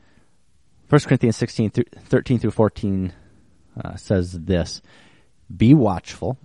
1 0.91 1.01
Corinthians 1.01 1.37
16 1.37 1.71
through, 1.71 1.85
13 2.05 2.39
through 2.39 2.53
14 2.53 3.13
uh, 3.83 3.97
says 3.97 4.33
this 4.33 4.81
Be 5.55 5.75
watchful, 5.75 6.39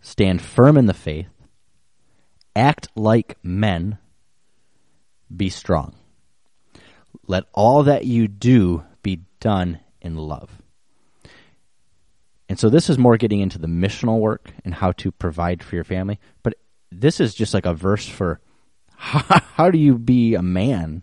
stand 0.00 0.40
firm 0.40 0.76
in 0.76 0.86
the 0.86 0.94
faith, 0.94 1.26
act 2.54 2.90
like 2.94 3.38
men, 3.42 3.98
be 5.36 5.50
strong. 5.50 5.96
Let 7.26 7.46
all 7.52 7.82
that 7.82 8.04
you 8.04 8.28
do 8.28 8.84
be 9.02 9.22
done 9.40 9.80
in 10.00 10.14
love. 10.14 10.60
And 12.48 12.58
so 12.58 12.68
this 12.68 12.90
is 12.90 12.98
more 12.98 13.16
getting 13.16 13.40
into 13.40 13.58
the 13.58 13.66
missional 13.66 14.20
work 14.20 14.52
and 14.64 14.74
how 14.74 14.92
to 14.92 15.10
provide 15.10 15.62
for 15.62 15.74
your 15.74 15.84
family. 15.84 16.20
But 16.42 16.54
this 16.90 17.20
is 17.20 17.34
just 17.34 17.54
like 17.54 17.66
a 17.66 17.74
verse 17.74 18.06
for 18.06 18.40
how, 18.96 19.20
how 19.54 19.70
do 19.70 19.78
you 19.78 19.98
be 19.98 20.34
a 20.34 20.42
man? 20.42 21.02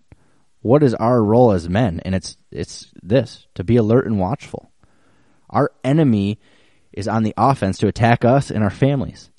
What 0.61 0.83
is 0.83 0.93
our 0.95 1.23
role 1.23 1.51
as 1.51 1.67
men? 1.67 2.01
And 2.05 2.13
it's 2.13 2.37
it's 2.51 2.91
this 3.01 3.47
to 3.55 3.63
be 3.63 3.77
alert 3.77 4.05
and 4.05 4.19
watchful. 4.19 4.71
Our 5.49 5.71
enemy 5.83 6.39
is 6.93 7.07
on 7.07 7.23
the 7.23 7.33
offense 7.37 7.77
to 7.79 7.87
attack 7.87 8.23
us 8.23 8.51
and 8.51 8.63
our 8.63 8.69
families. 8.69 9.31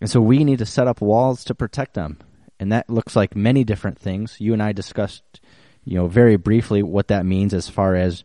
And 0.00 0.08
so 0.08 0.20
we 0.20 0.44
need 0.44 0.60
to 0.60 0.66
set 0.66 0.86
up 0.86 1.00
walls 1.00 1.44
to 1.44 1.54
protect 1.54 1.94
them. 1.94 2.18
And 2.60 2.72
that 2.72 2.90
looks 2.90 3.16
like 3.16 3.34
many 3.34 3.64
different 3.64 3.98
things. 3.98 4.36
You 4.38 4.52
and 4.52 4.62
I 4.62 4.72
discussed, 4.72 5.40
you 5.84 5.96
know, 5.96 6.06
very 6.06 6.36
briefly 6.36 6.82
what 6.82 7.08
that 7.08 7.26
means 7.26 7.52
as 7.52 7.68
far 7.68 7.94
as, 7.94 8.24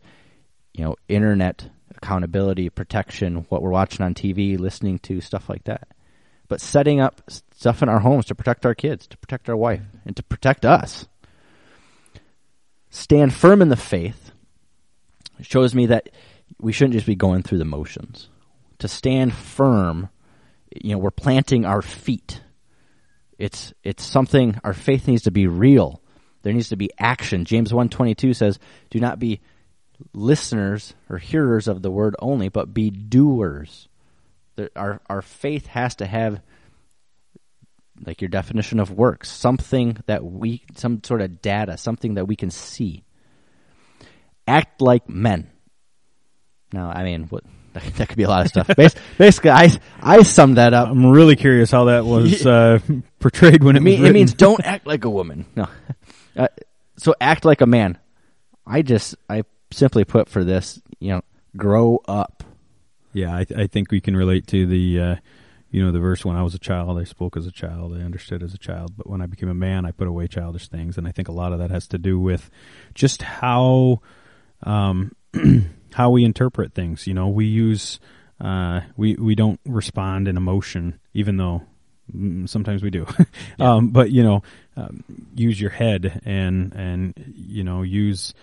you 0.72 0.84
know, 0.84 0.96
internet 1.08 1.68
accountability, 2.04 2.68
protection, 2.68 3.46
what 3.48 3.62
we're 3.62 3.70
watching 3.70 4.04
on 4.04 4.14
TV, 4.14 4.58
listening 4.58 4.98
to, 4.98 5.22
stuff 5.22 5.48
like 5.48 5.64
that. 5.64 5.88
But 6.48 6.60
setting 6.60 7.00
up 7.00 7.22
stuff 7.52 7.82
in 7.82 7.88
our 7.88 8.00
homes 8.00 8.26
to 8.26 8.34
protect 8.34 8.66
our 8.66 8.74
kids, 8.74 9.06
to 9.06 9.16
protect 9.16 9.48
our 9.48 9.56
wife, 9.56 9.80
and 10.04 10.14
to 10.16 10.22
protect 10.22 10.66
us. 10.66 11.08
Stand 12.90 13.32
firm 13.32 13.62
in 13.62 13.70
the 13.70 13.76
faith 13.76 14.32
shows 15.40 15.74
me 15.74 15.86
that 15.86 16.10
we 16.60 16.72
shouldn't 16.72 16.92
just 16.92 17.06
be 17.06 17.16
going 17.16 17.42
through 17.42 17.58
the 17.58 17.64
motions. 17.64 18.28
To 18.78 18.88
stand 18.88 19.32
firm, 19.32 20.10
you 20.70 20.92
know, 20.92 20.98
we're 20.98 21.10
planting 21.10 21.64
our 21.64 21.80
feet. 21.80 22.42
It's 23.38 23.72
it's 23.82 24.04
something 24.04 24.60
our 24.62 24.74
faith 24.74 25.08
needs 25.08 25.22
to 25.22 25.30
be 25.30 25.46
real. 25.46 26.02
There 26.42 26.52
needs 26.52 26.68
to 26.68 26.76
be 26.76 26.90
action. 26.98 27.46
James 27.46 27.72
1:22 27.72 28.34
says, 28.34 28.58
"Do 28.90 29.00
not 29.00 29.18
be 29.18 29.40
listeners 30.12 30.94
or 31.08 31.18
hearers 31.18 31.68
of 31.68 31.82
the 31.82 31.90
word 31.90 32.16
only, 32.18 32.48
but 32.48 32.74
be 32.74 32.90
doers. 32.90 33.88
our 34.76 35.00
our 35.06 35.22
faith 35.22 35.66
has 35.66 35.96
to 35.96 36.06
have 36.06 36.40
like 38.04 38.20
your 38.20 38.28
definition 38.28 38.80
of 38.80 38.90
works, 38.90 39.30
something 39.30 39.98
that 40.06 40.24
we 40.24 40.62
some 40.76 41.02
sort 41.04 41.20
of 41.20 41.40
data, 41.40 41.76
something 41.76 42.14
that 42.14 42.26
we 42.26 42.36
can 42.36 42.50
see. 42.50 43.04
Act 44.46 44.82
like 44.82 45.08
men. 45.08 45.50
Now, 46.72 46.90
I 46.90 47.04
mean, 47.04 47.24
what 47.24 47.44
that 47.72 48.08
could 48.08 48.16
be 48.16 48.24
a 48.24 48.28
lot 48.28 48.42
of 48.42 48.48
stuff. 48.48 48.70
Basically, 49.18 49.50
I 49.50 49.70
I 50.00 50.22
summed 50.22 50.58
that 50.58 50.74
up. 50.74 50.88
I'm 50.88 51.06
really 51.06 51.36
curious 51.36 51.70
how 51.70 51.84
that 51.84 52.04
was 52.04 52.46
uh, 52.46 52.78
portrayed 53.20 53.62
when 53.62 53.76
it, 53.76 53.80
it, 53.80 53.82
mean, 53.82 54.04
it 54.04 54.12
means 54.12 54.34
don't 54.34 54.64
act 54.64 54.86
like 54.86 55.04
a 55.04 55.10
woman. 55.10 55.46
No, 55.56 55.68
uh, 56.36 56.48
so 56.96 57.14
act 57.20 57.44
like 57.44 57.60
a 57.60 57.66
man. 57.66 57.98
I 58.66 58.82
just 58.82 59.16
I 59.28 59.44
simply 59.74 60.04
put 60.04 60.28
for 60.28 60.44
this, 60.44 60.80
you 61.00 61.10
know, 61.10 61.22
grow 61.56 62.00
up. 62.06 62.44
Yeah, 63.12 63.36
I, 63.36 63.44
th- 63.44 63.58
I 63.58 63.66
think 63.66 63.90
we 63.90 64.00
can 64.00 64.16
relate 64.16 64.46
to 64.48 64.66
the, 64.66 65.00
uh, 65.00 65.16
you 65.70 65.84
know, 65.84 65.92
the 65.92 66.00
verse 66.00 66.24
when 66.24 66.36
I 66.36 66.42
was 66.42 66.54
a 66.54 66.58
child, 66.58 66.98
I 66.98 67.04
spoke 67.04 67.36
as 67.36 67.46
a 67.46 67.52
child, 67.52 67.96
I 67.96 68.02
understood 68.02 68.42
as 68.42 68.54
a 68.54 68.58
child, 68.58 68.96
but 68.96 69.08
when 69.08 69.20
I 69.20 69.26
became 69.26 69.48
a 69.48 69.54
man, 69.54 69.84
I 69.84 69.92
put 69.92 70.08
away 70.08 70.26
childish 70.26 70.68
things. 70.68 70.98
And 70.98 71.06
I 71.06 71.12
think 71.12 71.28
a 71.28 71.32
lot 71.32 71.52
of 71.52 71.58
that 71.58 71.70
has 71.70 71.86
to 71.88 71.98
do 71.98 72.18
with 72.18 72.50
just 72.94 73.22
how, 73.22 74.00
um, 74.62 75.12
how 75.94 76.10
we 76.10 76.24
interpret 76.24 76.74
things. 76.74 77.06
You 77.06 77.14
know, 77.14 77.28
we 77.28 77.46
use, 77.46 78.00
uh, 78.40 78.80
we, 78.96 79.14
we 79.14 79.34
don't 79.34 79.60
respond 79.64 80.28
in 80.28 80.36
emotion, 80.36 80.98
even 81.12 81.36
though 81.36 81.62
mm, 82.14 82.48
sometimes 82.48 82.82
we 82.82 82.90
do. 82.90 83.06
yeah. 83.58 83.74
um, 83.74 83.90
but 83.90 84.10
you 84.10 84.22
know, 84.22 84.42
um, 84.76 85.04
use 85.34 85.60
your 85.60 85.70
head 85.70 86.20
and, 86.24 86.72
and, 86.74 87.32
you 87.36 87.62
know, 87.62 87.82
use, 87.82 88.34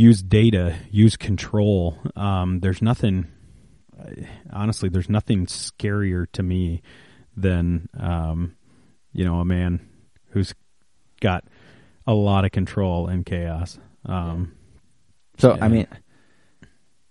use 0.00 0.22
data, 0.22 0.74
use 0.90 1.14
control. 1.14 1.98
Um, 2.16 2.60
there's 2.60 2.80
nothing, 2.80 3.26
honestly, 4.50 4.88
there's 4.88 5.10
nothing 5.10 5.44
scarier 5.44 6.24
to 6.32 6.42
me 6.42 6.80
than, 7.36 7.86
um, 7.98 8.56
you 9.12 9.26
know, 9.26 9.40
a 9.40 9.44
man 9.44 9.86
who's 10.30 10.54
got 11.20 11.44
a 12.06 12.14
lot 12.14 12.46
of 12.46 12.50
control 12.50 13.08
and 13.08 13.26
chaos. 13.26 13.78
Um, 14.06 14.54
so, 15.36 15.54
yeah. 15.54 15.64
I 15.66 15.68
mean, 15.68 15.86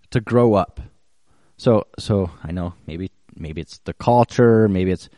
to 0.09 0.19
grow 0.19 0.55
up. 0.55 0.81
So, 1.57 1.85
so 1.99 2.31
I 2.43 2.51
know 2.51 2.73
maybe, 2.87 3.11
maybe 3.35 3.61
it's 3.61 3.77
the 3.85 3.93
culture, 3.93 4.67
maybe 4.67 4.89
it's, 4.89 5.09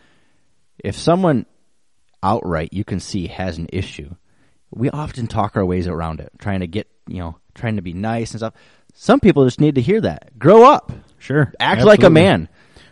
if 0.83 0.97
someone 0.97 1.45
outright 2.21 2.73
you 2.73 2.83
can 2.83 2.99
see 2.99 3.27
has 3.27 3.57
an 3.57 3.69
issue, 3.71 4.13
we 4.73 4.89
often 4.89 5.27
talk 5.27 5.55
our 5.55 5.65
ways 5.65 5.87
around 5.87 6.19
it, 6.19 6.31
trying 6.39 6.61
to 6.61 6.67
get, 6.67 6.87
you 7.07 7.19
know, 7.19 7.37
trying 7.53 7.75
to 7.75 7.81
be 7.81 7.93
nice 7.93 8.31
and 8.31 8.39
stuff. 8.39 8.53
Some 8.93 9.19
people 9.19 9.45
just 9.45 9.59
need 9.59 9.75
to 9.75 9.81
hear 9.81 10.01
that. 10.01 10.37
Grow 10.39 10.63
up. 10.63 10.91
Sure. 11.17 11.53
Act 11.59 11.79
Absolutely. 11.79 11.89
like 11.89 12.03
a 12.03 12.09
man. 12.09 12.49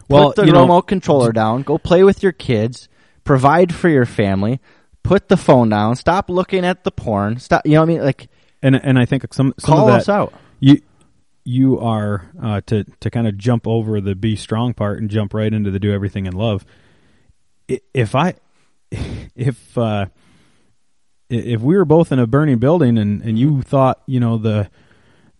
Well, 0.07 0.33
put 0.33 0.37
the 0.37 0.51
remote 0.51 0.67
know, 0.67 0.81
controller 0.81 1.31
down. 1.31 1.61
Go 1.63 1.77
play 1.77 2.03
with 2.03 2.23
your 2.23 2.31
kids. 2.31 2.89
Provide 3.23 3.73
for 3.73 3.89
your 3.89 4.05
family. 4.05 4.59
Put 5.03 5.27
the 5.27 5.37
phone 5.37 5.69
down. 5.69 5.95
Stop 5.95 6.29
looking 6.29 6.65
at 6.65 6.83
the 6.83 6.91
porn. 6.91 7.39
Stop. 7.39 7.65
You 7.65 7.73
know 7.73 7.81
what 7.81 7.89
I 7.89 7.93
mean? 7.93 8.01
Like, 8.03 8.27
and 8.61 8.75
and 8.75 8.97
I 8.97 9.05
think 9.05 9.31
some 9.33 9.53
some 9.57 9.75
call 9.75 9.87
of 9.87 9.93
that, 9.93 10.01
us 10.01 10.09
out. 10.09 10.33
You 10.59 10.81
you 11.43 11.79
are 11.79 12.29
uh, 12.41 12.61
to 12.67 12.85
to 12.99 13.09
kind 13.09 13.27
of 13.27 13.37
jump 13.37 13.67
over 13.67 14.01
the 14.01 14.15
be 14.15 14.35
strong 14.35 14.73
part 14.73 14.99
and 14.99 15.09
jump 15.09 15.33
right 15.33 15.53
into 15.53 15.71
the 15.71 15.79
do 15.79 15.91
everything 15.91 16.25
in 16.25 16.33
love. 16.33 16.65
If 17.67 18.15
I 18.15 18.35
if 19.35 19.77
uh, 19.77 20.07
if 21.29 21.61
we 21.61 21.77
were 21.77 21.85
both 21.85 22.11
in 22.11 22.19
a 22.19 22.27
burning 22.27 22.57
building 22.57 22.97
and, 22.97 23.21
and 23.21 23.37
you 23.37 23.61
thought 23.61 24.01
you 24.05 24.19
know 24.19 24.37
the 24.37 24.69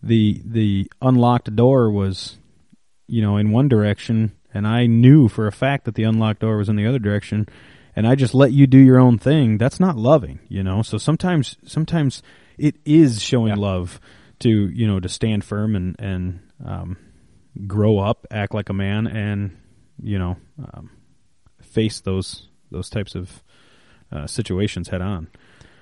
the 0.02 0.40
the 0.44 0.90
unlocked 1.02 1.54
door 1.54 1.90
was 1.90 2.38
you 3.06 3.20
know 3.20 3.36
in 3.36 3.50
one 3.50 3.68
direction 3.68 4.32
and 4.54 4.66
I 4.66 4.86
knew 4.86 5.28
for 5.28 5.46
a 5.46 5.52
fact 5.52 5.84
that 5.84 5.94
the 5.94 6.04
unlocked 6.04 6.40
door 6.40 6.56
was 6.56 6.68
in 6.68 6.76
the 6.76 6.86
other 6.86 6.98
direction 6.98 7.48
and 7.96 8.06
I 8.06 8.14
just 8.14 8.34
let 8.34 8.52
you 8.52 8.66
do 8.66 8.78
your 8.78 8.98
own 8.98 9.18
thing 9.18 9.58
that's 9.58 9.80
not 9.80 9.96
loving 9.96 10.38
you 10.48 10.62
know? 10.62 10.82
So 10.82 10.96
sometimes 10.96 11.56
sometimes 11.64 12.22
it 12.56 12.76
is 12.84 13.20
showing 13.20 13.48
yeah. 13.48 13.56
love 13.56 14.00
to 14.40 14.48
you 14.48 14.86
know 14.86 15.00
to 15.00 15.08
stand 15.08 15.44
firm 15.44 15.74
and 15.74 15.96
and 15.98 16.40
um, 16.64 16.96
grow 17.66 17.98
up 17.98 18.26
act 18.30 18.54
like 18.54 18.68
a 18.68 18.74
man 18.74 19.06
and 19.06 19.56
you 20.02 20.18
know 20.18 20.36
um, 20.72 20.90
face 21.62 22.00
those 22.00 22.48
those 22.70 22.88
types 22.88 23.14
of 23.14 23.42
uh, 24.12 24.26
situations 24.26 24.88
head 24.88 25.02
on 25.02 25.28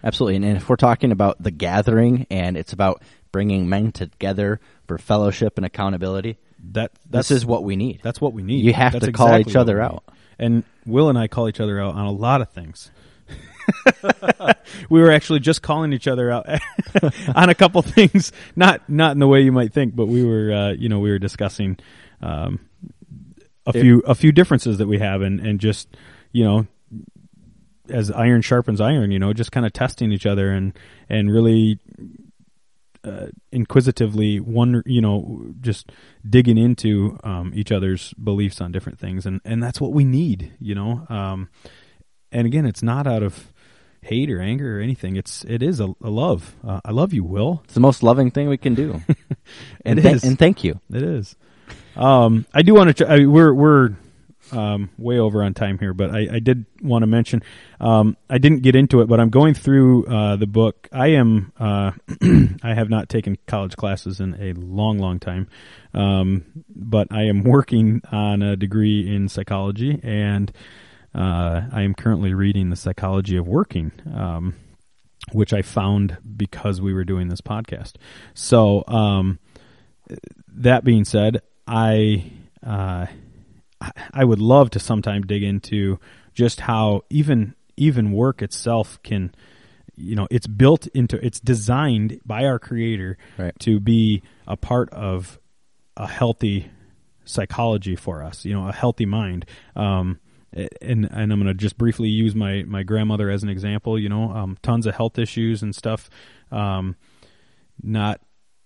Absolutely. 0.02 0.36
And 0.36 0.56
if 0.56 0.68
we're 0.68 0.76
talking 0.76 1.12
about 1.12 1.42
the 1.42 1.50
gathering 1.50 2.26
and 2.30 2.56
it's 2.56 2.72
about 2.72 3.02
bringing 3.32 3.68
men 3.68 3.92
together 3.92 4.60
for 4.86 4.98
fellowship 4.98 5.54
and 5.56 5.66
accountability, 5.66 6.38
that 6.72 6.92
this 7.08 7.30
is 7.30 7.44
what 7.44 7.64
we 7.64 7.76
need. 7.76 8.00
That's 8.02 8.20
what 8.20 8.32
we 8.32 8.42
need. 8.42 8.64
You 8.64 8.72
have 8.74 8.92
that's 8.92 9.06
to 9.06 9.12
call 9.12 9.38
each 9.38 9.56
other 9.56 9.80
out. 9.80 10.04
And 10.38 10.64
Will 10.86 11.08
and 11.08 11.18
I 11.18 11.28
call 11.28 11.48
each 11.48 11.60
other 11.60 11.80
out 11.80 11.94
on 11.94 12.06
a 12.06 12.12
lot 12.12 12.40
of 12.40 12.50
things. 12.50 12.90
we 14.90 15.00
were 15.00 15.10
actually 15.10 15.40
just 15.40 15.62
calling 15.62 15.92
each 15.92 16.08
other 16.08 16.30
out 16.30 16.46
on 17.34 17.50
a 17.50 17.54
couple 17.54 17.82
things, 17.82 18.32
not 18.56 18.88
not 18.88 19.12
in 19.12 19.18
the 19.18 19.26
way 19.26 19.42
you 19.42 19.52
might 19.52 19.72
think, 19.72 19.94
but 19.94 20.06
we 20.06 20.24
were 20.24 20.52
uh, 20.52 20.72
you 20.72 20.88
know 20.88 21.00
we 21.00 21.10
were 21.10 21.18
discussing 21.18 21.76
um, 22.22 22.60
a 23.66 23.76
it, 23.76 23.82
few 23.82 24.00
a 24.00 24.14
few 24.14 24.32
differences 24.32 24.78
that 24.78 24.86
we 24.86 24.98
have, 24.98 25.20
and 25.20 25.40
and 25.40 25.60
just 25.60 25.88
you 26.32 26.44
know 26.44 26.66
as 27.90 28.10
iron 28.10 28.42
sharpens 28.42 28.80
iron, 28.80 29.10
you 29.10 29.18
know, 29.18 29.32
just 29.32 29.52
kind 29.52 29.66
of 29.66 29.72
testing 29.72 30.12
each 30.12 30.26
other 30.26 30.50
and 30.50 30.72
and 31.08 31.30
really 31.30 31.78
uh, 33.04 33.26
inquisitively 33.52 34.40
one 34.40 34.82
you 34.86 35.00
know, 35.00 35.46
just 35.60 35.92
digging 36.28 36.58
into 36.58 37.18
um, 37.24 37.52
each 37.54 37.72
other's 37.72 38.12
beliefs 38.14 38.60
on 38.60 38.72
different 38.72 38.98
things, 38.98 39.26
and 39.26 39.40
and 39.44 39.62
that's 39.62 39.80
what 39.80 39.92
we 39.92 40.04
need, 40.04 40.52
you 40.60 40.74
know. 40.74 41.06
Um, 41.08 41.48
and 42.32 42.46
again, 42.46 42.66
it's 42.66 42.82
not 42.82 43.06
out 43.06 43.22
of 43.22 43.52
hate 44.02 44.30
or 44.30 44.40
anger 44.40 44.78
or 44.78 44.80
anything. 44.80 45.16
It's 45.16 45.44
it 45.44 45.62
is 45.62 45.80
a, 45.80 45.88
a 46.02 46.10
love. 46.10 46.56
Uh, 46.66 46.80
I 46.84 46.92
love 46.92 47.12
you, 47.12 47.24
Will. 47.24 47.62
It's 47.64 47.74
the 47.74 47.80
most 47.80 48.02
loving 48.02 48.30
thing 48.30 48.48
we 48.48 48.58
can 48.58 48.74
do. 48.74 49.02
and, 49.84 50.00
th- 50.02 50.24
and 50.24 50.38
thank 50.38 50.64
you. 50.64 50.80
It 50.92 51.02
is. 51.02 51.36
Um, 51.96 52.46
I 52.52 52.62
do 52.62 52.74
want 52.74 52.96
to. 52.96 53.04
Tr- 53.04 53.10
I 53.10 53.26
we're 53.26 53.52
we're 53.52 53.90
um, 54.52 54.90
way 54.98 55.18
over 55.18 55.42
on 55.42 55.54
time 55.54 55.78
here, 55.78 55.94
but 55.94 56.10
I, 56.10 56.36
I 56.36 56.38
did 56.38 56.66
want 56.82 57.02
to 57.02 57.06
mention 57.06 57.42
um, 57.80 58.16
I 58.28 58.38
didn't 58.38 58.62
get 58.62 58.76
into 58.76 59.00
it, 59.00 59.06
but 59.06 59.20
I'm 59.20 59.30
going 59.30 59.54
through 59.54 60.06
uh, 60.06 60.36
the 60.36 60.46
book. 60.46 60.88
I 60.92 61.08
am 61.08 61.52
uh, 61.58 61.92
I 62.62 62.74
have 62.74 62.90
not 62.90 63.08
taken 63.08 63.36
college 63.46 63.76
classes 63.76 64.20
in 64.20 64.34
a 64.40 64.52
long, 64.54 64.98
long 64.98 65.18
time, 65.18 65.48
um, 65.94 66.44
but 66.68 67.08
I 67.10 67.24
am 67.24 67.42
working 67.44 68.02
on 68.10 68.42
a 68.42 68.56
degree 68.56 69.14
in 69.14 69.28
psychology, 69.28 70.00
and 70.02 70.52
uh, 71.14 71.62
I 71.72 71.82
am 71.82 71.94
currently 71.94 72.34
reading 72.34 72.70
the 72.70 72.76
Psychology 72.76 73.36
of 73.36 73.46
Working. 73.46 73.92
Um, 74.12 74.54
which 75.32 75.52
I 75.52 75.60
found 75.60 76.16
because 76.36 76.80
we 76.80 76.94
were 76.94 77.04
doing 77.04 77.28
this 77.28 77.42
podcast. 77.42 77.96
So, 78.32 78.82
um, 78.86 79.38
that 80.48 80.84
being 80.84 81.04
said, 81.04 81.42
I 81.66 82.32
uh, 82.66 83.06
I- 84.12 84.24
would 84.24 84.40
love 84.40 84.70
to 84.70 84.78
sometime 84.78 85.22
dig 85.22 85.42
into 85.42 85.98
just 86.34 86.60
how 86.60 87.02
even 87.10 87.54
even 87.76 88.12
work 88.12 88.42
itself 88.42 88.98
can 89.02 89.32
you 89.96 90.14
know 90.16 90.26
it's 90.30 90.46
built 90.46 90.86
into 90.88 91.24
it's 91.24 91.40
designed 91.40 92.20
by 92.26 92.44
our 92.44 92.58
creator 92.58 93.16
Right. 93.36 93.56
to 93.60 93.78
be 93.80 94.22
a 94.46 94.56
part 94.56 94.90
of 94.92 95.38
a 95.96 96.06
healthy 96.08 96.70
psychology 97.24 97.94
for 97.96 98.22
us 98.22 98.44
you 98.44 98.54
know 98.54 98.68
a 98.68 98.72
healthy 98.72 99.06
mind 99.06 99.44
um 99.76 100.18
and 100.52 101.04
and 101.10 101.32
I'm 101.32 101.40
going 101.40 101.46
to 101.46 101.54
just 101.54 101.76
briefly 101.76 102.08
use 102.08 102.34
my 102.34 102.62
my 102.66 102.82
grandmother 102.82 103.28
as 103.30 103.42
an 103.42 103.48
example 103.48 103.98
you 103.98 104.08
know 104.08 104.30
um 104.32 104.56
tons 104.62 104.86
of 104.86 104.94
health 104.94 105.18
issues 105.18 105.62
and 105.62 105.74
stuff 105.74 106.08
um 106.50 106.96
not 107.82 108.20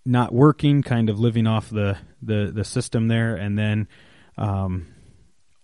not 0.04 0.32
working 0.32 0.82
kind 0.82 1.10
of 1.10 1.18
living 1.18 1.46
off 1.46 1.68
the 1.70 1.98
the 2.22 2.50
the 2.54 2.64
system 2.64 3.08
there 3.08 3.34
and 3.36 3.58
then 3.58 3.88
um 4.38 4.86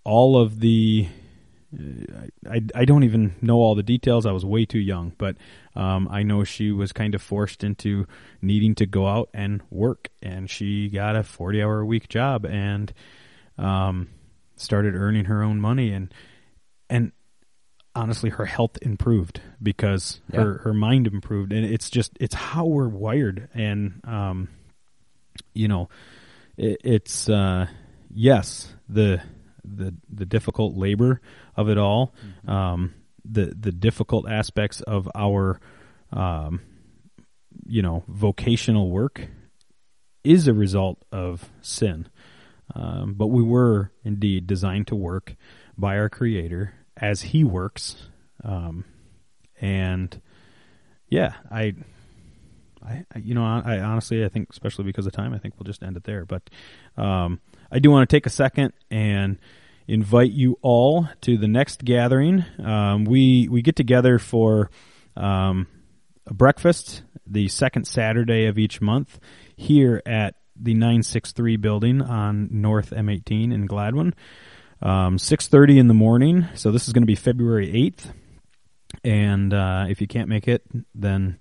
all 0.09 0.39
of 0.41 0.61
the 0.61 1.07
I, 2.51 2.63
I 2.75 2.85
don't 2.87 3.05
even 3.05 3.35
know 3.43 3.57
all 3.57 3.75
the 3.75 3.83
details. 3.83 4.25
I 4.25 4.33
was 4.33 4.43
way 4.43 4.65
too 4.65 4.79
young, 4.79 5.13
but 5.19 5.37
um, 5.77 6.09
I 6.11 6.23
know 6.23 6.43
she 6.43 6.73
was 6.73 6.93
kind 6.93 7.15
of 7.15 7.21
forced 7.21 7.63
into 7.63 8.07
needing 8.41 8.75
to 8.77 8.87
go 8.87 9.07
out 9.07 9.29
and 9.35 9.61
work, 9.71 10.09
and 10.23 10.49
she 10.49 10.89
got 10.89 11.15
a 11.15 11.23
forty-hour 11.23 11.81
a 11.81 11.85
week 11.87 12.09
job 12.09 12.47
and 12.47 12.91
um, 13.59 14.09
started 14.57 14.95
earning 14.95 15.27
her 15.27 15.43
own 15.43 15.61
money, 15.61 15.93
and 15.93 16.13
and 16.89 17.13
honestly, 17.95 18.31
her 18.31 18.47
health 18.47 18.79
improved 18.81 19.43
because 19.63 20.23
Yeah. 20.33 20.41
her 20.41 20.59
her 20.65 20.73
mind 20.73 21.07
improved, 21.07 21.53
and 21.53 21.67
it's 21.67 21.91
just 21.91 22.13
it's 22.19 22.35
how 22.35 22.65
we're 22.65 22.89
wired, 22.89 23.51
and 23.53 24.01
um, 24.05 24.49
you 25.53 25.69
know, 25.69 25.91
it, 26.57 26.79
it's 26.83 27.29
uh, 27.29 27.67
yes 28.11 28.73
the 28.89 29.21
the 29.77 29.95
the 30.13 30.27
difficult 30.27 30.77
labor 30.77 31.21
of 31.57 31.69
it 31.69 31.79
all, 31.79 32.15
um, 32.47 32.95
the 33.25 33.55
the 33.59 33.73
difficult 33.73 34.29
aspects 34.29 34.81
of 34.83 35.09
our 35.15 35.61
um, 36.13 36.61
you 37.67 37.83
know 37.83 38.05
vocational 38.09 38.91
work 38.91 39.27
is 40.25 40.49
a 40.49 40.55
result 40.55 41.05
of 41.13 41.49
sin. 41.63 42.09
Um, 42.75 43.15
but 43.15 43.29
we 43.29 43.43
were 43.43 43.93
indeed 44.05 44.47
designed 44.47 44.89
to 44.89 44.95
work 44.95 45.35
by 45.77 45.97
our 45.97 46.09
Creator 46.11 46.75
as 46.97 47.23
He 47.23 47.43
works, 47.45 48.09
um, 48.45 48.85
and 49.61 50.21
yeah, 51.09 51.33
I, 51.51 51.75
I, 52.85 53.05
I- 53.15 53.19
you 53.19 53.35
know, 53.35 53.43
I, 53.45 53.63
I 53.77 53.81
honestly, 53.81 54.23
I 54.25 54.29
think, 54.29 54.49
especially 54.51 54.85
because 54.85 55.07
of 55.07 55.13
time, 55.13 55.33
I 55.33 55.39
think 55.39 55.55
we'll 55.59 55.65
just 55.65 55.83
end 55.83 55.97
it 55.97 56.05
there. 56.05 56.27
But 56.27 56.51
um, 56.99 57.41
I 57.73 57.79
do 57.79 57.91
want 57.91 58.09
to 58.09 58.15
take 58.15 58.27
a 58.27 58.31
second 58.31 58.75
and 58.91 59.39
invite 59.89 60.31
you 60.31 60.59
all 60.63 61.09
to 61.23 61.39
the 61.39 61.49
next 61.49 61.85
gathering. 61.85 62.45
Um, 62.63 63.05
we 63.05 63.49
we 63.49 63.63
get 63.63 63.75
together 63.75 64.19
for 64.19 64.71
um, 65.17 65.67
a 66.27 66.35
breakfast 66.35 67.03
the 67.27 67.49
second 67.49 67.87
Saturday 67.87 68.47
of 68.47 68.59
each 68.59 68.81
month 68.81 69.19
here 69.57 70.03
at 70.07 70.35
the 70.61 70.75
963 70.75 71.57
building 71.57 72.03
on 72.03 72.49
North 72.51 72.91
M18 72.91 73.53
in 73.53 73.67
Gladwin. 73.67 74.15
Um, 74.81 75.17
6:30 75.17 75.79
in 75.79 75.89
the 75.89 75.95
morning. 75.95 76.47
So 76.55 76.71
this 76.71 76.87
is 76.87 76.93
going 76.93 77.03
to 77.03 77.07
be 77.07 77.17
February 77.17 77.73
8th. 77.73 78.13
And 79.05 79.53
uh, 79.53 79.87
if 79.89 80.01
you 80.01 80.07
can't 80.07 80.29
make 80.29 80.49
it, 80.49 80.63
then 80.95 81.39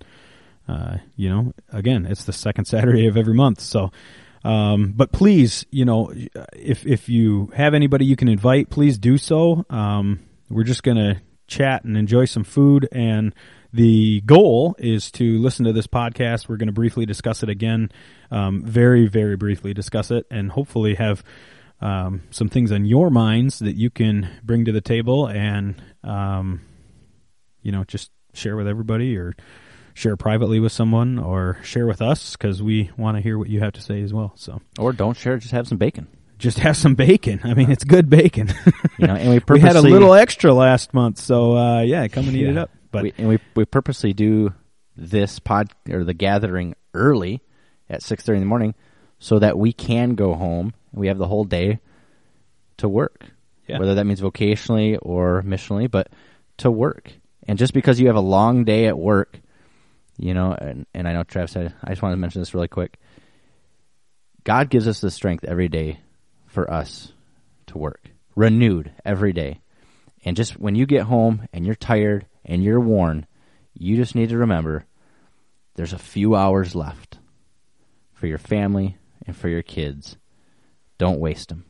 uh, 0.68 0.98
you 1.16 1.30
know, 1.30 1.54
again, 1.72 2.06
it's 2.06 2.26
the 2.26 2.34
second 2.34 2.66
Saturday 2.66 3.08
of 3.08 3.18
every 3.18 3.34
month. 3.34 3.62
So, 3.62 3.91
um, 4.48 4.93
but 4.95 5.12
please, 5.12 5.66
you 5.72 5.84
know, 5.84 6.14
if 6.56 6.86
if 6.86 7.10
you 7.10 7.52
have 7.54 7.74
anybody 7.74 8.06
you 8.06 8.16
can 8.16 8.30
invite, 8.30 8.70
please 8.70 8.98
do 8.98 9.18
so. 9.18 9.66
Um, 9.70 10.22
we're 10.50 10.64
just 10.64 10.84
gonna 10.84 11.22
chat 11.48 11.84
and 11.84 11.98
enjoy 11.98 12.24
some 12.24 12.45
food, 12.45 12.88
and 12.93 13.36
the 13.74 14.22
goal 14.22 14.74
is 14.80 15.12
to 15.12 15.38
listen 15.39 15.66
to 15.66 15.74
this 15.74 15.88
podcast. 15.88 16.48
We're 16.48 16.56
going 16.56 16.68
to 16.68 16.74
briefly 16.74 17.06
discuss 17.06 17.43
it 17.43 17.50
again, 17.50 17.91
um, 18.32 18.64
very 18.64 19.08
very 19.08 19.36
briefly 19.36 19.74
discuss 19.74 20.12
it, 20.12 20.26
and 20.32 20.50
hopefully 20.50 20.95
have 20.95 21.26
um, 21.82 22.22
some 22.30 22.48
things 22.48 22.72
on 22.72 22.86
your 22.86 23.10
minds 23.10 23.60
that 23.60 23.76
you 23.76 23.89
can 23.89 24.30
bring 24.43 24.64
to 24.64 24.72
the 24.72 24.80
table 24.80 25.28
and 25.28 25.82
um, 26.06 26.62
you 27.62 27.74
know 27.74 27.84
just 27.84 28.12
share 28.34 28.56
with 28.56 28.70
everybody 28.70 29.18
or 29.18 29.36
share 29.98 30.16
privately 30.16 30.60
with 30.60 30.72
someone 30.72 31.18
or 31.18 31.58
share 31.64 31.88
with 31.88 32.02
us 32.04 32.34
because 32.34 32.62
we 32.62 32.91
want 32.98 33.18
to 33.18 33.22
hear 33.22 33.36
what 33.38 33.50
you 33.50 33.60
have 33.62 33.74
to 33.74 33.82
say 33.82 34.02
as 34.04 34.14
well. 34.14 34.32
So 34.36 34.62
Or 34.78 34.93
don't 34.93 35.18
share, 35.18 35.38
just 35.38 35.52
have 35.54 35.68
some 35.68 35.80
bacon. 35.80 36.08
just 36.38 36.60
have 36.60 36.78
some 36.78 36.93
bacon. 36.93 37.39
I 37.43 37.56
mean, 37.56 37.72
it's 37.72 37.84
good 37.84 38.08
bacon. 38.10 38.54
You 39.00 39.08
know, 39.08 39.16
and 39.16 39.30
we 39.32 39.41
we 39.56 39.60
had 39.60 39.76
a 39.76 39.82
little 39.82 40.14
extra 40.14 40.54
last 40.54 40.93
month, 40.93 41.18
so 41.18 41.58
uh, 41.58 41.82
yeah, 41.82 42.08
come 42.10 42.28
and 42.28 42.38
eat 42.38 42.48
it 42.48 42.58
up. 42.58 42.70
But 42.91 43.04
we, 43.04 43.14
and 43.18 43.28
we 43.28 43.39
we 43.56 43.66
purposely 43.66 44.14
do 44.14 44.54
this 44.95 45.39
pod 45.39 45.70
or 45.89 46.04
the 46.04 46.14
gathering 46.14 46.76
early 46.93 47.41
at 47.89 48.04
six 48.04 48.24
thirty 48.24 48.38
in 48.38 48.43
the 48.43 48.48
morning, 48.48 48.76
so 49.20 49.39
that 49.39 49.58
we 49.58 49.74
can 49.74 50.14
go 50.16 50.36
home. 50.36 50.74
and 50.91 51.02
We 51.02 51.08
have 51.08 51.18
the 51.18 51.28
whole 51.28 51.43
day 51.43 51.80
to 52.78 52.88
work, 52.88 53.26
Yeah. 53.68 53.80
whether 53.80 53.95
that 53.95 54.06
means 54.06 54.22
vocationally 54.22 54.98
or 55.02 55.41
missionally, 55.43 55.89
but 55.89 56.10
to 56.58 56.70
work. 56.70 57.14
And 57.48 57.58
just 57.58 57.74
because 57.74 58.00
you 58.00 58.08
have 58.08 58.16
a 58.16 58.22
long 58.22 58.64
day 58.64 58.86
at 58.88 58.98
work, 58.98 59.39
you 60.18 60.34
know, 60.34 60.51
and, 60.51 60.86
and 60.93 61.07
I 61.07 61.13
know 61.13 61.24
Travis 61.24 61.51
said, 61.51 61.74
I 61.84 61.89
just 61.89 62.01
wanted 62.01 62.15
to 62.15 62.22
mention 62.22 62.41
this 62.41 62.53
really 62.53 62.68
quick. 62.68 62.97
God 64.43 64.70
gives 64.70 64.88
us 64.88 64.99
the 64.99 65.11
strength 65.11 65.43
every 65.43 65.68
day 65.68 65.99
for 66.47 66.72
us 66.72 67.11
to 67.68 67.78
work, 67.78 68.09
renewed 68.36 68.91
every 69.05 69.34
day. 69.34 69.61
And 70.26 70.36
just 70.36 70.59
when 70.59 70.76
you 70.76 70.86
get 70.86 71.03
home 71.03 71.47
and 71.53 71.65
you're 71.65 71.76
tired 71.76 72.26
and 72.43 72.63
you're 72.63 72.80
worn, 72.80 73.28
you 73.74 73.95
just 73.95 74.15
need 74.15 74.30
to 74.30 74.38
remember 74.38 74.86
there's 75.76 75.93
a 75.93 75.99
few 75.99 76.36
hours 76.36 76.76
left 76.76 77.20
for 78.13 78.26
your 78.26 78.39
family 78.39 78.97
and 79.28 79.36
for 79.36 79.47
your 79.47 79.61
kids. 79.61 80.18
Don't 80.97 81.20
waste 81.20 81.49
them. 81.49 81.65